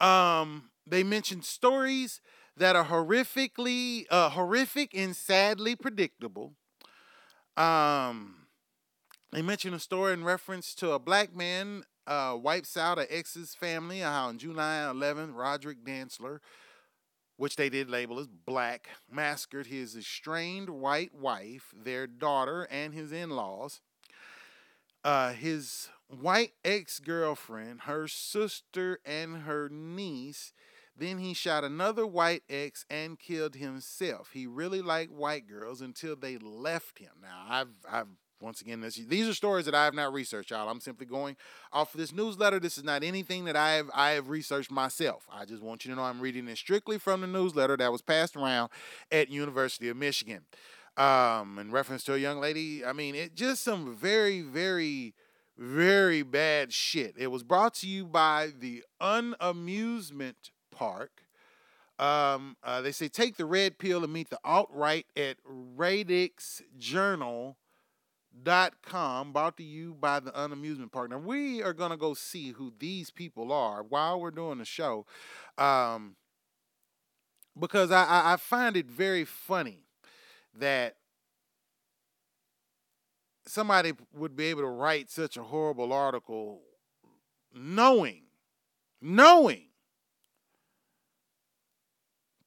Um 0.00 0.70
they 0.86 1.02
mentioned 1.02 1.44
stories 1.44 2.20
that 2.56 2.76
are 2.76 2.86
horrifically 2.86 4.04
uh 4.10 4.30
horrific 4.30 4.94
and 4.94 5.16
sadly 5.16 5.74
predictable. 5.74 6.54
Um 7.56 8.46
they 9.32 9.42
mentioned 9.42 9.74
a 9.74 9.80
story 9.80 10.12
in 10.12 10.24
reference 10.24 10.74
to 10.76 10.92
a 10.92 10.98
black 10.98 11.34
man 11.34 11.82
uh, 12.06 12.36
wipes 12.40 12.76
out 12.76 12.98
an 12.98 13.06
ex's 13.10 13.54
family 13.54 14.02
on 14.02 14.38
July 14.38 14.88
11th, 14.88 15.34
Roderick 15.34 15.84
Dantzler 15.84 16.38
which 17.36 17.56
they 17.56 17.68
did 17.68 17.90
label 17.90 18.18
as 18.18 18.26
black, 18.26 18.88
massacred 19.10 19.66
his 19.66 19.96
estranged 19.96 20.70
white 20.70 21.14
wife, 21.14 21.72
their 21.74 22.06
daughter, 22.06 22.62
and 22.70 22.94
his 22.94 23.12
in 23.12 23.30
laws. 23.30 23.80
Uh, 25.04 25.32
his 25.32 25.88
white 26.08 26.52
ex 26.64 26.98
girlfriend, 26.98 27.82
her 27.82 28.08
sister, 28.08 28.98
and 29.04 29.42
her 29.42 29.68
niece. 29.68 30.52
Then 30.98 31.18
he 31.18 31.34
shot 31.34 31.62
another 31.62 32.06
white 32.06 32.42
ex 32.48 32.86
and 32.88 33.18
killed 33.18 33.56
himself. 33.56 34.30
He 34.32 34.46
really 34.46 34.80
liked 34.80 35.12
white 35.12 35.46
girls 35.46 35.82
until 35.82 36.16
they 36.16 36.38
left 36.38 36.98
him. 36.98 37.12
Now, 37.20 37.44
I've 37.48 37.74
I've 37.88 38.08
once 38.40 38.60
again, 38.60 38.80
this, 38.80 38.96
these 38.96 39.28
are 39.28 39.34
stories 39.34 39.64
that 39.64 39.74
I 39.74 39.84
have 39.84 39.94
not 39.94 40.12
researched, 40.12 40.50
y'all. 40.50 40.68
I'm 40.68 40.80
simply 40.80 41.06
going 41.06 41.36
off 41.72 41.94
of 41.94 42.00
this 42.00 42.12
newsletter. 42.12 42.60
This 42.60 42.76
is 42.76 42.84
not 42.84 43.02
anything 43.02 43.44
that 43.46 43.56
I 43.56 43.72
have 43.72 43.90
I 43.94 44.10
have 44.10 44.28
researched 44.28 44.70
myself. 44.70 45.26
I 45.32 45.44
just 45.44 45.62
want 45.62 45.84
you 45.84 45.90
to 45.90 45.96
know 45.96 46.04
I'm 46.04 46.20
reading 46.20 46.48
it 46.48 46.58
strictly 46.58 46.98
from 46.98 47.22
the 47.22 47.26
newsletter 47.26 47.76
that 47.76 47.92
was 47.92 48.02
passed 48.02 48.36
around 48.36 48.70
at 49.10 49.30
University 49.30 49.88
of 49.88 49.96
Michigan. 49.96 50.42
Um, 50.96 51.58
in 51.58 51.70
reference 51.70 52.04
to 52.04 52.14
a 52.14 52.18
young 52.18 52.40
lady, 52.40 52.84
I 52.84 52.92
mean, 52.92 53.14
it 53.14 53.34
just 53.34 53.62
some 53.62 53.94
very, 53.94 54.40
very, 54.40 55.14
very 55.58 56.22
bad 56.22 56.72
shit. 56.72 57.14
It 57.18 57.26
was 57.28 57.42
brought 57.42 57.74
to 57.74 57.86
you 57.86 58.06
by 58.06 58.50
the 58.58 58.82
Unamusement 59.00 60.50
Park. 60.70 61.22
Um, 61.98 62.56
uh, 62.62 62.82
they 62.82 62.92
say 62.92 63.08
take 63.08 63.36
the 63.36 63.46
red 63.46 63.78
pill 63.78 64.04
and 64.04 64.12
meet 64.12 64.28
the 64.28 64.38
alt 64.44 64.68
right 64.72 65.06
at 65.16 65.36
Radix 65.44 66.62
Journal 66.78 67.56
dot 68.42 68.74
com 68.82 69.32
brought 69.32 69.56
to 69.56 69.62
you 69.62 69.94
by 69.94 70.20
the 70.20 70.30
unamusement 70.32 70.92
partner. 70.92 71.18
We 71.18 71.62
are 71.62 71.72
going 71.72 71.90
to 71.90 71.96
go 71.96 72.14
see 72.14 72.52
who 72.52 72.72
these 72.78 73.10
people 73.10 73.52
are 73.52 73.82
while 73.82 74.20
we're 74.20 74.30
doing 74.30 74.58
the 74.58 74.64
show 74.64 75.06
um, 75.58 76.16
because 77.58 77.90
I, 77.90 78.32
I 78.32 78.36
find 78.36 78.76
it 78.76 78.86
very 78.86 79.24
funny 79.24 79.80
that 80.54 80.96
somebody 83.46 83.92
would 84.12 84.36
be 84.36 84.46
able 84.46 84.62
to 84.62 84.68
write 84.68 85.10
such 85.10 85.36
a 85.36 85.42
horrible 85.42 85.92
article 85.92 86.60
knowing 87.54 88.22
knowing 89.00 89.66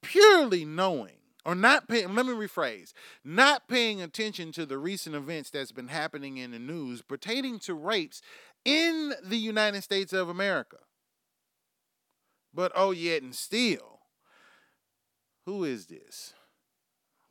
purely 0.02 0.66
knowing 0.66 1.19
or 1.50 1.56
not 1.56 1.88
paying 1.88 2.14
let 2.16 2.26
me 2.26 2.34
rephrase 2.34 2.94
not 3.24 3.68
paying 3.68 4.02
attention 4.02 4.52
to 4.52 4.66
the 4.66 4.78
recent 4.78 5.16
events 5.16 5.50
that's 5.50 5.72
been 5.72 5.88
happening 5.88 6.38
in 6.38 6.52
the 6.52 6.60
news 6.60 7.02
pertaining 7.02 7.60
to 7.60 7.74
rapes 7.74 8.22
in 8.66 9.14
the 9.24 9.38
united 9.38 9.82
states 9.82 10.14
of 10.14 10.30
america 10.30 10.78
but 12.54 12.72
oh 12.76 12.92
yet 12.92 13.22
and 13.22 13.36
still 13.36 14.00
Who 15.46 15.64
is 15.64 15.88
this? 15.88 16.34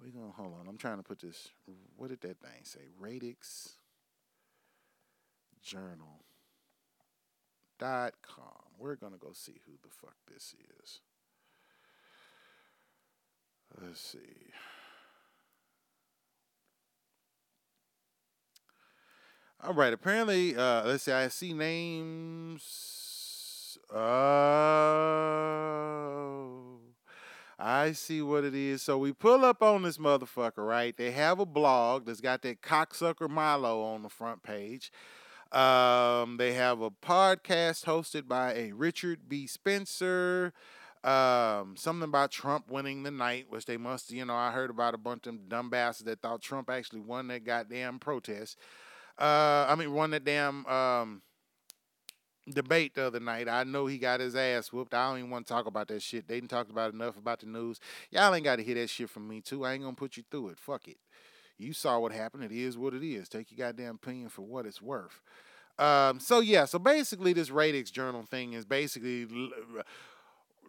We 0.03 0.11
gonna 0.11 0.33
hold 0.37 0.55
on. 0.61 0.69
I'm 0.69 0.79
trying 0.79 0.97
to 0.99 1.03
put 1.03 1.21
this. 1.21 1.49
What 1.97 2.11
did 2.11 2.21
that 2.23 2.41
thing 2.41 2.65
say? 2.65 2.81
Radix 2.99 3.77
Journal 5.63 6.25
dot 7.79 8.15
com. 8.23 8.73
We're 8.79 8.97
gonna 8.97 9.19
go 9.19 9.33
see 9.33 9.61
who 9.67 9.73
the 9.83 9.91
fuck 9.91 10.17
this 10.27 10.55
is. 10.83 11.01
Let's 13.81 14.01
see. 14.01 14.19
All 19.63 19.75
right. 19.75 19.93
Apparently, 19.93 20.57
uh, 20.57 20.85
let's 20.87 21.05
see. 21.05 21.13
I 21.13 21.29
see 21.29 21.53
names. 21.53 22.99
Oh, 23.93 24.01
I 27.59 27.93
see 27.93 28.23
what 28.23 28.45
it 28.45 28.55
is. 28.55 28.83
So 28.83 28.99
we 28.99 29.13
pull 29.13 29.45
up 29.45 29.63
on 29.63 29.83
this 29.83 29.99
motherfucker, 29.99 30.67
right? 30.67 30.97
They 30.97 31.11
have 31.13 31.41
a 31.41 31.47
blog 31.47 32.07
that's 32.07 32.21
got 32.21 32.43
that 32.43 32.61
cocksucker 32.61 33.29
Milo 33.31 33.83
on 33.83 34.03
the 34.03 34.09
front 34.09 34.43
page. 34.43 34.93
Um, 35.51 36.37
they 36.37 36.53
have 36.53 36.83
a 36.83 36.91
podcast 36.91 37.85
hosted 37.87 38.29
by 38.29 38.53
a 38.53 38.73
Richard 38.73 39.29
B. 39.29 39.47
Spencer. 39.47 40.53
Um, 41.09 41.75
something 41.77 42.07
about 42.07 42.31
Trump 42.31 42.71
winning 42.71 43.03
the 43.03 43.11
night, 43.11 43.47
which 43.49 43.65
they 43.65 43.79
must, 43.79 44.13
you 44.13 44.27
know, 44.27 44.35
I 44.35 44.51
heard 44.51 44.69
about 44.69 44.93
a 44.93 44.99
bunch 44.99 45.27
of 45.27 45.49
dumb 45.49 45.71
bastards 45.71 46.05
that 46.05 46.21
thought 46.21 46.43
Trump 46.43 46.69
actually 46.69 47.01
won 47.01 47.29
that 47.29 47.45
goddamn 47.45 47.99
protest. 47.99 48.59
Uh, 49.19 49.65
I 49.67 49.75
mean, 49.75 49.95
won 49.95 50.11
that 50.11 50.25
damn 50.25 50.67
um, 50.67 51.23
debate 52.47 52.95
the 52.95 53.07
other 53.07 53.21
night. 53.21 53.49
I 53.49 53.65
know 53.65 53.87
he 53.87 53.97
got 53.97 54.21
his 54.21 54.37
ass 54.37 54.71
whooped. 54.71 54.93
I 54.93 55.09
don't 55.09 55.19
even 55.21 55.31
want 55.31 55.47
to 55.47 55.53
talk 55.53 55.65
about 55.65 55.89
that 55.89 56.03
shit. 56.03 56.29
They 56.29 56.35
didn't 56.35 56.51
talk 56.51 56.69
about 56.69 56.93
enough 56.93 57.17
about 57.17 57.41
the 57.41 57.47
news. 57.47 57.81
Y'all 58.11 58.35
ain't 58.35 58.45
got 58.45 58.57
to 58.57 58.63
hear 58.63 58.75
that 58.75 58.91
shit 58.91 59.09
from 59.09 59.27
me 59.27 59.41
too. 59.41 59.65
I 59.65 59.73
ain't 59.73 59.85
gonna 59.85 59.97
put 59.97 60.19
you 60.19 60.25
through 60.31 60.49
it. 60.51 60.59
Fuck 60.59 60.89
it. 60.89 60.99
You 61.57 61.73
saw 61.73 61.99
what 61.99 62.13
happened. 62.13 62.45
It 62.45 62.53
is 62.53 62.77
what 62.77 62.93
it 62.93 63.03
is. 63.03 63.31
Take 63.31 63.51
your 63.51 63.67
goddamn 63.67 63.95
opinion 63.95 64.29
for 64.29 64.43
what 64.43 64.67
it's 64.67 64.83
worth. 64.83 65.23
Um, 65.79 66.21
so 66.21 66.41
yeah, 66.41 66.67
so 66.67 66.79
basically 66.79 67.33
this 67.33 67.51
Radix 67.51 67.91
journal 67.91 68.25
thing 68.25 68.53
is 68.53 68.67
basically 68.67 69.27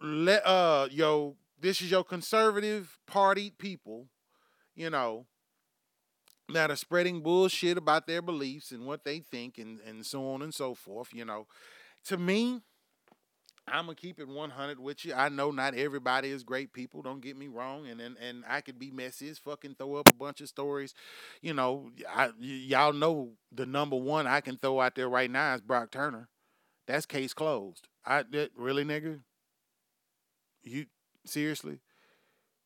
let 0.00 0.46
uh 0.46 0.88
yo, 0.90 1.36
this 1.60 1.80
is 1.80 1.90
your 1.90 2.04
conservative 2.04 2.98
party 3.06 3.50
people, 3.50 4.08
you 4.74 4.90
know, 4.90 5.26
that 6.48 6.70
are 6.70 6.76
spreading 6.76 7.20
bullshit 7.20 7.78
about 7.78 8.06
their 8.06 8.22
beliefs 8.22 8.72
and 8.72 8.86
what 8.86 9.04
they 9.04 9.20
think 9.20 9.58
and, 9.58 9.80
and 9.80 10.04
so 10.04 10.28
on 10.32 10.42
and 10.42 10.54
so 10.54 10.74
forth, 10.74 11.08
you 11.12 11.24
know. 11.24 11.46
To 12.06 12.16
me, 12.18 12.62
I'm 13.68 13.84
gonna 13.86 13.94
keep 13.94 14.18
it 14.18 14.26
100 14.26 14.80
with 14.80 15.04
you. 15.04 15.14
I 15.14 15.28
know 15.28 15.50
not 15.52 15.74
everybody 15.74 16.30
is 16.30 16.42
great 16.42 16.72
people. 16.72 17.02
Don't 17.02 17.20
get 17.20 17.36
me 17.36 17.46
wrong, 17.46 17.86
and 17.86 18.00
and, 18.00 18.16
and 18.18 18.44
I 18.48 18.60
could 18.62 18.78
be 18.78 18.90
messy 18.90 19.28
as 19.28 19.38
fucking 19.38 19.76
throw 19.76 19.94
up 19.96 20.08
a 20.10 20.14
bunch 20.14 20.40
of 20.40 20.48
stories. 20.48 20.92
You 21.40 21.54
know, 21.54 21.90
I, 22.08 22.28
y- 22.28 22.32
y'all 22.40 22.92
know 22.92 23.32
the 23.52 23.66
number 23.66 23.96
one 23.96 24.26
I 24.26 24.40
can 24.40 24.56
throw 24.56 24.80
out 24.80 24.96
there 24.96 25.08
right 25.08 25.30
now 25.30 25.54
is 25.54 25.60
Brock 25.60 25.92
Turner. 25.92 26.28
That's 26.86 27.06
case 27.06 27.34
closed. 27.34 27.88
I 28.04 28.24
that, 28.32 28.50
really 28.56 28.84
nigga. 28.84 29.20
You 30.62 30.86
seriously? 31.24 31.80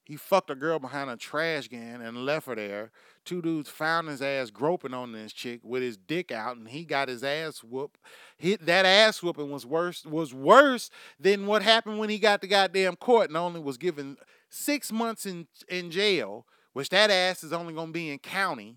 He 0.05 0.17
fucked 0.17 0.51
a 0.51 0.55
girl 0.55 0.79
behind 0.79 1.09
a 1.09 1.17
trash 1.17 1.69
can 1.69 2.03
and 2.03 2.27
left 2.27 2.47
her 2.47 2.55
there. 2.55 2.91
Two 3.25 3.41
dudes 3.41 3.71
found 3.71 4.09
his 4.09 4.21
ass 4.21 4.51
groping 4.51 4.93
on 4.93 5.13
this 5.13 5.33
chick 5.33 5.61
with 5.63 5.83
his 5.83 5.97
dick 5.97 6.31
out, 6.31 6.59
and 6.59 6.69
he 6.69 6.85
got 6.85 7.09
his 7.09 7.25
ass 7.25 7.65
whooped. 7.65 7.99
Hit 8.37 8.67
that 8.67 8.85
ass 8.85 9.23
whooping 9.23 9.51
was 9.51 9.65
worse 9.65 10.05
was 10.05 10.35
worse 10.35 10.91
than 11.19 11.47
what 11.47 11.63
happened 11.63 11.99
when 11.99 12.11
he 12.11 12.19
got 12.19 12.43
the 12.43 12.47
goddamn 12.47 12.97
court 12.97 13.29
and 13.29 13.37
only 13.39 13.61
was 13.61 13.79
given 13.79 14.19
six 14.51 14.93
months 14.93 15.25
in 15.25 15.47
in 15.69 15.91
jail, 15.91 16.47
which 16.75 16.91
that 16.91 17.11
ass 17.11 17.43
is 17.43 17.55
only 17.55 17.73
gonna 17.73 17.93
be 17.93 18.11
in 18.11 18.19
county. 18.19 18.77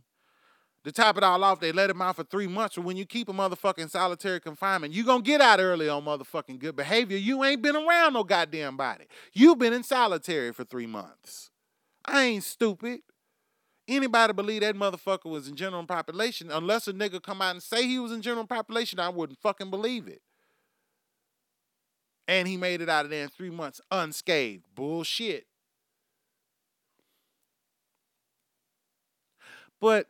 To 0.87 0.93
top 0.93 1.17
it 1.17 1.23
all 1.23 1.43
off, 1.43 1.59
they 1.59 1.73
let 1.73 1.89
him 1.89 2.01
out 2.01 2.15
for 2.15 2.23
three 2.23 2.47
months. 2.47 2.77
But 2.77 2.85
when 2.85 2.95
you 2.95 3.05
keep 3.05 3.27
a 3.27 3.33
motherfucking 3.33 3.89
solitary 3.89 4.39
confinement, 4.39 4.93
you 4.93 5.03
gonna 5.03 5.21
get 5.21 5.41
out 5.41 5.59
early 5.59 5.89
on 5.89 6.05
motherfucking 6.05 6.59
good 6.59 6.77
behavior. 6.77 7.17
You 7.17 7.43
ain't 7.43 7.61
been 7.61 7.75
around 7.75 8.13
no 8.13 8.23
goddamn 8.23 8.77
body. 8.77 9.03
you 9.33 9.53
been 9.57 9.73
in 9.73 9.83
solitary 9.83 10.53
for 10.53 10.63
three 10.63 10.87
months. 10.87 11.49
I 12.05 12.23
ain't 12.23 12.45
stupid. 12.45 13.01
Anybody 13.85 14.31
believe 14.31 14.61
that 14.61 14.77
motherfucker 14.77 15.29
was 15.29 15.49
in 15.49 15.57
general 15.57 15.85
population, 15.85 16.49
unless 16.51 16.87
a 16.87 16.93
nigga 16.93 17.21
come 17.21 17.41
out 17.41 17.51
and 17.55 17.61
say 17.61 17.85
he 17.85 17.99
was 17.99 18.13
in 18.13 18.21
general 18.21 18.47
population, 18.47 18.97
I 18.97 19.09
wouldn't 19.09 19.39
fucking 19.39 19.69
believe 19.69 20.07
it. 20.07 20.21
And 22.29 22.47
he 22.47 22.55
made 22.55 22.79
it 22.79 22.87
out 22.87 23.03
of 23.03 23.11
there 23.11 23.23
in 23.23 23.29
three 23.29 23.49
months 23.49 23.81
unscathed. 23.91 24.63
Bullshit. 24.73 25.47
But 29.81 30.07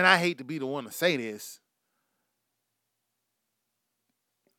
and 0.00 0.06
I 0.06 0.16
hate 0.16 0.38
to 0.38 0.44
be 0.44 0.56
the 0.56 0.64
one 0.64 0.84
to 0.84 0.90
say 0.90 1.18
this, 1.18 1.60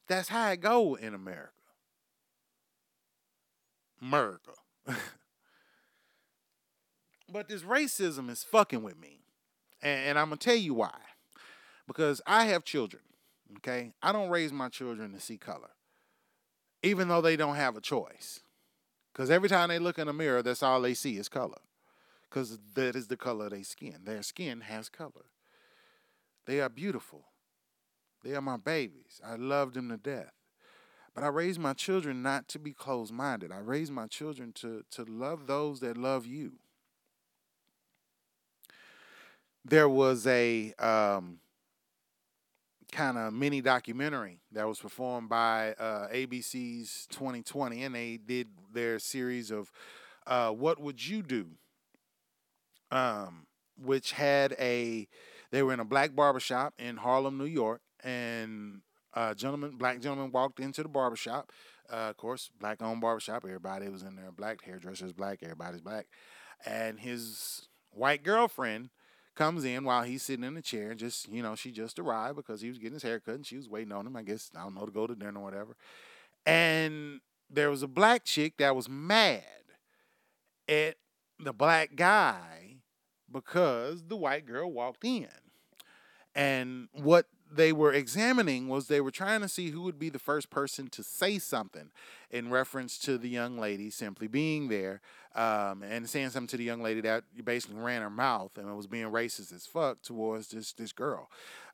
that's 0.07 0.29
how 0.29 0.51
it 0.51 0.61
go 0.61 0.93
in 0.93 1.15
America. 1.15 1.49
America. 3.99 4.51
but 7.27 7.49
this 7.49 7.63
racism 7.63 8.29
is 8.29 8.43
fucking 8.43 8.83
with 8.83 8.99
me. 8.99 9.21
And, 9.81 10.09
and 10.09 10.19
I'm 10.19 10.27
going 10.27 10.37
to 10.37 10.45
tell 10.45 10.55
you 10.55 10.75
why. 10.75 10.93
Because 11.87 12.21
I 12.27 12.45
have 12.45 12.63
children, 12.63 13.01
okay? 13.57 13.93
I 14.03 14.11
don't 14.11 14.29
raise 14.29 14.53
my 14.53 14.69
children 14.69 15.11
to 15.13 15.19
see 15.19 15.37
color, 15.39 15.71
even 16.83 17.07
though 17.07 17.21
they 17.21 17.35
don't 17.35 17.55
have 17.55 17.75
a 17.75 17.81
choice. 17.81 18.41
Because 19.11 19.31
every 19.31 19.49
time 19.49 19.69
they 19.69 19.79
look 19.79 19.97
in 19.97 20.07
a 20.07 20.13
mirror, 20.13 20.43
that's 20.43 20.61
all 20.61 20.79
they 20.83 20.93
see 20.93 21.17
is 21.17 21.29
color 21.29 21.57
because 22.31 22.59
that 22.75 22.95
is 22.95 23.07
the 23.07 23.17
color 23.17 23.45
of 23.45 23.51
their 23.51 23.63
skin. 23.63 23.97
Their 24.05 24.23
skin 24.23 24.61
has 24.61 24.87
color. 24.87 25.25
They 26.45 26.61
are 26.61 26.69
beautiful. 26.69 27.25
They 28.23 28.35
are 28.35 28.41
my 28.41 28.57
babies. 28.57 29.19
I 29.25 29.35
love 29.35 29.73
them 29.73 29.89
to 29.89 29.97
death. 29.97 30.31
But 31.13 31.25
I 31.25 31.27
raise 31.27 31.59
my 31.59 31.73
children 31.73 32.21
not 32.23 32.47
to 32.49 32.59
be 32.59 32.71
closed 32.71 33.13
minded. 33.13 33.51
I 33.51 33.59
raise 33.59 33.91
my 33.91 34.07
children 34.07 34.53
to, 34.53 34.83
to 34.91 35.03
love 35.03 35.45
those 35.45 35.81
that 35.81 35.97
love 35.97 36.25
you. 36.25 36.53
There 39.65 39.89
was 39.89 40.25
a 40.25 40.73
um, 40.79 41.39
kind 42.93 43.17
of 43.17 43.33
mini 43.33 43.59
documentary 43.59 44.39
that 44.53 44.67
was 44.67 44.79
performed 44.79 45.27
by 45.27 45.73
uh, 45.73 46.07
ABC's 46.07 47.07
2020, 47.11 47.83
and 47.83 47.93
they 47.93 48.17
did 48.17 48.47
their 48.73 48.97
series 48.99 49.51
of 49.51 49.69
uh, 50.25 50.51
What 50.51 50.79
Would 50.79 51.05
You 51.05 51.21
Do? 51.23 51.47
Um, 52.91 53.47
which 53.77 54.11
had 54.11 54.53
a 54.59 55.07
they 55.51 55.63
were 55.63 55.73
in 55.73 55.79
a 55.79 55.85
black 55.85 56.15
barbershop 56.15 56.73
in 56.79 56.97
Harlem, 56.97 57.37
New 57.37 57.45
York, 57.45 57.81
and 58.03 58.81
a 59.13 59.35
gentleman, 59.35 59.71
black 59.77 59.99
gentleman, 59.99 60.31
walked 60.31 60.59
into 60.59 60.83
the 60.83 60.89
barbershop. 60.89 61.51
Uh, 61.91 62.09
of 62.09 62.17
course, 62.17 62.49
black 62.59 62.81
owned 62.81 63.01
barbershop. 63.01 63.43
Everybody 63.43 63.89
was 63.89 64.03
in 64.03 64.15
there. 64.15 64.31
Black 64.31 64.63
hairdressers, 64.63 65.11
black. 65.11 65.39
Everybody's 65.43 65.81
black, 65.81 66.07
and 66.65 66.99
his 66.99 67.67
white 67.91 68.23
girlfriend 68.23 68.89
comes 69.35 69.63
in 69.65 69.83
while 69.83 70.03
he's 70.03 70.23
sitting 70.23 70.45
in 70.45 70.53
the 70.53 70.61
chair. 70.61 70.93
Just 70.93 71.27
you 71.29 71.43
know, 71.43 71.55
she 71.55 71.71
just 71.71 71.99
arrived 71.99 72.37
because 72.37 72.61
he 72.61 72.69
was 72.69 72.77
getting 72.77 72.93
his 72.93 73.03
hair 73.03 73.19
cut 73.19 73.35
and 73.35 73.45
she 73.45 73.57
was 73.57 73.69
waiting 73.69 73.91
on 73.91 74.07
him. 74.07 74.15
I 74.15 74.23
guess 74.23 74.49
I 74.55 74.63
don't 74.63 74.75
know 74.75 74.85
to 74.85 74.91
go 74.91 75.07
to 75.07 75.15
dinner 75.15 75.39
or 75.39 75.43
whatever. 75.43 75.75
And 76.45 77.21
there 77.49 77.69
was 77.69 77.83
a 77.83 77.87
black 77.87 78.23
chick 78.23 78.57
that 78.57 78.75
was 78.75 78.87
mad 78.89 79.43
at 80.67 80.95
the 81.39 81.53
black 81.53 81.95
guy 81.95 82.70
because 83.31 84.03
the 84.07 84.17
white 84.17 84.45
girl 84.45 84.71
walked 84.71 85.03
in. 85.03 85.27
And 86.35 86.87
what 86.93 87.25
they 87.53 87.73
were 87.73 87.91
examining 87.91 88.69
was 88.69 88.87
they 88.87 89.01
were 89.01 89.11
trying 89.11 89.41
to 89.41 89.49
see 89.49 89.71
who 89.71 89.81
would 89.81 89.99
be 89.99 90.09
the 90.09 90.19
first 90.19 90.49
person 90.49 90.87
to 90.87 91.03
say 91.03 91.37
something 91.37 91.91
in 92.29 92.49
reference 92.49 92.97
to 92.99 93.17
the 93.17 93.27
young 93.27 93.57
lady 93.57 93.89
simply 93.89 94.27
being 94.27 94.69
there 94.69 95.01
um, 95.35 95.83
and 95.83 96.09
saying 96.09 96.29
something 96.29 96.47
to 96.47 96.57
the 96.57 96.63
young 96.63 96.81
lady 96.81 97.01
that 97.01 97.23
basically 97.43 97.75
ran 97.75 98.01
her 98.01 98.09
mouth 98.09 98.57
and 98.57 98.75
was 98.75 98.87
being 98.87 99.07
racist 99.07 99.53
as 99.53 99.65
fuck 99.65 100.01
towards 100.01 100.49
this 100.49 100.71
this 100.73 100.93
girl. 100.93 101.29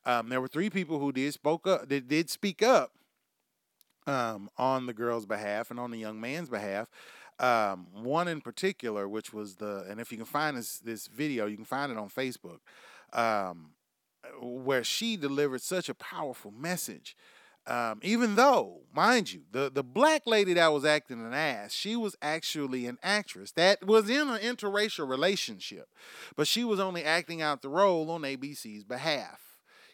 Um, 0.05 0.29
there 0.29 0.41
were 0.41 0.47
three 0.47 0.69
people 0.69 0.99
who 0.99 1.11
did 1.11 1.33
spoke 1.33 1.67
up. 1.67 1.89
That 1.89 2.07
did 2.07 2.29
speak 2.29 2.63
up 2.63 2.91
um, 4.07 4.49
on 4.57 4.85
the 4.87 4.93
girl's 4.93 5.25
behalf 5.25 5.69
and 5.69 5.79
on 5.79 5.91
the 5.91 5.99
young 5.99 6.19
man's 6.19 6.49
behalf. 6.49 6.87
Um, 7.39 7.87
one 7.93 8.27
in 8.27 8.41
particular, 8.41 9.07
which 9.07 9.31
was 9.31 9.55
the, 9.55 9.85
and 9.89 9.99
if 9.99 10.11
you 10.11 10.17
can 10.17 10.25
find 10.25 10.57
this 10.57 10.79
this 10.79 11.07
video, 11.07 11.45
you 11.45 11.55
can 11.55 11.65
find 11.65 11.91
it 11.91 11.97
on 11.97 12.09
Facebook, 12.09 12.59
um, 13.13 13.71
where 14.41 14.83
she 14.83 15.17
delivered 15.17 15.61
such 15.61 15.87
a 15.87 15.93
powerful 15.93 16.51
message. 16.51 17.15
Um, 17.67 17.99
even 18.01 18.35
though, 18.35 18.79
mind 18.93 19.33
you, 19.33 19.41
the 19.51 19.69
the 19.69 19.83
black 19.83 20.23
lady 20.25 20.53
that 20.53 20.71
was 20.71 20.85
acting 20.85 21.23
an 21.23 21.33
ass, 21.33 21.73
she 21.73 21.95
was 21.95 22.15
actually 22.21 22.87
an 22.87 22.97
actress 23.03 23.51
that 23.51 23.85
was 23.85 24.09
in 24.09 24.29
an 24.29 24.39
interracial 24.39 25.07
relationship, 25.07 25.89
but 26.35 26.47
she 26.47 26.63
was 26.63 26.79
only 26.79 27.03
acting 27.03 27.41
out 27.41 27.61
the 27.61 27.69
role 27.69 28.09
on 28.09 28.21
ABC's 28.21 28.85
behalf. 28.85 29.46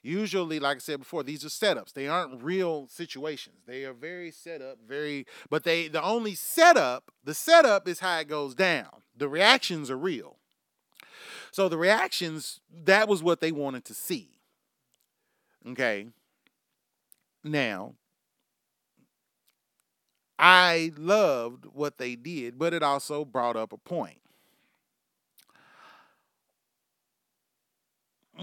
Usually, 0.05 0.59
like 0.59 0.77
I 0.77 0.79
said 0.79 0.99
before, 0.99 1.23
these 1.23 1.45
are 1.45 1.47
setups. 1.47 1.93
They 1.93 2.09
aren't 2.09 2.43
real 2.43 2.87
situations. 2.89 3.55
They 3.65 3.85
are 3.85 3.93
very 3.93 4.31
set 4.31 4.61
up, 4.61 4.77
very 4.85 5.25
but 5.49 5.63
they 5.63 5.87
the 5.87 6.03
only 6.03 6.35
setup, 6.35 7.09
the 7.23 7.33
setup 7.33 7.87
is 7.87 8.01
how 8.01 8.19
it 8.19 8.27
goes 8.27 8.53
down. 8.53 9.01
The 9.15 9.29
reactions 9.29 9.89
are 9.89 9.97
real. 9.97 10.37
So 11.51 11.69
the 11.69 11.77
reactions, 11.77 12.59
that 12.83 13.07
was 13.07 13.23
what 13.23 13.39
they 13.39 13.53
wanted 13.53 13.85
to 13.85 13.93
see. 13.93 14.39
Okay. 15.65 16.07
Now, 17.45 17.93
I 20.37 20.91
loved 20.97 21.65
what 21.65 21.97
they 21.97 22.15
did, 22.15 22.57
but 22.59 22.73
it 22.73 22.83
also 22.83 23.23
brought 23.23 23.55
up 23.55 23.71
a 23.71 23.77
point. 23.77 24.22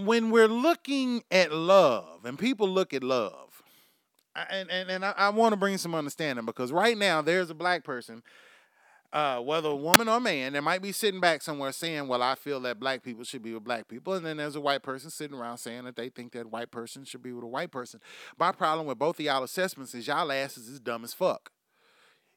When 0.05 0.31
we're 0.31 0.49
looking 0.49 1.23
at 1.31 1.53
love, 1.53 2.25
and 2.25 2.39
people 2.39 2.69
look 2.69 2.95
at 2.95 3.03
love, 3.03 3.63
and, 4.35 4.71
and, 4.71 4.91
and 4.91 5.05
I, 5.05 5.13
I 5.17 5.29
want 5.31 5.53
to 5.53 5.57
bring 5.57 5.79
some 5.79 5.95
understanding 5.95 6.45
because 6.45 6.73
right 6.73 6.97
now 6.97 7.21
there's 7.21 7.51
a 7.51 7.55
black 7.55 7.85
person 7.85 8.23
uh, 9.13 9.41
whether 9.41 9.69
a 9.69 9.77
woman 9.77 10.09
or 10.09 10.19
a 10.19 10.21
man, 10.21 10.53
that 10.53 10.63
might 10.63 10.83
be 10.83 10.93
sitting 10.93 11.21
back 11.21 11.43
somewhere 11.43 11.73
saying, 11.73 12.07
Well, 12.07 12.23
I 12.23 12.35
feel 12.37 12.61
that 12.61 12.79
black 12.79 13.03
people 13.03 13.25
should 13.25 13.43
be 13.43 13.53
with 13.53 13.65
black 13.65 13.89
people. 13.89 14.15
And 14.15 14.25
then 14.25 14.37
there's 14.37 14.57
a 14.57 14.61
white 14.61 14.83
person 14.83 15.11
sitting 15.11 15.37
around 15.37 15.59
saying 15.59 15.85
that 15.85 15.97
they 15.97 16.09
think 16.09 16.33
that 16.33 16.51
white 16.51 16.71
person 16.71 17.05
should 17.05 17.23
be 17.23 17.33
with 17.33 17.45
a 17.45 17.49
white 17.49 17.73
person. 17.73 18.01
My 18.39 18.53
problem 18.53 18.87
with 18.87 18.99
both 18.99 19.19
of 19.19 19.25
y'all 19.25 19.43
assessments 19.43 19.95
is 19.95 20.07
y'all 20.07 20.31
asses 20.31 20.69
is 20.69 20.79
dumb 20.79 21.03
as 21.03 21.13
fuck. 21.13 21.51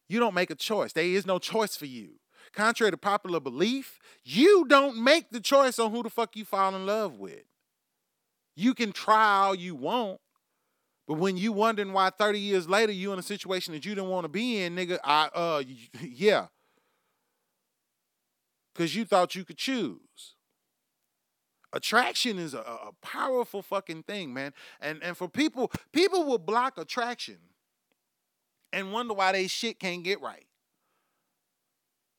You 0.08 0.20
don't 0.20 0.34
make 0.34 0.50
a 0.50 0.56
choice. 0.56 0.94
There 0.94 1.04
is 1.04 1.26
no 1.26 1.38
choice 1.38 1.76
for 1.76 1.86
you. 1.86 2.16
Contrary 2.52 2.92
to 2.92 2.98
popular 2.98 3.40
belief, 3.40 4.00
you 4.24 4.66
don't 4.68 4.98
make 4.98 5.32
the 5.32 5.40
choice 5.40 5.80
on 5.80 5.92
who 5.92 6.04
the 6.04 6.10
fuck 6.10 6.36
you 6.36 6.46
fall 6.46 6.76
in 6.76 6.86
love 6.86 7.18
with. 7.18 7.44
You 8.56 8.74
can 8.74 8.92
try 8.92 9.46
all 9.46 9.56
you 9.56 9.76
want, 9.76 10.20
but 11.08 11.16
when 11.16 11.38
you 11.38 11.52
wondering 11.52 11.92
why 11.92 12.10
30 12.10 12.40
years 12.40 12.70
later 12.70 12.92
you 12.92 13.12
in 13.12 13.20
a 13.20 13.24
situation 13.24 13.74
that 13.74 13.86
you 13.86 13.96
didn't 13.96 14.10
want 14.10 14.26
to 14.26 14.30
be 14.30 14.62
in, 14.62 14.76
nigga, 14.76 15.00
I 15.04 15.30
uh 15.34 15.64
yeah, 16.02 16.48
because 18.74 18.96
you 18.96 19.06
thought 19.06 19.36
you 19.36 19.44
could 19.44 19.58
choose. 19.58 20.00
Attraction 21.76 22.38
is 22.38 22.54
a, 22.54 22.60
a, 22.60 22.92
powerful 23.02 23.64
fucking 23.64 24.04
thing, 24.04 24.32
man. 24.32 24.54
And 24.80 25.02
and 25.02 25.18
for 25.18 25.28
people, 25.28 25.72
people 25.92 26.24
will 26.24 26.38
block 26.38 26.78
attraction 26.78 27.40
and 28.72 28.92
wonder 28.92 29.16
why 29.16 29.32
they 29.32 29.48
shit 29.48 29.80
can't 29.80 30.04
get 30.04 30.22
right. 30.22 30.46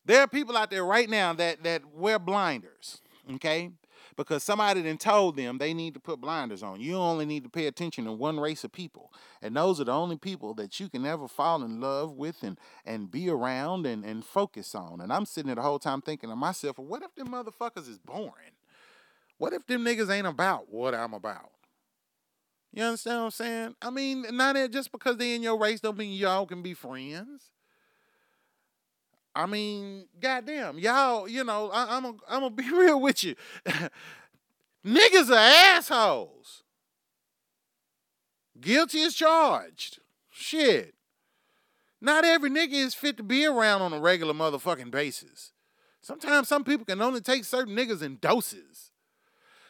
There 0.05 0.21
are 0.21 0.27
people 0.27 0.57
out 0.57 0.71
there 0.71 0.85
right 0.85 1.09
now 1.09 1.33
that 1.35 1.63
that 1.63 1.83
wear 1.95 2.19
blinders, 2.19 3.01
okay? 3.35 3.71
Because 4.17 4.43
somebody 4.43 4.83
then 4.83 4.99
told 4.99 5.37
them 5.37 5.59
they 5.59 5.75
need 5.75 5.95
to 5.95 6.01
put 6.01 6.21
blinders 6.21 6.63
on. 6.63 6.81
You 6.81 6.97
only 6.97 7.27
need 7.27 7.45
to 7.45 7.51
pay 7.51 7.67
attention 7.67 8.05
to 8.05 8.13
one 8.13 8.39
race 8.39 8.65
of 8.65 8.73
people. 8.73 9.13
And 9.43 9.57
those 9.57 9.81
are 9.81 9.85
the 9.85 9.93
only 9.93 10.17
people 10.17 10.55
that 10.55 10.79
you 10.81 10.89
can 10.89 11.05
ever 11.05 11.29
fall 11.29 11.63
in 11.63 11.81
love 11.81 12.13
with 12.13 12.43
and, 12.43 12.59
and 12.85 13.11
be 13.11 13.29
around 13.29 13.87
and, 13.87 14.05
and 14.05 14.25
focus 14.25 14.75
on. 14.75 15.01
And 15.01 15.13
I'm 15.13 15.27
sitting 15.27 15.49
there 15.49 15.57
the 15.57 15.63
whole 15.63 15.79
time 15.79 16.01
thinking 16.01 16.31
to 16.31 16.37
myself, 16.37 16.79
what 16.79 17.03
if 17.03 17.15
them 17.15 17.29
motherfuckers 17.29 17.89
is 17.89 17.99
boring? 17.99 18.55
What 19.39 19.53
if 19.53 19.67
them 19.67 19.85
niggas 19.85 20.11
ain't 20.11 20.27
about 20.27 20.73
what 20.73 20.95
I'm 20.95 21.15
about? 21.15 21.51
You 22.73 22.83
understand 22.83 23.19
what 23.19 23.25
I'm 23.25 23.31
saying? 23.31 23.77
I 23.81 23.91
mean, 23.91 24.27
not 24.33 24.55
that 24.57 24.73
just 24.73 24.91
because 24.91 25.17
they 25.17 25.35
in 25.35 25.43
your 25.43 25.59
race 25.59 25.81
don't 25.81 25.97
mean 25.97 26.13
y'all 26.13 26.47
can 26.47 26.61
be 26.61 26.75
friends. 26.75 27.51
I 29.35 29.47
mean, 29.47 30.07
goddamn, 30.21 30.79
y'all, 30.79 31.29
you 31.29 31.43
know, 31.43 31.71
I, 31.73 31.97
am 31.97 32.07
I'm 32.29 32.41
gonna 32.41 32.51
be 32.55 32.71
real 32.71 33.01
with 33.01 33.25
you. 33.25 33.35
Niggas 34.87 35.31
are 35.31 35.77
assholes. 35.77 36.63
Guilty 38.61 39.03
as 39.03 39.15
charged. 39.15 39.99
Shit. 40.31 40.95
Not 42.01 42.25
every 42.25 42.51
nigga 42.51 42.75
is 42.75 42.95
fit 42.95 43.17
to 43.17 43.23
be 43.23 43.47
around 43.47 43.83
on 43.83 43.93
a 43.93 43.99
regular 43.99 44.35
motherfucking 44.35 44.91
basis. 44.91 45.53
Sometimes 46.03 46.49
some 46.49 46.65
people 46.65 46.85
can 46.85 47.01
only 47.01 47.23
take 47.23 47.45
certain 47.45 47.75
niggas 47.75 48.03
in 48.03 48.19
doses. 48.21 48.91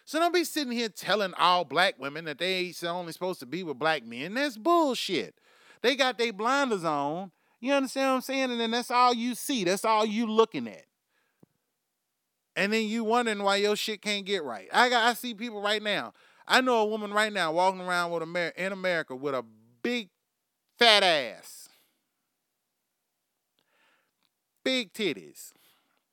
So 0.04 0.18
don't 0.18 0.34
be 0.34 0.44
sitting 0.44 0.72
here 0.72 0.88
telling 0.88 1.32
all 1.34 1.64
black 1.64 1.94
women 1.98 2.24
that 2.26 2.38
they 2.38 2.54
ain't 2.56 2.84
only 2.84 3.12
supposed 3.12 3.40
to 3.40 3.46
be 3.46 3.62
with 3.62 3.78
black 3.78 4.04
men. 4.04 4.34
That's 4.34 4.58
bullshit. 4.58 5.36
They 5.80 5.96
got 5.96 6.18
their 6.18 6.32
blinders 6.32 6.84
on 6.84 7.30
you 7.64 7.72
understand 7.72 8.10
what 8.10 8.14
I'm 8.16 8.20
saying? 8.22 8.50
And 8.50 8.60
then 8.60 8.70
that's 8.70 8.90
all 8.90 9.14
you 9.14 9.34
see. 9.34 9.64
That's 9.64 9.84
all 9.84 10.04
you 10.04 10.26
looking 10.26 10.68
at. 10.68 10.84
And 12.56 12.72
then 12.72 12.86
you 12.86 13.04
wondering 13.04 13.42
why 13.42 13.56
your 13.56 13.74
shit 13.74 14.00
can't 14.00 14.24
get 14.24 14.44
right. 14.44 14.68
I 14.72 14.88
got 14.88 15.04
I 15.04 15.14
see 15.14 15.34
people 15.34 15.60
right 15.60 15.82
now. 15.82 16.12
I 16.46 16.60
know 16.60 16.76
a 16.78 16.86
woman 16.86 17.12
right 17.12 17.32
now 17.32 17.52
walking 17.52 17.80
around 17.80 18.12
with 18.12 18.22
Amer- 18.22 18.52
in 18.56 18.72
America 18.72 19.16
with 19.16 19.34
a 19.34 19.44
big 19.82 20.10
fat 20.78 21.02
ass. 21.02 21.68
Big 24.62 24.92
titties. 24.92 25.52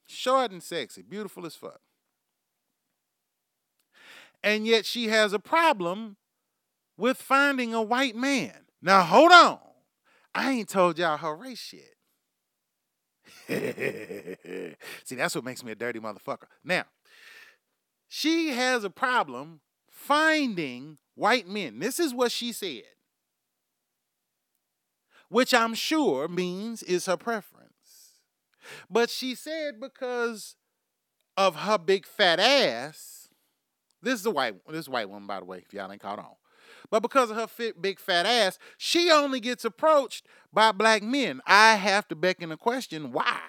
Short 0.08 0.52
and 0.52 0.64
sexy, 0.64 1.02
beautiful 1.02 1.46
as 1.46 1.56
fuck. 1.56 1.82
And 4.44 4.66
yet 4.66 4.86
she 4.86 5.08
has 5.08 5.34
a 5.34 5.40
problem 5.40 6.18
with 6.98 7.18
finding 7.18 7.74
a 7.74 7.82
white 7.82 8.16
man. 8.16 8.66
Now 8.82 9.04
hold 9.04 9.32
on. 9.32 9.60
I 10.34 10.52
ain't 10.52 10.70
told 10.70 10.98
y'all 10.98 11.18
her 11.18 11.36
race 11.36 11.74
yet. 11.74 11.96
See, 15.04 15.16
that's 15.16 15.36
what 15.36 15.44
makes 15.44 15.64
me 15.64 15.72
a 15.72 15.76
dirty 15.76 16.00
motherfucker. 16.00 16.48
Now, 16.64 16.86
she 18.08 18.50
has 18.50 18.84
a 18.84 18.90
problem 18.90 19.62
finding 19.90 20.98
white 21.16 21.48
men. 21.48 21.80
This 21.80 22.00
is 22.00 22.14
what 22.14 22.32
she 22.32 22.52
said, 22.52 22.84
which 25.30 25.54
I'm 25.54 25.74
sure 25.74 26.28
means 26.28 26.84
is 26.84 27.06
her 27.06 27.18
preference. 27.18 27.70
But 28.90 29.10
she 29.10 29.36
said 29.36 29.80
because 29.80 30.56
of 31.38 31.56
her 31.58 31.78
big 31.78 32.06
fat 32.06 32.40
ass. 32.40 33.30
This 34.02 34.20
is 34.20 34.26
a 34.26 34.32
white 34.32 34.56
this 34.68 34.82
is 34.82 34.90
white 34.90 35.10
woman, 35.10 35.28
by 35.28 35.40
the 35.40 35.46
way, 35.46 35.64
if 35.66 35.74
y'all 35.74 35.92
ain't 35.92 36.02
caught 36.02 36.20
on. 36.20 36.36
But 36.92 37.02
because 37.02 37.32
of 37.32 37.38
her 37.38 37.48
fit, 37.48 37.82
big 37.82 38.00
fat 38.00 38.26
ass, 38.26 38.60
she 38.78 39.10
only 39.10 39.40
gets 39.40 39.64
approached 39.64 40.28
by 40.54 40.74
black 40.74 41.02
men. 41.02 41.42
I 41.48 41.76
have 41.76 42.08
to 42.10 42.16
beckon 42.16 42.50
the 42.50 42.58
question 42.58 43.14
why? 43.14 43.40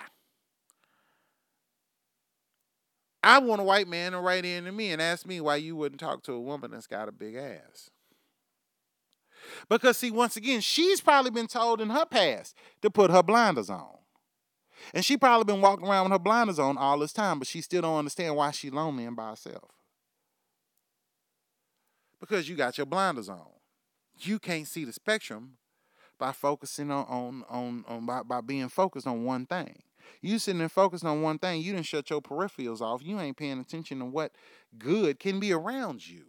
I 3.25 3.39
want 3.39 3.61
a 3.61 3.65
white 3.65 3.89
man 3.89 4.13
to 4.13 4.21
write 4.21 4.45
in 4.45 4.65
to 4.65 4.73
me 4.73 4.91
and 4.91 5.03
ask 5.03 5.27
me 5.27 5.41
why 5.41 5.57
you 5.57 5.77
wouldn't 5.77 6.01
talk 6.01 6.23
to 6.25 6.33
a 6.33 6.41
woman 6.41 6.71
that's 6.71 6.87
got 6.87 7.09
a 7.09 7.13
big 7.13 7.35
ass. 7.35 7.91
Because, 9.69 9.99
see, 9.99 10.11
once 10.11 10.37
again, 10.37 10.61
she's 10.61 11.01
probably 11.01 11.31
been 11.31 11.49
told 11.49 11.81
in 11.81 11.91
her 11.91 12.07
past 12.07 12.57
to 12.81 12.91
put 12.91 13.11
her 13.11 13.23
blinders 13.23 13.71
on. 13.71 13.99
And 14.95 15.05
she 15.05 15.17
probably 15.17 15.53
been 15.53 15.61
walking 15.61 15.87
around 15.87 16.05
with 16.05 16.13
her 16.13 16.19
blinders 16.19 16.59
on 16.59 16.79
all 16.79 16.99
this 16.99 17.13
time, 17.13 17.39
but 17.39 17.49
she 17.49 17.61
still 17.61 17.83
don't 17.83 17.99
understand 17.99 18.37
why 18.37 18.53
she's 18.53 18.73
lonely 18.73 19.05
and 19.05 19.17
by 19.17 19.31
herself 19.31 19.82
because 22.23 22.49
you 22.49 22.55
got 22.55 22.79
your 22.79 22.87
blinders 22.87 23.29
on. 23.29 23.49
You 24.21 24.39
can't 24.39 24.69
see 24.69 24.85
the 24.85 24.93
spectrum 24.93 25.57
by 26.21 26.31
focusing 26.31 26.89
on 26.93 27.05
on 27.07 27.45
on, 27.51 27.85
on 27.89 28.07
by, 28.07 28.23
by 28.23 28.41
being 28.41 28.69
focused 28.69 29.09
on 29.09 29.25
one 29.25 29.45
thing. 29.45 29.83
You 30.21 30.39
sitting 30.39 30.61
there 30.61 30.69
focused 30.69 31.05
on 31.05 31.21
one 31.21 31.41
thing, 31.41 31.63
you 31.63 31.73
didn't 31.73 31.87
shut 31.87 32.11
your 32.11 32.23
peripherals 32.23 32.81
off. 32.81 33.03
You 33.05 33.19
ain't 33.19 33.37
paying 33.37 33.59
attention 33.59 33.99
to 33.99 34.05
what 34.05 34.31
good 34.79 35.19
can 35.19 35.41
be 35.41 35.53
around 35.53 36.09
you. 36.09 36.27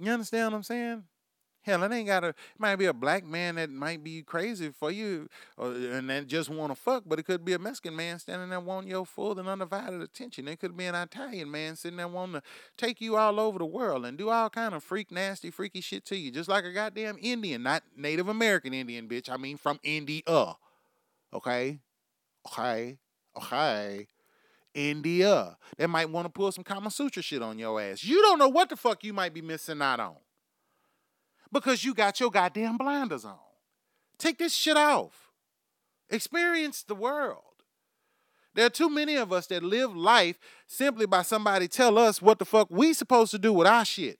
You 0.00 0.10
understand 0.10 0.52
what 0.52 0.56
I'm 0.56 0.62
saying? 0.62 1.04
Hell, 1.64 1.82
it 1.82 1.92
ain't 1.92 2.06
got 2.06 2.24
a. 2.24 2.28
It 2.28 2.36
might 2.58 2.76
be 2.76 2.84
a 2.84 2.92
black 2.92 3.24
man 3.24 3.54
that 3.54 3.70
might 3.70 4.04
be 4.04 4.20
crazy 4.22 4.68
for 4.68 4.90
you, 4.90 5.30
or, 5.56 5.72
and 5.72 6.10
then 6.10 6.28
just 6.28 6.50
want 6.50 6.70
to 6.70 6.74
fuck. 6.78 7.04
But 7.06 7.18
it 7.18 7.22
could 7.22 7.42
be 7.42 7.54
a 7.54 7.58
Mexican 7.58 7.96
man 7.96 8.18
standing 8.18 8.50
there 8.50 8.60
wanting 8.60 8.90
your 8.90 9.06
full 9.06 9.38
and 9.38 9.48
undivided 9.48 10.02
attention. 10.02 10.46
It 10.46 10.60
could 10.60 10.76
be 10.76 10.84
an 10.84 10.94
Italian 10.94 11.50
man 11.50 11.76
sitting 11.76 11.96
there 11.96 12.06
wanting 12.06 12.34
to 12.34 12.42
take 12.76 13.00
you 13.00 13.16
all 13.16 13.40
over 13.40 13.58
the 13.58 13.64
world 13.64 14.04
and 14.04 14.18
do 14.18 14.28
all 14.28 14.50
kind 14.50 14.74
of 14.74 14.84
freak, 14.84 15.10
nasty, 15.10 15.50
freaky 15.50 15.80
shit 15.80 16.04
to 16.06 16.16
you, 16.16 16.30
just 16.30 16.50
like 16.50 16.64
a 16.64 16.72
goddamn 16.72 17.16
Indian, 17.18 17.62
not 17.62 17.82
Native 17.96 18.28
American 18.28 18.74
Indian, 18.74 19.08
bitch. 19.08 19.30
I 19.30 19.38
mean 19.38 19.56
from 19.56 19.80
India. 19.82 20.22
Okay, 21.32 21.80
okay, 22.46 22.98
okay. 23.38 24.06
India. 24.74 25.56
They 25.78 25.86
might 25.86 26.10
want 26.10 26.26
to 26.26 26.30
pull 26.30 26.50
some 26.52 26.64
Kama 26.64 26.90
Sutra 26.90 27.22
shit 27.22 27.40
on 27.40 27.58
your 27.58 27.80
ass. 27.80 28.04
You 28.04 28.20
don't 28.20 28.38
know 28.40 28.48
what 28.48 28.68
the 28.68 28.76
fuck 28.76 29.04
you 29.04 29.12
might 29.12 29.32
be 29.32 29.40
missing 29.40 29.80
out 29.80 30.00
on 30.00 30.16
because 31.54 31.84
you 31.84 31.94
got 31.94 32.20
your 32.20 32.30
goddamn 32.30 32.76
blinders 32.76 33.24
on. 33.24 33.38
Take 34.18 34.38
this 34.38 34.52
shit 34.52 34.76
off. 34.76 35.30
Experience 36.10 36.82
the 36.82 36.94
world. 36.94 37.42
There 38.54 38.66
are 38.66 38.70
too 38.70 38.90
many 38.90 39.16
of 39.16 39.32
us 39.32 39.46
that 39.46 39.62
live 39.62 39.96
life 39.96 40.38
simply 40.66 41.06
by 41.06 41.22
somebody 41.22 41.66
tell 41.66 41.96
us 41.96 42.20
what 42.20 42.38
the 42.38 42.44
fuck 42.44 42.68
we 42.70 42.92
supposed 42.92 43.30
to 43.30 43.38
do 43.38 43.52
with 43.52 43.66
our 43.66 43.84
shit. 43.84 44.18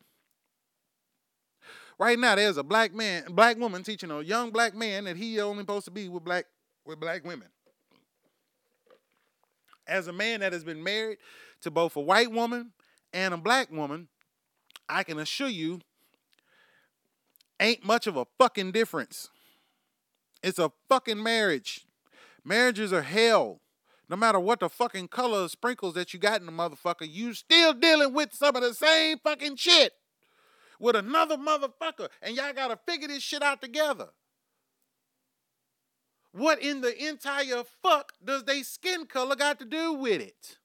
Right 1.98 2.18
now, 2.18 2.34
there's 2.34 2.56
a 2.56 2.64
black 2.64 2.94
man, 2.94 3.24
black 3.30 3.56
woman 3.58 3.82
teaching 3.82 4.10
a 4.10 4.20
young 4.22 4.50
black 4.50 4.74
man 4.74 5.04
that 5.04 5.16
he 5.16 5.40
only 5.40 5.62
supposed 5.62 5.84
to 5.84 5.90
be 5.90 6.08
with 6.08 6.24
black 6.24 6.46
with 6.84 6.98
black 6.98 7.24
women. 7.24 7.48
As 9.86 10.08
a 10.08 10.12
man 10.12 10.40
that 10.40 10.52
has 10.52 10.64
been 10.64 10.82
married 10.82 11.18
to 11.60 11.70
both 11.70 11.94
a 11.96 12.00
white 12.00 12.30
woman 12.30 12.72
and 13.12 13.34
a 13.34 13.36
black 13.36 13.70
woman, 13.70 14.08
I 14.88 15.02
can 15.02 15.18
assure 15.18 15.48
you, 15.48 15.80
ain't 17.60 17.84
much 17.84 18.06
of 18.06 18.16
a 18.16 18.26
fucking 18.38 18.72
difference. 18.72 19.28
It's 20.42 20.58
a 20.58 20.72
fucking 20.88 21.22
marriage. 21.22 21.86
Marriages 22.44 22.92
are 22.92 23.02
hell. 23.02 23.60
No 24.08 24.16
matter 24.16 24.38
what 24.38 24.60
the 24.60 24.68
fucking 24.68 25.08
color 25.08 25.48
sprinkles 25.48 25.94
that 25.94 26.12
you 26.12 26.20
got 26.20 26.40
in 26.40 26.46
the 26.46 26.52
motherfucker, 26.52 27.08
you 27.10 27.32
still 27.32 27.72
dealing 27.72 28.12
with 28.12 28.34
some 28.34 28.54
of 28.54 28.62
the 28.62 28.74
same 28.74 29.18
fucking 29.18 29.56
shit 29.56 29.92
with 30.78 30.96
another 30.96 31.36
motherfucker. 31.36 32.08
And 32.20 32.36
y'all 32.36 32.52
gotta 32.52 32.78
figure 32.86 33.08
this 33.08 33.22
shit 33.22 33.42
out 33.42 33.62
together. 33.62 34.08
What 36.32 36.60
in 36.60 36.80
the 36.80 37.08
entire 37.08 37.62
fuck 37.82 38.12
does 38.22 38.44
they 38.44 38.62
skin 38.62 39.06
color 39.06 39.36
got 39.36 39.58
to 39.60 39.64
do 39.64 39.94
with 39.94 40.20
it? 40.20 40.58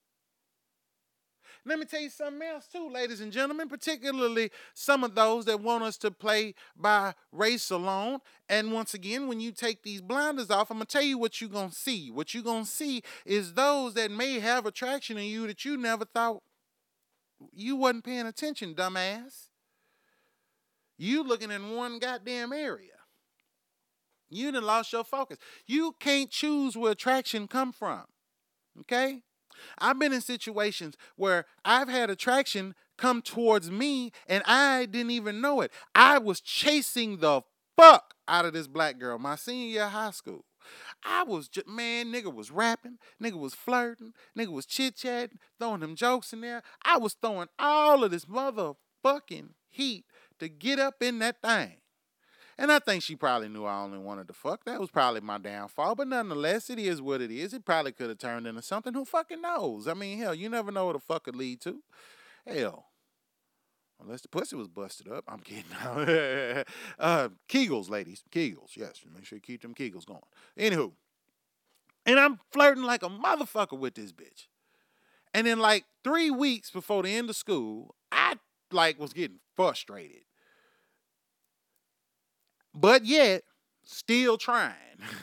Let 1.66 1.78
me 1.78 1.84
tell 1.84 2.00
you 2.00 2.08
something 2.08 2.42
else, 2.42 2.66
too, 2.66 2.88
ladies 2.88 3.20
and 3.20 3.30
gentlemen, 3.30 3.68
particularly 3.68 4.50
some 4.72 5.04
of 5.04 5.14
those 5.14 5.44
that 5.44 5.60
want 5.60 5.84
us 5.84 5.98
to 5.98 6.10
play 6.10 6.54
by 6.74 7.14
race 7.32 7.70
alone. 7.70 8.20
And 8.48 8.72
once 8.72 8.94
again, 8.94 9.28
when 9.28 9.40
you 9.40 9.52
take 9.52 9.82
these 9.82 10.00
blinders 10.00 10.50
off, 10.50 10.70
I'm 10.70 10.78
going 10.78 10.86
to 10.86 10.92
tell 10.92 11.02
you 11.02 11.18
what 11.18 11.40
you're 11.40 11.50
going 11.50 11.70
to 11.70 11.74
see. 11.74 12.10
What 12.10 12.32
you're 12.32 12.42
going 12.42 12.64
to 12.64 12.70
see 12.70 13.02
is 13.26 13.54
those 13.54 13.94
that 13.94 14.10
may 14.10 14.40
have 14.40 14.64
attraction 14.64 15.18
in 15.18 15.24
you 15.24 15.46
that 15.46 15.64
you 15.64 15.76
never 15.76 16.04
thought 16.04 16.42
you 17.52 17.76
wasn't 17.76 18.04
paying 18.04 18.26
attention, 18.26 18.74
dumbass. 18.74 19.48
You 20.98 21.22
looking 21.22 21.50
in 21.50 21.74
one 21.74 21.98
goddamn 21.98 22.52
area. 22.52 22.90
You 24.28 24.52
done 24.52 24.64
lost 24.64 24.92
your 24.92 25.04
focus. 25.04 25.38
You 25.66 25.94
can't 25.98 26.30
choose 26.30 26.76
where 26.76 26.92
attraction 26.92 27.48
come 27.48 27.72
from. 27.72 28.04
Okay? 28.80 29.22
I've 29.78 29.98
been 29.98 30.12
in 30.12 30.20
situations 30.20 30.96
where 31.16 31.46
I've 31.64 31.88
had 31.88 32.10
attraction 32.10 32.74
come 32.96 33.22
towards 33.22 33.70
me 33.70 34.12
and 34.26 34.42
I 34.46 34.86
didn't 34.86 35.12
even 35.12 35.40
know 35.40 35.60
it. 35.60 35.72
I 35.94 36.18
was 36.18 36.40
chasing 36.40 37.18
the 37.18 37.42
fuck 37.76 38.14
out 38.28 38.44
of 38.44 38.52
this 38.52 38.66
black 38.66 38.98
girl 38.98 39.18
my 39.18 39.36
senior 39.36 39.68
year 39.68 39.84
of 39.84 39.90
high 39.90 40.10
school. 40.10 40.44
I 41.04 41.24
was 41.24 41.48
just, 41.48 41.66
man, 41.66 42.12
nigga 42.12 42.32
was 42.32 42.50
rapping, 42.50 42.98
nigga 43.20 43.38
was 43.38 43.54
flirting, 43.54 44.12
nigga 44.38 44.52
was 44.52 44.66
chit 44.66 44.96
chatting, 44.96 45.38
throwing 45.58 45.80
them 45.80 45.96
jokes 45.96 46.32
in 46.32 46.42
there. 46.42 46.62
I 46.84 46.98
was 46.98 47.14
throwing 47.14 47.48
all 47.58 48.04
of 48.04 48.10
this 48.10 48.26
motherfucking 48.26 49.50
heat 49.68 50.04
to 50.38 50.48
get 50.48 50.78
up 50.78 51.02
in 51.02 51.18
that 51.20 51.40
thing. 51.42 51.79
And 52.60 52.70
I 52.70 52.78
think 52.78 53.02
she 53.02 53.16
probably 53.16 53.48
knew 53.48 53.64
I 53.64 53.80
only 53.80 53.96
wanted 53.96 54.28
to 54.28 54.34
fuck. 54.34 54.64
That 54.66 54.78
was 54.78 54.90
probably 54.90 55.22
my 55.22 55.38
downfall. 55.38 55.94
But 55.94 56.08
nonetheless, 56.08 56.68
it 56.68 56.78
is 56.78 57.00
what 57.00 57.22
it 57.22 57.30
is. 57.30 57.54
It 57.54 57.64
probably 57.64 57.90
could 57.90 58.10
have 58.10 58.18
turned 58.18 58.46
into 58.46 58.60
something. 58.60 58.92
Who 58.92 59.06
fucking 59.06 59.40
knows? 59.40 59.88
I 59.88 59.94
mean, 59.94 60.18
hell, 60.18 60.34
you 60.34 60.50
never 60.50 60.70
know 60.70 60.84
what 60.84 60.92
the 60.92 60.98
fuck 60.98 61.24
could 61.24 61.36
lead 61.36 61.62
to. 61.62 61.82
Hell. 62.46 62.84
Unless 63.98 64.20
the 64.20 64.28
pussy 64.28 64.56
was 64.56 64.68
busted 64.68 65.10
up. 65.10 65.24
I'm 65.26 65.40
kidding. 65.40 65.64
uh, 66.98 67.30
Kegels, 67.48 67.88
ladies. 67.88 68.24
Kegels. 68.30 68.76
Yes. 68.76 69.00
Make 69.10 69.24
sure 69.24 69.36
you 69.36 69.40
keep 69.40 69.62
them 69.62 69.74
Kegels 69.74 70.04
going. 70.04 70.20
Anywho. 70.58 70.92
And 72.04 72.20
I'm 72.20 72.40
flirting 72.52 72.84
like 72.84 73.02
a 73.02 73.08
motherfucker 73.08 73.78
with 73.78 73.94
this 73.94 74.12
bitch. 74.12 74.48
And 75.32 75.46
then 75.46 75.60
like 75.60 75.86
three 76.04 76.30
weeks 76.30 76.70
before 76.70 77.04
the 77.04 77.16
end 77.16 77.30
of 77.30 77.36
school, 77.36 77.94
I 78.12 78.34
like 78.70 79.00
was 79.00 79.14
getting 79.14 79.38
frustrated 79.56 80.24
but 82.74 83.04
yet 83.04 83.42
still 83.84 84.36
trying. 84.36 84.74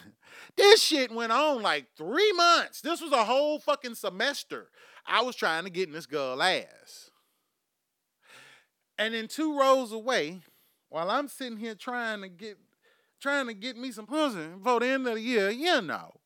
this 0.58 0.82
shit 0.82 1.12
went 1.12 1.32
on 1.32 1.62
like 1.62 1.88
three 1.98 2.32
months. 2.34 2.82
This 2.82 3.02
was 3.02 3.12
a 3.12 3.24
whole 3.24 3.60
fucking 3.60 3.95
semester. 3.95 4.70
I 5.06 5.22
was 5.22 5.36
trying 5.36 5.64
to 5.64 5.70
get 5.70 5.88
in 5.88 5.93
this 5.93 6.06
girl 6.06 6.41
ass. 6.41 7.12
And 9.00 9.14
then 9.14 9.28
two 9.28 9.58
rows 9.58 9.91
away, 9.91 10.39
while 10.89 11.10
I'm 11.10 11.28
sitting 11.28 11.58
here 11.58 11.76
trying 11.76 12.22
to 12.22 12.30
get 12.30 12.58
trying 13.20 13.48
to 13.48 13.54
get 13.54 13.78
me 13.78 13.91
some 13.91 14.06
pussy 14.06 14.48
before 14.48 14.80
the 14.80 14.88
end 14.88 15.08
of 15.08 15.16
the 15.16 15.22
year, 15.22 15.50
you 15.50 15.82
know. 15.82 16.20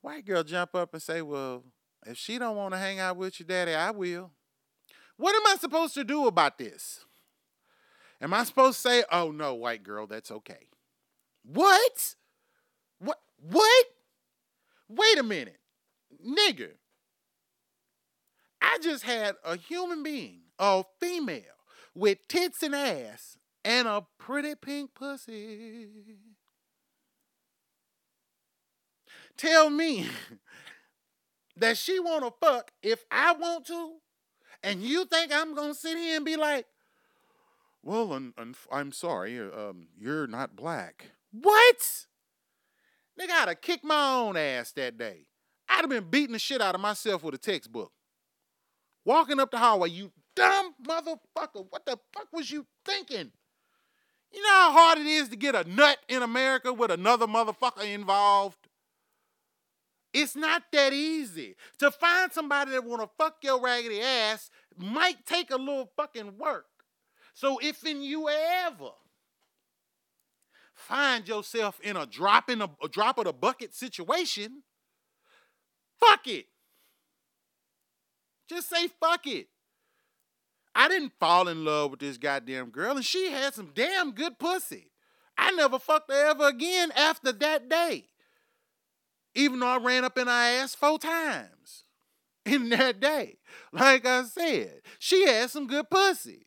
White 0.00 0.26
girl 0.26 0.42
jump 0.42 0.74
up 0.74 0.92
and 0.92 1.02
say, 1.02 1.22
Well, 1.22 1.64
if 2.06 2.18
she 2.18 2.38
don't 2.38 2.56
want 2.56 2.74
to 2.74 2.78
hang 2.78 3.00
out 3.00 3.16
with 3.16 3.40
your 3.40 3.46
daddy, 3.46 3.74
I 3.74 3.90
will. 3.90 4.30
What 5.16 5.34
am 5.34 5.46
I 5.46 5.56
supposed 5.56 5.94
to 5.94 6.04
do 6.04 6.26
about 6.26 6.58
this? 6.58 7.04
Am 8.24 8.32
I 8.32 8.42
supposed 8.44 8.82
to 8.82 8.88
say, 8.88 9.04
oh 9.12 9.30
no, 9.32 9.52
white 9.54 9.82
girl, 9.82 10.06
that's 10.06 10.30
okay? 10.30 10.70
What? 11.44 12.14
What? 12.98 13.18
What? 13.38 13.86
Wait 14.88 15.18
a 15.18 15.22
minute. 15.22 15.58
Nigga. 16.26 16.70
I 18.62 18.78
just 18.82 19.04
had 19.04 19.36
a 19.44 19.58
human 19.58 20.02
being, 20.02 20.40
a 20.58 20.84
female, 20.98 21.42
with 21.94 22.26
tits 22.26 22.62
and 22.62 22.74
ass 22.74 23.36
and 23.62 23.86
a 23.86 24.06
pretty 24.18 24.54
pink 24.54 24.94
pussy. 24.94 25.88
Tell 29.36 29.68
me 29.68 30.08
that 31.58 31.76
she 31.76 32.00
wanna 32.00 32.30
fuck 32.40 32.70
if 32.82 33.04
I 33.10 33.32
want 33.32 33.66
to, 33.66 33.96
and 34.62 34.80
you 34.80 35.04
think 35.04 35.30
I'm 35.30 35.54
gonna 35.54 35.74
sit 35.74 35.98
here 35.98 36.16
and 36.16 36.24
be 36.24 36.36
like, 36.36 36.64
well, 37.84 38.12
un- 38.12 38.34
un- 38.38 38.54
I'm 38.72 38.92
sorry, 38.92 39.38
uh, 39.38 39.44
um, 39.70 39.88
you're 39.98 40.26
not 40.26 40.56
black. 40.56 41.10
What? 41.32 42.06
Nigga, 43.20 43.30
I'd 43.30 43.48
have 43.48 43.60
kicked 43.60 43.84
my 43.84 44.14
own 44.16 44.36
ass 44.36 44.72
that 44.72 44.98
day. 44.98 45.26
I'd 45.68 45.80
have 45.82 45.90
been 45.90 46.10
beating 46.10 46.32
the 46.32 46.38
shit 46.38 46.60
out 46.60 46.74
of 46.74 46.80
myself 46.80 47.22
with 47.22 47.34
a 47.34 47.38
textbook. 47.38 47.92
Walking 49.04 49.38
up 49.38 49.50
the 49.50 49.58
hallway, 49.58 49.90
you 49.90 50.12
dumb 50.34 50.74
motherfucker. 50.82 51.66
What 51.68 51.84
the 51.86 51.98
fuck 52.12 52.28
was 52.32 52.50
you 52.50 52.66
thinking? 52.84 53.30
You 54.32 54.42
know 54.42 54.48
how 54.48 54.72
hard 54.72 54.98
it 54.98 55.06
is 55.06 55.28
to 55.28 55.36
get 55.36 55.54
a 55.54 55.68
nut 55.68 55.98
in 56.08 56.22
America 56.22 56.72
with 56.72 56.90
another 56.90 57.26
motherfucker 57.26 57.84
involved? 57.84 58.58
It's 60.12 60.34
not 60.36 60.62
that 60.72 60.92
easy. 60.92 61.56
To 61.78 61.90
find 61.90 62.32
somebody 62.32 62.72
that 62.72 62.84
wanna 62.84 63.08
fuck 63.18 63.36
your 63.42 63.60
raggedy 63.60 64.00
ass 64.00 64.50
might 64.76 65.24
take 65.26 65.50
a 65.50 65.56
little 65.56 65.90
fucking 65.96 66.38
work. 66.38 66.66
So 67.34 67.58
if 67.60 67.84
in 67.84 68.02
you 68.02 68.28
ever 68.28 68.92
find 70.74 71.26
yourself 71.26 71.80
in 71.82 71.96
a 71.96 72.06
drop 72.06 72.48
in 72.48 72.62
a, 72.62 72.70
a 72.82 72.88
drop 72.88 73.18
of 73.18 73.24
the 73.24 73.32
bucket 73.32 73.74
situation, 73.74 74.62
fuck 76.00 76.26
it. 76.28 76.46
Just 78.48 78.68
say 78.68 78.88
fuck 79.00 79.26
it. 79.26 79.48
I 80.76 80.88
didn't 80.88 81.12
fall 81.18 81.48
in 81.48 81.64
love 81.64 81.92
with 81.92 82.00
this 82.00 82.18
goddamn 82.18 82.70
girl, 82.70 82.96
and 82.96 83.04
she 83.04 83.30
had 83.30 83.54
some 83.54 83.72
damn 83.74 84.12
good 84.12 84.38
pussy. 84.38 84.90
I 85.36 85.50
never 85.52 85.78
fucked 85.78 86.10
her 86.10 86.30
ever 86.30 86.48
again 86.48 86.92
after 86.96 87.32
that 87.32 87.68
day. 87.68 88.06
Even 89.34 89.58
though 89.58 89.66
I 89.66 89.78
ran 89.78 90.04
up 90.04 90.16
in 90.18 90.28
her 90.28 90.32
ass 90.32 90.74
four 90.76 90.98
times 90.98 91.84
in 92.46 92.68
that 92.70 93.00
day. 93.00 93.38
Like 93.72 94.06
I 94.06 94.24
said, 94.24 94.82
she 95.00 95.26
had 95.26 95.50
some 95.50 95.66
good 95.66 95.90
pussy. 95.90 96.46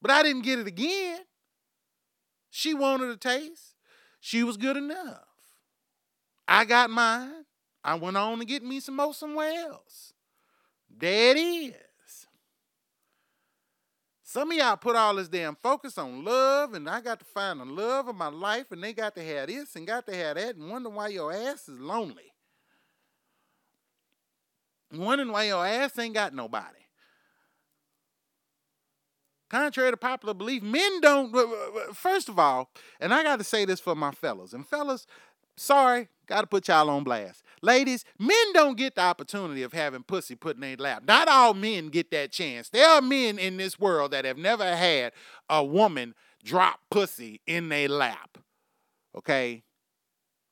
But 0.00 0.10
I 0.10 0.22
didn't 0.22 0.42
get 0.42 0.58
it 0.58 0.66
again. 0.66 1.20
She 2.50 2.74
wanted 2.74 3.10
a 3.10 3.16
taste. 3.16 3.74
She 4.20 4.42
was 4.42 4.56
good 4.56 4.76
enough. 4.76 5.24
I 6.48 6.64
got 6.64 6.90
mine. 6.90 7.44
I 7.82 7.94
went 7.94 8.16
on 8.16 8.38
to 8.38 8.44
get 8.44 8.62
me 8.62 8.80
some 8.80 8.96
more 8.96 9.14
somewhere 9.14 9.52
else. 9.52 10.12
There 10.94 11.36
it 11.36 11.38
is. 11.38 12.26
Some 14.22 14.52
of 14.52 14.56
y'all 14.56 14.76
put 14.76 14.94
all 14.94 15.16
this 15.16 15.28
damn 15.28 15.56
focus 15.56 15.98
on 15.98 16.24
love, 16.24 16.74
and 16.74 16.88
I 16.88 17.00
got 17.00 17.18
to 17.18 17.24
find 17.24 17.58
the 17.58 17.64
love 17.64 18.06
of 18.06 18.14
my 18.14 18.28
life, 18.28 18.70
and 18.70 18.80
they 18.80 18.92
got 18.92 19.16
to 19.16 19.24
have 19.24 19.48
this 19.48 19.74
and 19.74 19.86
got 19.86 20.06
to 20.06 20.14
have 20.14 20.36
that, 20.36 20.54
and 20.54 20.70
wonder 20.70 20.88
why 20.88 21.08
your 21.08 21.32
ass 21.32 21.68
is 21.68 21.80
lonely. 21.80 22.32
Wondering 24.92 25.32
why 25.32 25.44
your 25.44 25.66
ass 25.66 25.98
ain't 25.98 26.14
got 26.14 26.32
nobody. 26.32 26.79
Contrary 29.50 29.90
to 29.90 29.96
popular 29.96 30.32
belief, 30.32 30.62
men 30.62 31.00
don't. 31.00 31.34
First 31.92 32.28
of 32.28 32.38
all, 32.38 32.70
and 33.00 33.12
I 33.12 33.24
got 33.24 33.38
to 33.38 33.44
say 33.44 33.64
this 33.64 33.80
for 33.80 33.96
my 33.96 34.12
fellas, 34.12 34.52
and 34.52 34.64
fellas, 34.64 35.06
sorry, 35.56 36.08
got 36.26 36.42
to 36.42 36.46
put 36.46 36.68
y'all 36.68 36.88
on 36.88 37.02
blast. 37.02 37.42
Ladies, 37.60 38.04
men 38.18 38.52
don't 38.54 38.78
get 38.78 38.94
the 38.94 39.02
opportunity 39.02 39.62
of 39.62 39.72
having 39.72 40.04
pussy 40.04 40.36
put 40.36 40.54
in 40.54 40.62
their 40.62 40.76
lap. 40.76 41.02
Not 41.06 41.28
all 41.28 41.52
men 41.52 41.88
get 41.88 42.10
that 42.12 42.30
chance. 42.30 42.68
There 42.68 42.88
are 42.88 43.02
men 43.02 43.38
in 43.38 43.56
this 43.56 43.78
world 43.78 44.12
that 44.12 44.24
have 44.24 44.38
never 44.38 44.64
had 44.64 45.12
a 45.48 45.62
woman 45.64 46.14
drop 46.44 46.80
pussy 46.90 47.40
in 47.46 47.68
their 47.68 47.88
lap. 47.88 48.38
Okay? 49.16 49.64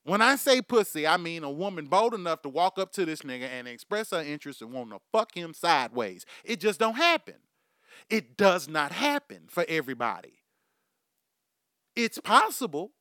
When 0.04 0.20
I 0.20 0.36
say 0.36 0.60
pussy, 0.60 1.06
I 1.06 1.18
mean 1.18 1.44
a 1.44 1.50
woman 1.50 1.86
bold 1.86 2.14
enough 2.14 2.42
to 2.42 2.48
walk 2.48 2.78
up 2.78 2.92
to 2.92 3.06
this 3.06 3.22
nigga 3.22 3.44
and 3.44 3.68
express 3.68 4.10
her 4.10 4.22
interest 4.22 4.60
and 4.60 4.72
want 4.72 4.90
to 4.90 4.98
fuck 5.12 5.34
him 5.34 5.54
sideways. 5.54 6.26
It 6.44 6.60
just 6.60 6.80
don't 6.80 6.96
happen. 6.96 7.36
It 8.08 8.36
does 8.36 8.68
not 8.68 8.92
happen 8.92 9.44
for 9.48 9.64
everybody. 9.68 10.34
It's 11.94 12.18
possible. 12.18 12.92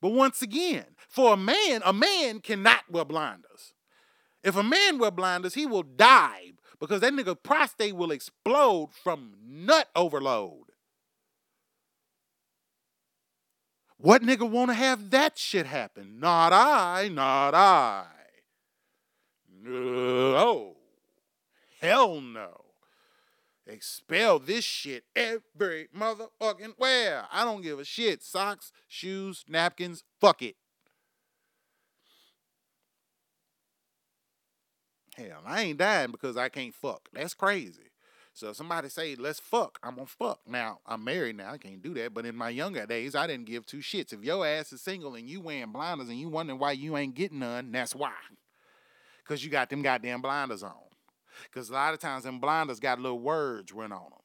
But 0.00 0.10
once 0.10 0.42
again, 0.42 0.84
for 1.08 1.32
a 1.32 1.36
man, 1.36 1.80
a 1.84 1.92
man 1.92 2.40
cannot 2.40 2.90
wear 2.90 3.04
blinders. 3.04 3.72
If 4.42 4.56
a 4.56 4.62
man 4.62 4.98
wear 4.98 5.10
blinders, 5.10 5.54
he 5.54 5.64
will 5.64 5.82
die 5.82 6.52
because 6.78 7.00
that 7.00 7.14
nigga 7.14 7.36
prostate 7.42 7.96
will 7.96 8.10
explode 8.10 8.90
from 8.92 9.34
nut 9.42 9.88
overload. 9.96 10.64
What 13.96 14.20
nigga 14.20 14.48
want 14.48 14.70
to 14.70 14.74
have 14.74 15.10
that 15.10 15.38
shit 15.38 15.64
happen? 15.64 16.20
Not 16.20 16.52
I, 16.52 17.08
not 17.08 17.54
I. 17.54 18.04
No. 19.62 20.76
Hell 21.80 22.20
no. 22.20 22.63
Expel 23.66 24.38
this 24.38 24.64
shit 24.64 25.04
every 25.16 25.88
motherfucking 25.96 26.74
where. 26.76 27.24
I 27.32 27.44
don't 27.44 27.62
give 27.62 27.78
a 27.78 27.84
shit. 27.84 28.22
Socks, 28.22 28.72
shoes, 28.88 29.44
napkins, 29.48 30.04
fuck 30.20 30.42
it. 30.42 30.56
Hell, 35.16 35.42
I 35.46 35.62
ain't 35.62 35.78
dying 35.78 36.10
because 36.10 36.36
I 36.36 36.48
can't 36.48 36.74
fuck. 36.74 37.08
That's 37.12 37.34
crazy. 37.34 37.90
So 38.34 38.48
if 38.48 38.56
somebody 38.56 38.88
say, 38.88 39.14
let's 39.14 39.38
fuck, 39.38 39.78
I'm 39.82 39.94
gonna 39.94 40.06
fuck. 40.06 40.40
Now, 40.44 40.80
I'm 40.84 41.04
married 41.04 41.36
now, 41.36 41.52
I 41.52 41.58
can't 41.58 41.80
do 41.80 41.94
that. 41.94 42.12
But 42.12 42.26
in 42.26 42.34
my 42.34 42.48
younger 42.48 42.84
days, 42.84 43.14
I 43.14 43.28
didn't 43.28 43.46
give 43.46 43.64
two 43.64 43.78
shits. 43.78 44.12
If 44.12 44.24
your 44.24 44.44
ass 44.44 44.72
is 44.72 44.82
single 44.82 45.14
and 45.14 45.28
you 45.28 45.40
wearing 45.40 45.70
blinders 45.70 46.08
and 46.08 46.18
you 46.18 46.28
wondering 46.28 46.58
why 46.58 46.72
you 46.72 46.96
ain't 46.96 47.14
getting 47.14 47.38
none, 47.38 47.70
that's 47.70 47.94
why. 47.94 48.12
Cause 49.24 49.42
you 49.42 49.50
got 49.50 49.70
them 49.70 49.82
goddamn 49.82 50.20
blinders 50.20 50.62
on. 50.62 50.74
Cause 51.52 51.70
a 51.70 51.72
lot 51.72 51.94
of 51.94 52.00
times 52.00 52.24
them 52.24 52.40
blinders 52.40 52.80
got 52.80 53.00
little 53.00 53.20
words 53.20 53.72
written 53.72 53.92
on 53.92 54.10
them. 54.10 54.20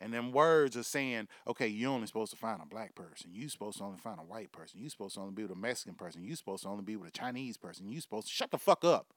And 0.00 0.12
them 0.12 0.32
words 0.32 0.76
are 0.76 0.82
saying, 0.82 1.28
okay, 1.46 1.68
you're 1.68 1.90
only 1.90 2.06
supposed 2.06 2.32
to 2.32 2.36
find 2.36 2.60
a 2.60 2.66
black 2.66 2.94
person. 2.94 3.30
You're 3.32 3.48
supposed 3.48 3.78
to 3.78 3.84
only 3.84 3.98
find 3.98 4.18
a 4.18 4.24
white 4.24 4.52
person. 4.52 4.80
You're 4.80 4.90
supposed 4.90 5.14
to 5.14 5.20
only 5.20 5.32
be 5.32 5.42
with 5.42 5.52
a 5.52 5.56
Mexican 5.56 5.94
person. 5.94 6.24
You're 6.24 6.36
supposed 6.36 6.64
to 6.64 6.68
only 6.68 6.82
be 6.82 6.96
with 6.96 7.08
a 7.08 7.12
Chinese 7.12 7.56
person. 7.56 7.88
You're 7.88 8.02
supposed 8.02 8.26
to 8.26 8.32
shut 8.32 8.50
the 8.50 8.58
fuck 8.58 8.84
up. 8.84 9.14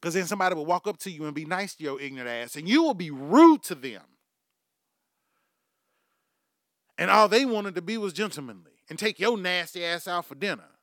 Because 0.00 0.14
then 0.14 0.26
somebody 0.26 0.54
will 0.54 0.66
walk 0.66 0.86
up 0.86 0.98
to 0.98 1.10
you 1.10 1.24
and 1.24 1.34
be 1.34 1.44
nice 1.44 1.74
to 1.76 1.84
your 1.84 2.00
ignorant 2.00 2.28
ass, 2.28 2.56
and 2.56 2.68
you 2.68 2.82
will 2.82 2.94
be 2.94 3.10
rude 3.10 3.62
to 3.64 3.74
them. 3.74 4.02
And 6.96 7.10
all 7.10 7.28
they 7.28 7.44
wanted 7.44 7.74
to 7.76 7.82
be 7.82 7.96
was 7.96 8.12
gentlemanly 8.12 8.72
and 8.88 8.98
take 8.98 9.18
your 9.18 9.36
nasty 9.36 9.84
ass 9.84 10.06
out 10.06 10.26
for 10.26 10.34
dinner. 10.34 10.77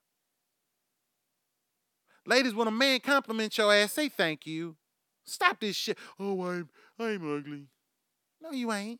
Ladies, 2.25 2.53
when 2.53 2.67
a 2.67 2.71
man 2.71 2.99
compliments 2.99 3.57
your 3.57 3.73
ass, 3.73 3.93
say 3.93 4.09
thank 4.09 4.45
you. 4.45 4.75
Stop 5.23 5.59
this 5.59 5.75
shit. 5.75 5.97
Oh, 6.19 6.43
I'm 6.45 6.69
I'm 6.99 7.37
ugly. 7.37 7.67
No, 8.41 8.51
you 8.51 8.71
ain't. 8.71 8.99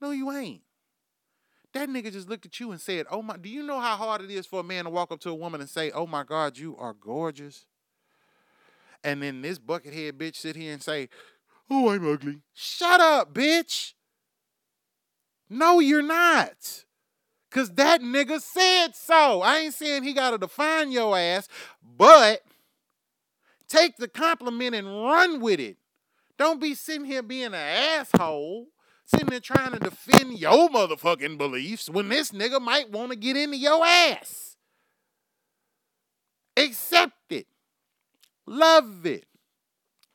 No, 0.00 0.10
you 0.10 0.30
ain't. 0.30 0.62
That 1.74 1.88
nigga 1.88 2.12
just 2.12 2.28
looked 2.28 2.46
at 2.46 2.58
you 2.60 2.70
and 2.70 2.80
said, 2.80 3.06
Oh 3.10 3.20
my, 3.20 3.36
do 3.36 3.48
you 3.48 3.62
know 3.62 3.78
how 3.78 3.96
hard 3.96 4.22
it 4.22 4.30
is 4.30 4.46
for 4.46 4.60
a 4.60 4.64
man 4.64 4.84
to 4.84 4.90
walk 4.90 5.12
up 5.12 5.20
to 5.20 5.30
a 5.30 5.34
woman 5.34 5.60
and 5.60 5.68
say, 5.68 5.90
Oh 5.90 6.06
my 6.06 6.22
God, 6.22 6.56
you 6.56 6.76
are 6.78 6.94
gorgeous? 6.94 7.66
and 9.04 9.22
then 9.22 9.42
this 9.42 9.58
buckethead 9.58 10.12
bitch 10.12 10.36
sit 10.36 10.56
here 10.56 10.72
and 10.72 10.82
say, 10.82 11.08
"Oh, 11.70 11.90
I'm 11.90 12.06
ugly." 12.10 12.42
Shut 12.52 13.00
up, 13.00 13.32
bitch. 13.32 13.94
No, 15.48 15.80
you're 15.80 16.02
not. 16.02 16.84
Cause 17.50 17.70
that 17.74 18.02
nigga 18.02 18.40
said 18.40 18.94
so. 18.94 19.40
I 19.40 19.58
ain't 19.58 19.74
saying 19.74 20.02
he 20.02 20.12
gotta 20.12 20.36
define 20.36 20.92
your 20.92 21.16
ass, 21.16 21.48
but 21.82 22.42
take 23.68 23.96
the 23.96 24.08
compliment 24.08 24.74
and 24.74 24.86
run 24.86 25.40
with 25.40 25.58
it. 25.58 25.78
Don't 26.36 26.60
be 26.60 26.74
sitting 26.74 27.06
here 27.06 27.22
being 27.22 27.46
an 27.46 27.54
asshole, 27.54 28.68
sitting 29.06 29.28
there 29.28 29.40
trying 29.40 29.72
to 29.72 29.78
defend 29.78 30.38
your 30.38 30.68
motherfucking 30.68 31.38
beliefs 31.38 31.88
when 31.88 32.10
this 32.10 32.30
nigga 32.32 32.60
might 32.60 32.90
want 32.90 33.12
to 33.12 33.16
get 33.16 33.36
into 33.36 33.56
your 33.56 33.84
ass. 33.84 34.56
Accept 36.56 37.14
it. 37.30 37.46
Love 38.46 39.06
it. 39.06 39.26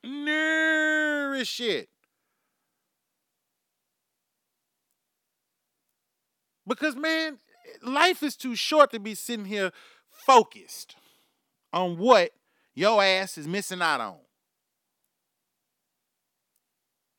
Nourish 0.04 1.60
it. 1.62 1.90
Because, 6.68 6.96
man, 6.96 7.40
life 7.82 8.24
is 8.24 8.36
too 8.36 8.56
short 8.56 8.92
to 8.92 9.00
be 9.00 9.16
sitting 9.16 9.46
here 9.46 9.72
focused 10.10 10.96
on 11.72 11.98
what 11.98 12.32
your 12.74 13.04
ass 13.04 13.38
is 13.38 13.48
missing 13.48 13.82
out 13.82 14.02
on. 14.02 14.18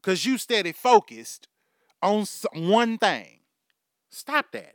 Because 0.01 0.24
you 0.26 0.38
steady 0.38 0.72
focused 0.72 1.49
on 2.03 2.26
one 2.53 2.99
thing. 2.99 3.40
Stop 4.11 4.47
that. 4.53 4.74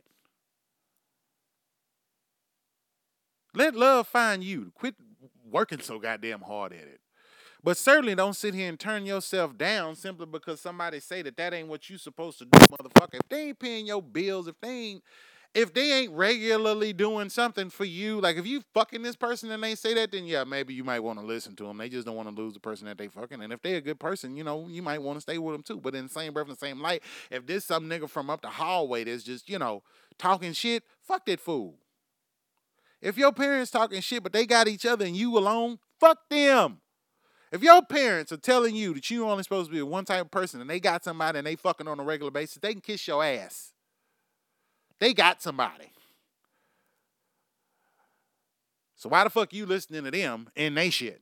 Let 3.54 3.74
love 3.74 4.06
find 4.06 4.44
you. 4.44 4.72
Quit 4.74 4.94
working 5.50 5.80
so 5.80 5.98
goddamn 5.98 6.40
hard 6.40 6.72
at 6.72 6.80
it. 6.80 7.00
But 7.62 7.76
certainly 7.76 8.14
don't 8.14 8.34
sit 8.34 8.54
here 8.54 8.68
and 8.68 8.80
turn 8.80 9.04
yourself 9.04 9.56
down 9.58 9.96
simply 9.96 10.26
because 10.26 10.60
somebody 10.60 11.00
say 11.00 11.22
that 11.22 11.36
that 11.36 11.52
ain't 11.52 11.68
what 11.68 11.90
you 11.90 11.98
supposed 11.98 12.38
to 12.38 12.46
do, 12.46 12.58
motherfucker. 12.58 13.14
If 13.14 13.28
they 13.28 13.48
ain't 13.48 13.58
paying 13.58 13.86
your 13.86 14.02
bills, 14.02 14.48
if 14.48 14.58
they 14.60 14.70
ain't 14.70 15.02
if 15.52 15.74
they 15.74 15.92
ain't 15.92 16.12
regularly 16.12 16.92
doing 16.92 17.28
something 17.28 17.70
for 17.70 17.84
you, 17.84 18.20
like 18.20 18.36
if 18.36 18.46
you 18.46 18.62
fucking 18.72 19.02
this 19.02 19.16
person 19.16 19.50
and 19.50 19.62
they 19.62 19.74
say 19.74 19.94
that, 19.94 20.12
then 20.12 20.24
yeah, 20.24 20.44
maybe 20.44 20.74
you 20.74 20.84
might 20.84 21.00
want 21.00 21.18
to 21.18 21.26
listen 21.26 21.56
to 21.56 21.64
them. 21.64 21.76
They 21.76 21.88
just 21.88 22.06
don't 22.06 22.14
want 22.14 22.28
to 22.28 22.42
lose 22.42 22.54
the 22.54 22.60
person 22.60 22.86
that 22.86 22.96
they 22.96 23.08
fucking. 23.08 23.42
And 23.42 23.52
if 23.52 23.60
they 23.60 23.74
a 23.74 23.80
good 23.80 23.98
person, 23.98 24.36
you 24.36 24.44
know, 24.44 24.68
you 24.68 24.80
might 24.80 25.02
want 25.02 25.16
to 25.16 25.20
stay 25.20 25.38
with 25.38 25.54
them 25.54 25.64
too. 25.64 25.80
But 25.80 25.96
in 25.96 26.04
the 26.04 26.12
same 26.12 26.32
breath, 26.32 26.46
in 26.46 26.52
the 26.52 26.56
same 26.56 26.80
light, 26.80 27.02
if 27.32 27.46
this 27.46 27.64
some 27.64 27.88
nigga 27.88 28.08
from 28.08 28.30
up 28.30 28.42
the 28.42 28.48
hallway 28.48 29.02
that's 29.02 29.24
just, 29.24 29.48
you 29.48 29.58
know, 29.58 29.82
talking 30.18 30.52
shit, 30.52 30.84
fuck 31.02 31.26
that 31.26 31.40
fool. 31.40 31.74
If 33.02 33.18
your 33.18 33.32
parents 33.32 33.72
talking 33.72 34.02
shit, 34.02 34.22
but 34.22 34.32
they 34.32 34.46
got 34.46 34.68
each 34.68 34.86
other 34.86 35.04
and 35.04 35.16
you 35.16 35.36
alone, 35.36 35.80
fuck 35.98 36.18
them. 36.28 36.80
If 37.52 37.62
your 37.62 37.82
parents 37.82 38.30
are 38.30 38.36
telling 38.36 38.76
you 38.76 38.94
that 38.94 39.10
you're 39.10 39.26
only 39.26 39.42
supposed 39.42 39.70
to 39.70 39.74
be 39.74 39.82
one 39.82 40.04
type 40.04 40.20
of 40.22 40.30
person 40.30 40.60
and 40.60 40.70
they 40.70 40.78
got 40.78 41.02
somebody 41.02 41.38
and 41.38 41.46
they 41.46 41.56
fucking 41.56 41.88
on 41.88 41.98
a 41.98 42.04
regular 42.04 42.30
basis, 42.30 42.58
they 42.58 42.72
can 42.72 42.80
kiss 42.80 43.06
your 43.08 43.24
ass. 43.24 43.72
They 45.00 45.12
got 45.14 45.42
somebody. 45.42 45.92
So 48.94 49.08
why 49.08 49.24
the 49.24 49.30
fuck 49.30 49.52
you 49.52 49.66
listening 49.66 50.04
to 50.04 50.10
them 50.10 50.48
and 50.54 50.76
they 50.76 50.90
shit? 50.90 51.20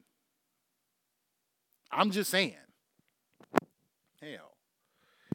I'm 1.91 2.11
just 2.11 2.31
saying. 2.31 2.57
Hell. 4.21 4.57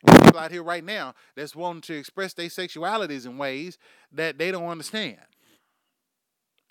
People 0.05 0.37
out 0.37 0.51
here 0.51 0.61
right 0.61 0.83
now 0.83 1.15
that's 1.35 1.55
wanting 1.55 1.81
to 1.83 1.93
express 1.95 2.33
their 2.33 2.47
sexualities 2.47 3.25
in 3.25 3.37
ways 3.37 3.77
that 4.11 4.37
they 4.37 4.51
don't 4.51 4.67
understand. 4.67 5.17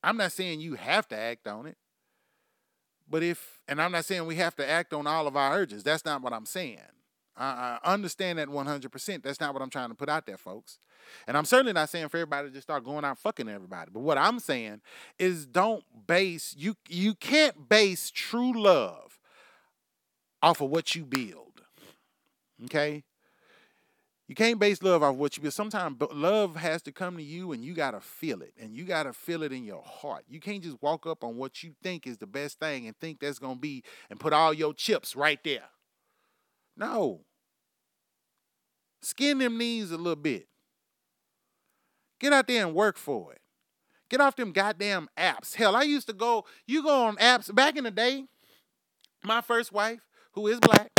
I'm 0.03 0.16
not 0.16 0.33
saying 0.33 0.61
you 0.61 0.75
have 0.75 1.09
to 1.09 1.16
act 1.16 1.49
on 1.49 1.66
it. 1.66 1.77
But 3.13 3.23
if, 3.23 3.61
and 3.69 3.81
I'm 3.81 3.93
not 3.93 4.07
saying 4.07 4.25
we 4.25 4.37
have 4.37 4.57
to 4.57 4.69
act 4.69 4.95
on 4.95 5.07
all 5.07 5.27
of 5.27 5.37
our 5.37 5.55
urges. 5.55 5.83
That's 5.83 6.07
not 6.07 6.23
what 6.23 6.33
I'm 6.33 6.47
saying. 6.47 6.79
I, 7.37 7.79
I 7.83 7.93
understand 7.93 8.39
that 8.39 8.49
100%. 8.49 9.23
That's 9.23 9.39
not 9.39 9.53
what 9.53 9.63
I'm 9.63 9.69
trying 9.69 9.91
to 9.91 9.95
put 9.95 10.09
out 10.09 10.25
there, 10.25 10.39
folks. 10.39 10.79
And 11.27 11.37
I'm 11.37 11.45
certainly 11.45 11.75
not 11.75 11.91
saying 11.91 12.09
for 12.09 12.17
everybody 12.17 12.49
to 12.49 12.55
just 12.55 12.67
start 12.67 12.85
going 12.85 13.05
out 13.05 13.19
fucking 13.19 13.51
everybody. 13.51 13.91
But 13.93 14.01
what 14.01 14.17
I'm 14.17 14.41
saying 14.41 14.81
is 15.19 15.45
don't 15.45 15.85
base, 16.07 16.55
you, 16.57 16.75
you 16.89 17.15
can't 17.15 17.69
base 17.69 18.11
true 18.11 18.59
love 18.59 19.21
off 20.41 20.63
of 20.63 20.71
what 20.71 20.95
you 20.95 21.05
build. 21.05 21.61
Okay? 22.65 23.05
You 24.29 24.35
can't 24.35 24.59
base 24.59 24.83
love 24.83 25.03
off 25.03 25.16
what 25.16 25.37
you 25.37 25.43
feel. 25.43 25.51
Sometimes 25.51 26.01
love 26.12 26.57
has 26.57 26.81
to 26.83 26.93
come 26.93 27.16
to 27.16 27.23
you 27.23 27.53
and 27.53 27.64
you 27.64 27.75
got 27.75 27.91
to 27.91 28.01
feel 28.01 28.41
it. 28.41 28.55
And 28.59 28.75
you 28.75 28.85
got 28.85 29.03
to 29.03 29.12
feel 29.12 29.43
it 29.43 29.53
in 29.53 29.64
your 29.64 29.83
heart. 29.83 30.25
You 30.29 30.41
can't 30.41 30.62
just 30.62 30.81
walk 30.81 31.07
up 31.07 31.25
on 31.25 31.37
what 31.37 31.62
you 31.62 31.75
think 31.83 32.07
is 32.07 32.18
the 32.18 32.27
best 32.27 32.59
thing 32.59 32.87
and 32.87 32.97
think 32.99 33.20
that's 33.20 33.39
going 33.39 33.57
to 33.57 33.61
be 33.61 33.83
and 34.09 34.20
put 34.20 34.33
all 34.33 34.55
your 34.55 34.73
chips 34.73 35.16
right 35.16 35.43
there. 35.45 35.68
No. 36.77 37.23
Skin 39.03 39.39
them 39.39 39.59
knees 39.59 39.91
a 39.91 39.97
little 39.97 40.16
bit. 40.16 40.47
Get 42.20 42.33
out 42.33 42.47
there 42.47 42.64
and 42.64 42.75
work 42.75 42.97
for 42.97 43.33
it. 43.33 43.41
Get 44.09 44.20
off 44.20 44.37
them 44.37 44.53
goddamn 44.53 45.09
apps. 45.18 45.57
Hell, 45.57 45.75
I 45.75 45.83
used 45.83 46.07
to 46.07 46.12
go, 46.12 46.45
you 46.66 46.83
go 46.83 47.07
on 47.07 47.16
apps 47.16 47.53
back 47.53 47.77
in 47.77 47.85
the 47.85 47.91
day. 47.91 48.27
My 49.25 49.41
first 49.41 49.73
wife, 49.73 50.01
who 50.33 50.47
is 50.47 50.61
black, 50.61 50.91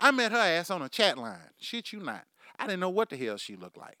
I 0.00 0.10
met 0.10 0.32
her 0.32 0.38
ass 0.38 0.70
on 0.70 0.82
a 0.82 0.88
chat 0.88 1.18
line. 1.18 1.38
Shit 1.58 1.92
you 1.92 2.00
not. 2.00 2.24
I 2.58 2.66
didn't 2.66 2.80
know 2.80 2.90
what 2.90 3.10
the 3.10 3.16
hell 3.16 3.36
she 3.36 3.54
looked 3.54 3.76
like. 3.76 3.98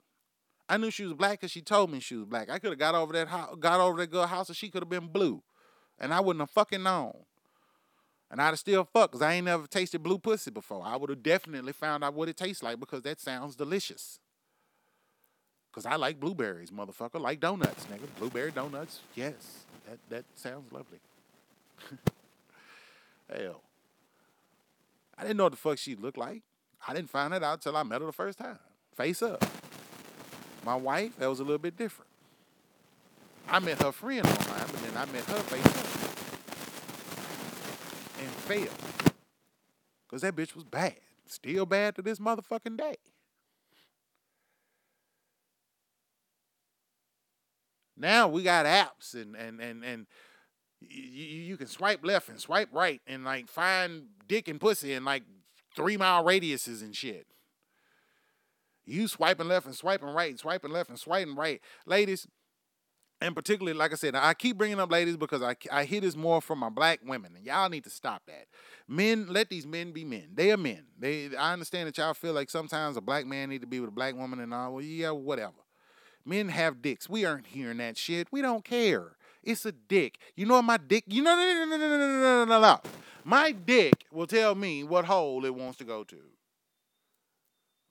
I 0.68 0.76
knew 0.76 0.90
she 0.90 1.04
was 1.04 1.14
black 1.14 1.32
because 1.32 1.50
she 1.50 1.62
told 1.62 1.90
me 1.90 2.00
she 2.00 2.14
was 2.14 2.26
black. 2.26 2.48
I 2.48 2.58
could 2.58 2.70
have 2.70 2.78
got 2.78 2.94
over 2.94 3.12
that 3.12 3.28
house, 3.28 3.56
got 3.58 3.80
over 3.80 3.98
that 3.98 4.10
girl 4.10 4.26
house, 4.26 4.48
and 4.48 4.56
she 4.56 4.70
could 4.70 4.82
have 4.82 4.88
been 4.88 5.08
blue, 5.08 5.42
and 5.98 6.14
I 6.14 6.20
wouldn't 6.20 6.40
have 6.40 6.50
fucking 6.50 6.82
known. 6.82 7.16
And 8.30 8.40
I'd 8.40 8.46
have 8.46 8.58
still 8.60 8.84
fucked 8.84 9.12
because 9.12 9.22
I 9.22 9.34
ain't 9.34 9.46
never 9.46 9.66
tasted 9.66 10.02
blue 10.02 10.18
pussy 10.18 10.52
before. 10.52 10.82
I 10.84 10.96
would 10.96 11.10
have 11.10 11.22
definitely 11.22 11.72
found 11.72 12.04
out 12.04 12.14
what 12.14 12.28
it 12.28 12.36
tastes 12.36 12.62
like 12.62 12.78
because 12.78 13.02
that 13.02 13.20
sounds 13.20 13.56
delicious. 13.56 14.20
Because 15.70 15.84
I 15.84 15.96
like 15.96 16.20
blueberries, 16.20 16.70
motherfucker. 16.70 17.20
Like 17.20 17.40
donuts, 17.40 17.86
nigga. 17.86 18.06
Blueberry 18.18 18.52
donuts, 18.52 19.00
yes. 19.16 19.64
That 19.88 19.98
that 20.08 20.24
sounds 20.36 20.72
lovely. 20.72 21.00
Hell. 23.36 23.62
I 25.20 25.24
didn't 25.24 25.36
know 25.36 25.44
what 25.44 25.52
the 25.52 25.58
fuck 25.58 25.76
she 25.76 25.94
looked 25.96 26.16
like. 26.16 26.42
I 26.88 26.94
didn't 26.94 27.10
find 27.10 27.34
that 27.34 27.42
out 27.42 27.60
till 27.60 27.76
I 27.76 27.82
met 27.82 28.00
her 28.00 28.06
the 28.06 28.12
first 28.12 28.38
time. 28.38 28.58
Face 28.96 29.20
up. 29.20 29.44
My 30.64 30.74
wife, 30.74 31.18
that 31.18 31.28
was 31.28 31.40
a 31.40 31.42
little 31.42 31.58
bit 31.58 31.76
different. 31.76 32.10
I 33.46 33.58
met 33.58 33.82
her 33.82 33.92
friend 33.92 34.26
online, 34.26 34.66
but 34.66 34.82
then 34.82 34.96
I 34.96 35.04
met 35.12 35.24
her 35.24 35.38
face 35.40 35.62
face 35.62 35.90
and 38.18 38.30
failed. 38.30 39.12
Because 40.08 40.22
that 40.22 40.34
bitch 40.34 40.54
was 40.54 40.64
bad. 40.64 40.96
Still 41.26 41.66
bad 41.66 41.96
to 41.96 42.02
this 42.02 42.18
motherfucking 42.18 42.78
day. 42.78 42.96
Now 47.94 48.26
we 48.28 48.42
got 48.42 48.64
apps 48.64 49.12
and 49.12 49.36
and 49.36 49.60
and 49.60 49.84
and 49.84 50.06
you, 50.80 51.12
you 51.42 51.56
can 51.56 51.66
swipe 51.66 52.04
left 52.04 52.28
and 52.28 52.40
swipe 52.40 52.68
right 52.72 53.00
and 53.06 53.24
like 53.24 53.48
find 53.48 54.04
dick 54.28 54.48
and 54.48 54.60
pussy 54.60 54.92
in 54.92 55.04
like 55.04 55.22
three 55.74 55.96
mile 55.96 56.24
radiuses 56.24 56.82
and 56.82 56.94
shit. 56.94 57.26
You 58.84 59.06
swiping 59.06 59.48
left 59.48 59.66
and 59.66 59.74
swiping 59.74 60.08
right, 60.08 60.30
and 60.30 60.38
swiping 60.38 60.72
left 60.72 60.90
and 60.90 60.98
swiping 60.98 61.36
right. 61.36 61.60
Ladies, 61.86 62.26
and 63.20 63.36
particularly, 63.36 63.76
like 63.76 63.92
I 63.92 63.96
said, 63.96 64.14
I 64.16 64.32
keep 64.34 64.56
bringing 64.56 64.80
up 64.80 64.90
ladies 64.90 65.16
because 65.16 65.42
I, 65.42 65.54
I 65.70 65.84
hear 65.84 66.00
this 66.00 66.16
more 66.16 66.40
from 66.40 66.58
my 66.58 66.70
black 66.70 67.00
women, 67.04 67.34
and 67.36 67.44
y'all 67.44 67.68
need 67.68 67.84
to 67.84 67.90
stop 67.90 68.22
that. 68.26 68.46
Men, 68.88 69.26
let 69.28 69.50
these 69.50 69.66
men 69.66 69.92
be 69.92 70.04
men. 70.04 70.30
They 70.34 70.50
are 70.50 70.56
men. 70.56 70.86
They, 70.98 71.36
I 71.36 71.52
understand 71.52 71.86
that 71.88 71.98
y'all 71.98 72.14
feel 72.14 72.32
like 72.32 72.48
sometimes 72.50 72.96
a 72.96 73.00
black 73.00 73.26
man 73.26 73.50
need 73.50 73.60
to 73.60 73.66
be 73.66 73.78
with 73.78 73.90
a 73.90 73.92
black 73.92 74.16
woman 74.16 74.40
and 74.40 74.54
all. 74.54 74.74
Well, 74.74 74.82
yeah, 74.82 75.10
whatever. 75.10 75.52
Men 76.24 76.48
have 76.48 76.82
dicks. 76.82 77.08
We 77.08 77.24
aren't 77.24 77.48
hearing 77.48 77.78
that 77.78 77.98
shit. 77.98 78.28
We 78.32 78.42
don't 78.42 78.64
care. 78.64 79.16
It's 79.42 79.64
a 79.64 79.72
dick. 79.72 80.18
You 80.36 80.46
know 80.46 80.54
what 80.54 80.64
my 80.64 80.76
dick? 80.76 81.04
You 81.06 81.22
know, 81.22 81.34
no, 81.34 81.64
no, 81.64 81.76
no, 81.76 81.76
no, 81.76 81.98
no, 81.98 82.20
no, 82.20 82.44
no, 82.44 82.60
no. 82.60 82.80
My 83.24 83.52
dick 83.52 84.06
will 84.12 84.26
tell 84.26 84.54
me 84.54 84.84
what 84.84 85.04
hole 85.04 85.44
it 85.44 85.54
wants 85.54 85.78
to 85.78 85.84
go 85.84 86.04
to. 86.04 86.16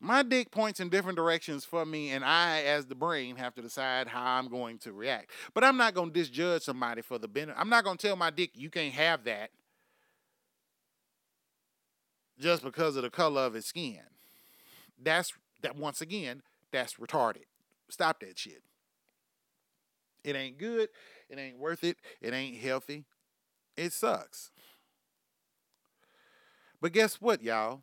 My 0.01 0.23
dick 0.23 0.49
points 0.49 0.79
in 0.79 0.89
different 0.89 1.17
directions 1.17 1.65
for 1.65 1.85
me, 1.85 2.11
and 2.11 2.23
I, 2.23 2.61
as 2.63 2.85
the 2.85 2.95
brain, 2.95 3.35
have 3.35 3.53
to 3.55 3.61
decide 3.61 4.07
how 4.07 4.23
I'm 4.23 4.47
going 4.47 4.77
to 4.79 4.93
react. 4.93 5.29
But 5.53 5.65
I'm 5.65 5.75
not 5.75 5.93
going 5.93 6.11
to 6.11 6.13
disjudge 6.13 6.63
somebody 6.63 7.01
for 7.01 7.17
the 7.17 7.27
benefit. 7.27 7.59
I'm 7.59 7.69
not 7.69 7.83
going 7.83 7.97
to 7.97 8.07
tell 8.07 8.15
my 8.15 8.29
dick 8.29 8.51
you 8.53 8.69
can't 8.69 8.93
have 8.93 9.25
that 9.25 9.51
just 12.39 12.63
because 12.63 12.95
of 12.95 13.03
the 13.03 13.09
color 13.09 13.41
of 13.41 13.53
his 13.53 13.65
skin. 13.65 13.99
That's 15.01 15.33
that. 15.61 15.75
Once 15.75 15.99
again, 15.99 16.43
that's 16.71 16.93
retarded. 16.93 17.45
Stop 17.89 18.21
that 18.21 18.37
shit. 18.37 18.63
It 20.23 20.35
ain't 20.35 20.57
good. 20.57 20.89
It 21.29 21.37
ain't 21.37 21.57
worth 21.57 21.83
it. 21.83 21.97
It 22.21 22.33
ain't 22.33 22.57
healthy. 22.57 23.05
It 23.77 23.93
sucks. 23.93 24.51
But 26.81 26.93
guess 26.93 27.21
what, 27.21 27.43
y'all? 27.43 27.81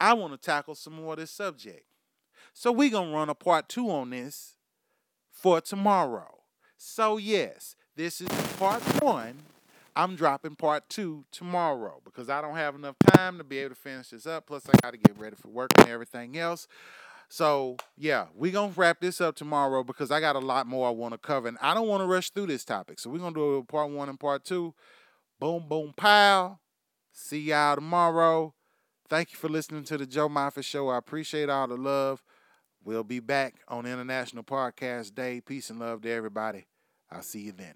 I 0.00 0.14
want 0.14 0.32
to 0.32 0.38
tackle 0.38 0.74
some 0.74 0.94
more 0.94 1.12
of 1.12 1.18
this 1.18 1.30
subject. 1.30 1.84
So 2.52 2.72
we're 2.72 2.90
going 2.90 3.10
to 3.10 3.16
run 3.16 3.28
a 3.28 3.34
part 3.34 3.68
two 3.68 3.90
on 3.90 4.10
this 4.10 4.56
for 5.30 5.60
tomorrow. 5.60 6.38
So, 6.76 7.16
yes, 7.16 7.76
this 7.96 8.20
is 8.20 8.28
part 8.58 8.82
one. 9.02 9.34
I'm 9.94 10.16
dropping 10.16 10.56
part 10.56 10.88
two 10.88 11.24
tomorrow 11.30 12.00
because 12.04 12.30
I 12.30 12.40
don't 12.40 12.56
have 12.56 12.74
enough 12.74 12.96
time 13.14 13.38
to 13.38 13.44
be 13.44 13.58
able 13.58 13.74
to 13.74 13.80
finish 13.80 14.10
this 14.10 14.26
up. 14.26 14.46
Plus, 14.46 14.66
I 14.68 14.72
got 14.80 14.92
to 14.92 14.98
get 14.98 15.18
ready 15.18 15.36
for 15.36 15.48
work 15.48 15.70
and 15.78 15.88
everything 15.88 16.38
else. 16.38 16.68
So, 17.32 17.76
yeah, 17.96 18.26
going 18.50 18.74
to 18.74 18.80
wrap 18.80 19.00
this 19.00 19.20
up 19.20 19.36
tomorrow 19.36 19.84
because 19.84 20.10
I 20.10 20.18
got 20.18 20.34
a 20.34 20.40
lot 20.40 20.66
more 20.66 20.88
I 20.88 20.90
want 20.90 21.12
to 21.14 21.18
cover. 21.18 21.46
And 21.46 21.58
I 21.62 21.74
don't 21.74 21.86
want 21.86 22.02
to 22.02 22.06
rush 22.06 22.30
through 22.30 22.48
this 22.48 22.64
topic. 22.64 22.98
So, 22.98 23.08
we're 23.08 23.18
to 23.34 23.40
do 23.40 23.54
a 23.54 23.64
part 23.64 23.88
one 23.88 24.08
and 24.08 24.18
part 24.18 24.44
two. 24.44 24.74
Boom, 25.38 25.68
boom, 25.68 25.94
pow. 25.96 26.58
See 27.12 27.42
y'all 27.42 27.76
tomorrow. 27.76 28.52
Thank 29.08 29.32
you 29.32 29.38
for 29.38 29.48
listening 29.48 29.84
to 29.84 29.96
the 29.96 30.06
Joe 30.06 30.28
Moffett 30.28 30.64
Show. 30.64 30.88
I 30.88 30.98
appreciate 30.98 31.48
all 31.48 31.68
the 31.68 31.76
love. 31.76 32.22
We'll 32.82 33.04
be 33.04 33.20
back 33.20 33.60
on 33.68 33.86
International 33.86 34.42
Podcast 34.42 35.14
Day. 35.14 35.40
Peace 35.40 35.70
and 35.70 35.78
love 35.78 36.02
to 36.02 36.10
everybody. 36.10 36.66
I'll 37.12 37.22
see 37.22 37.42
you 37.42 37.52
then. 37.52 37.74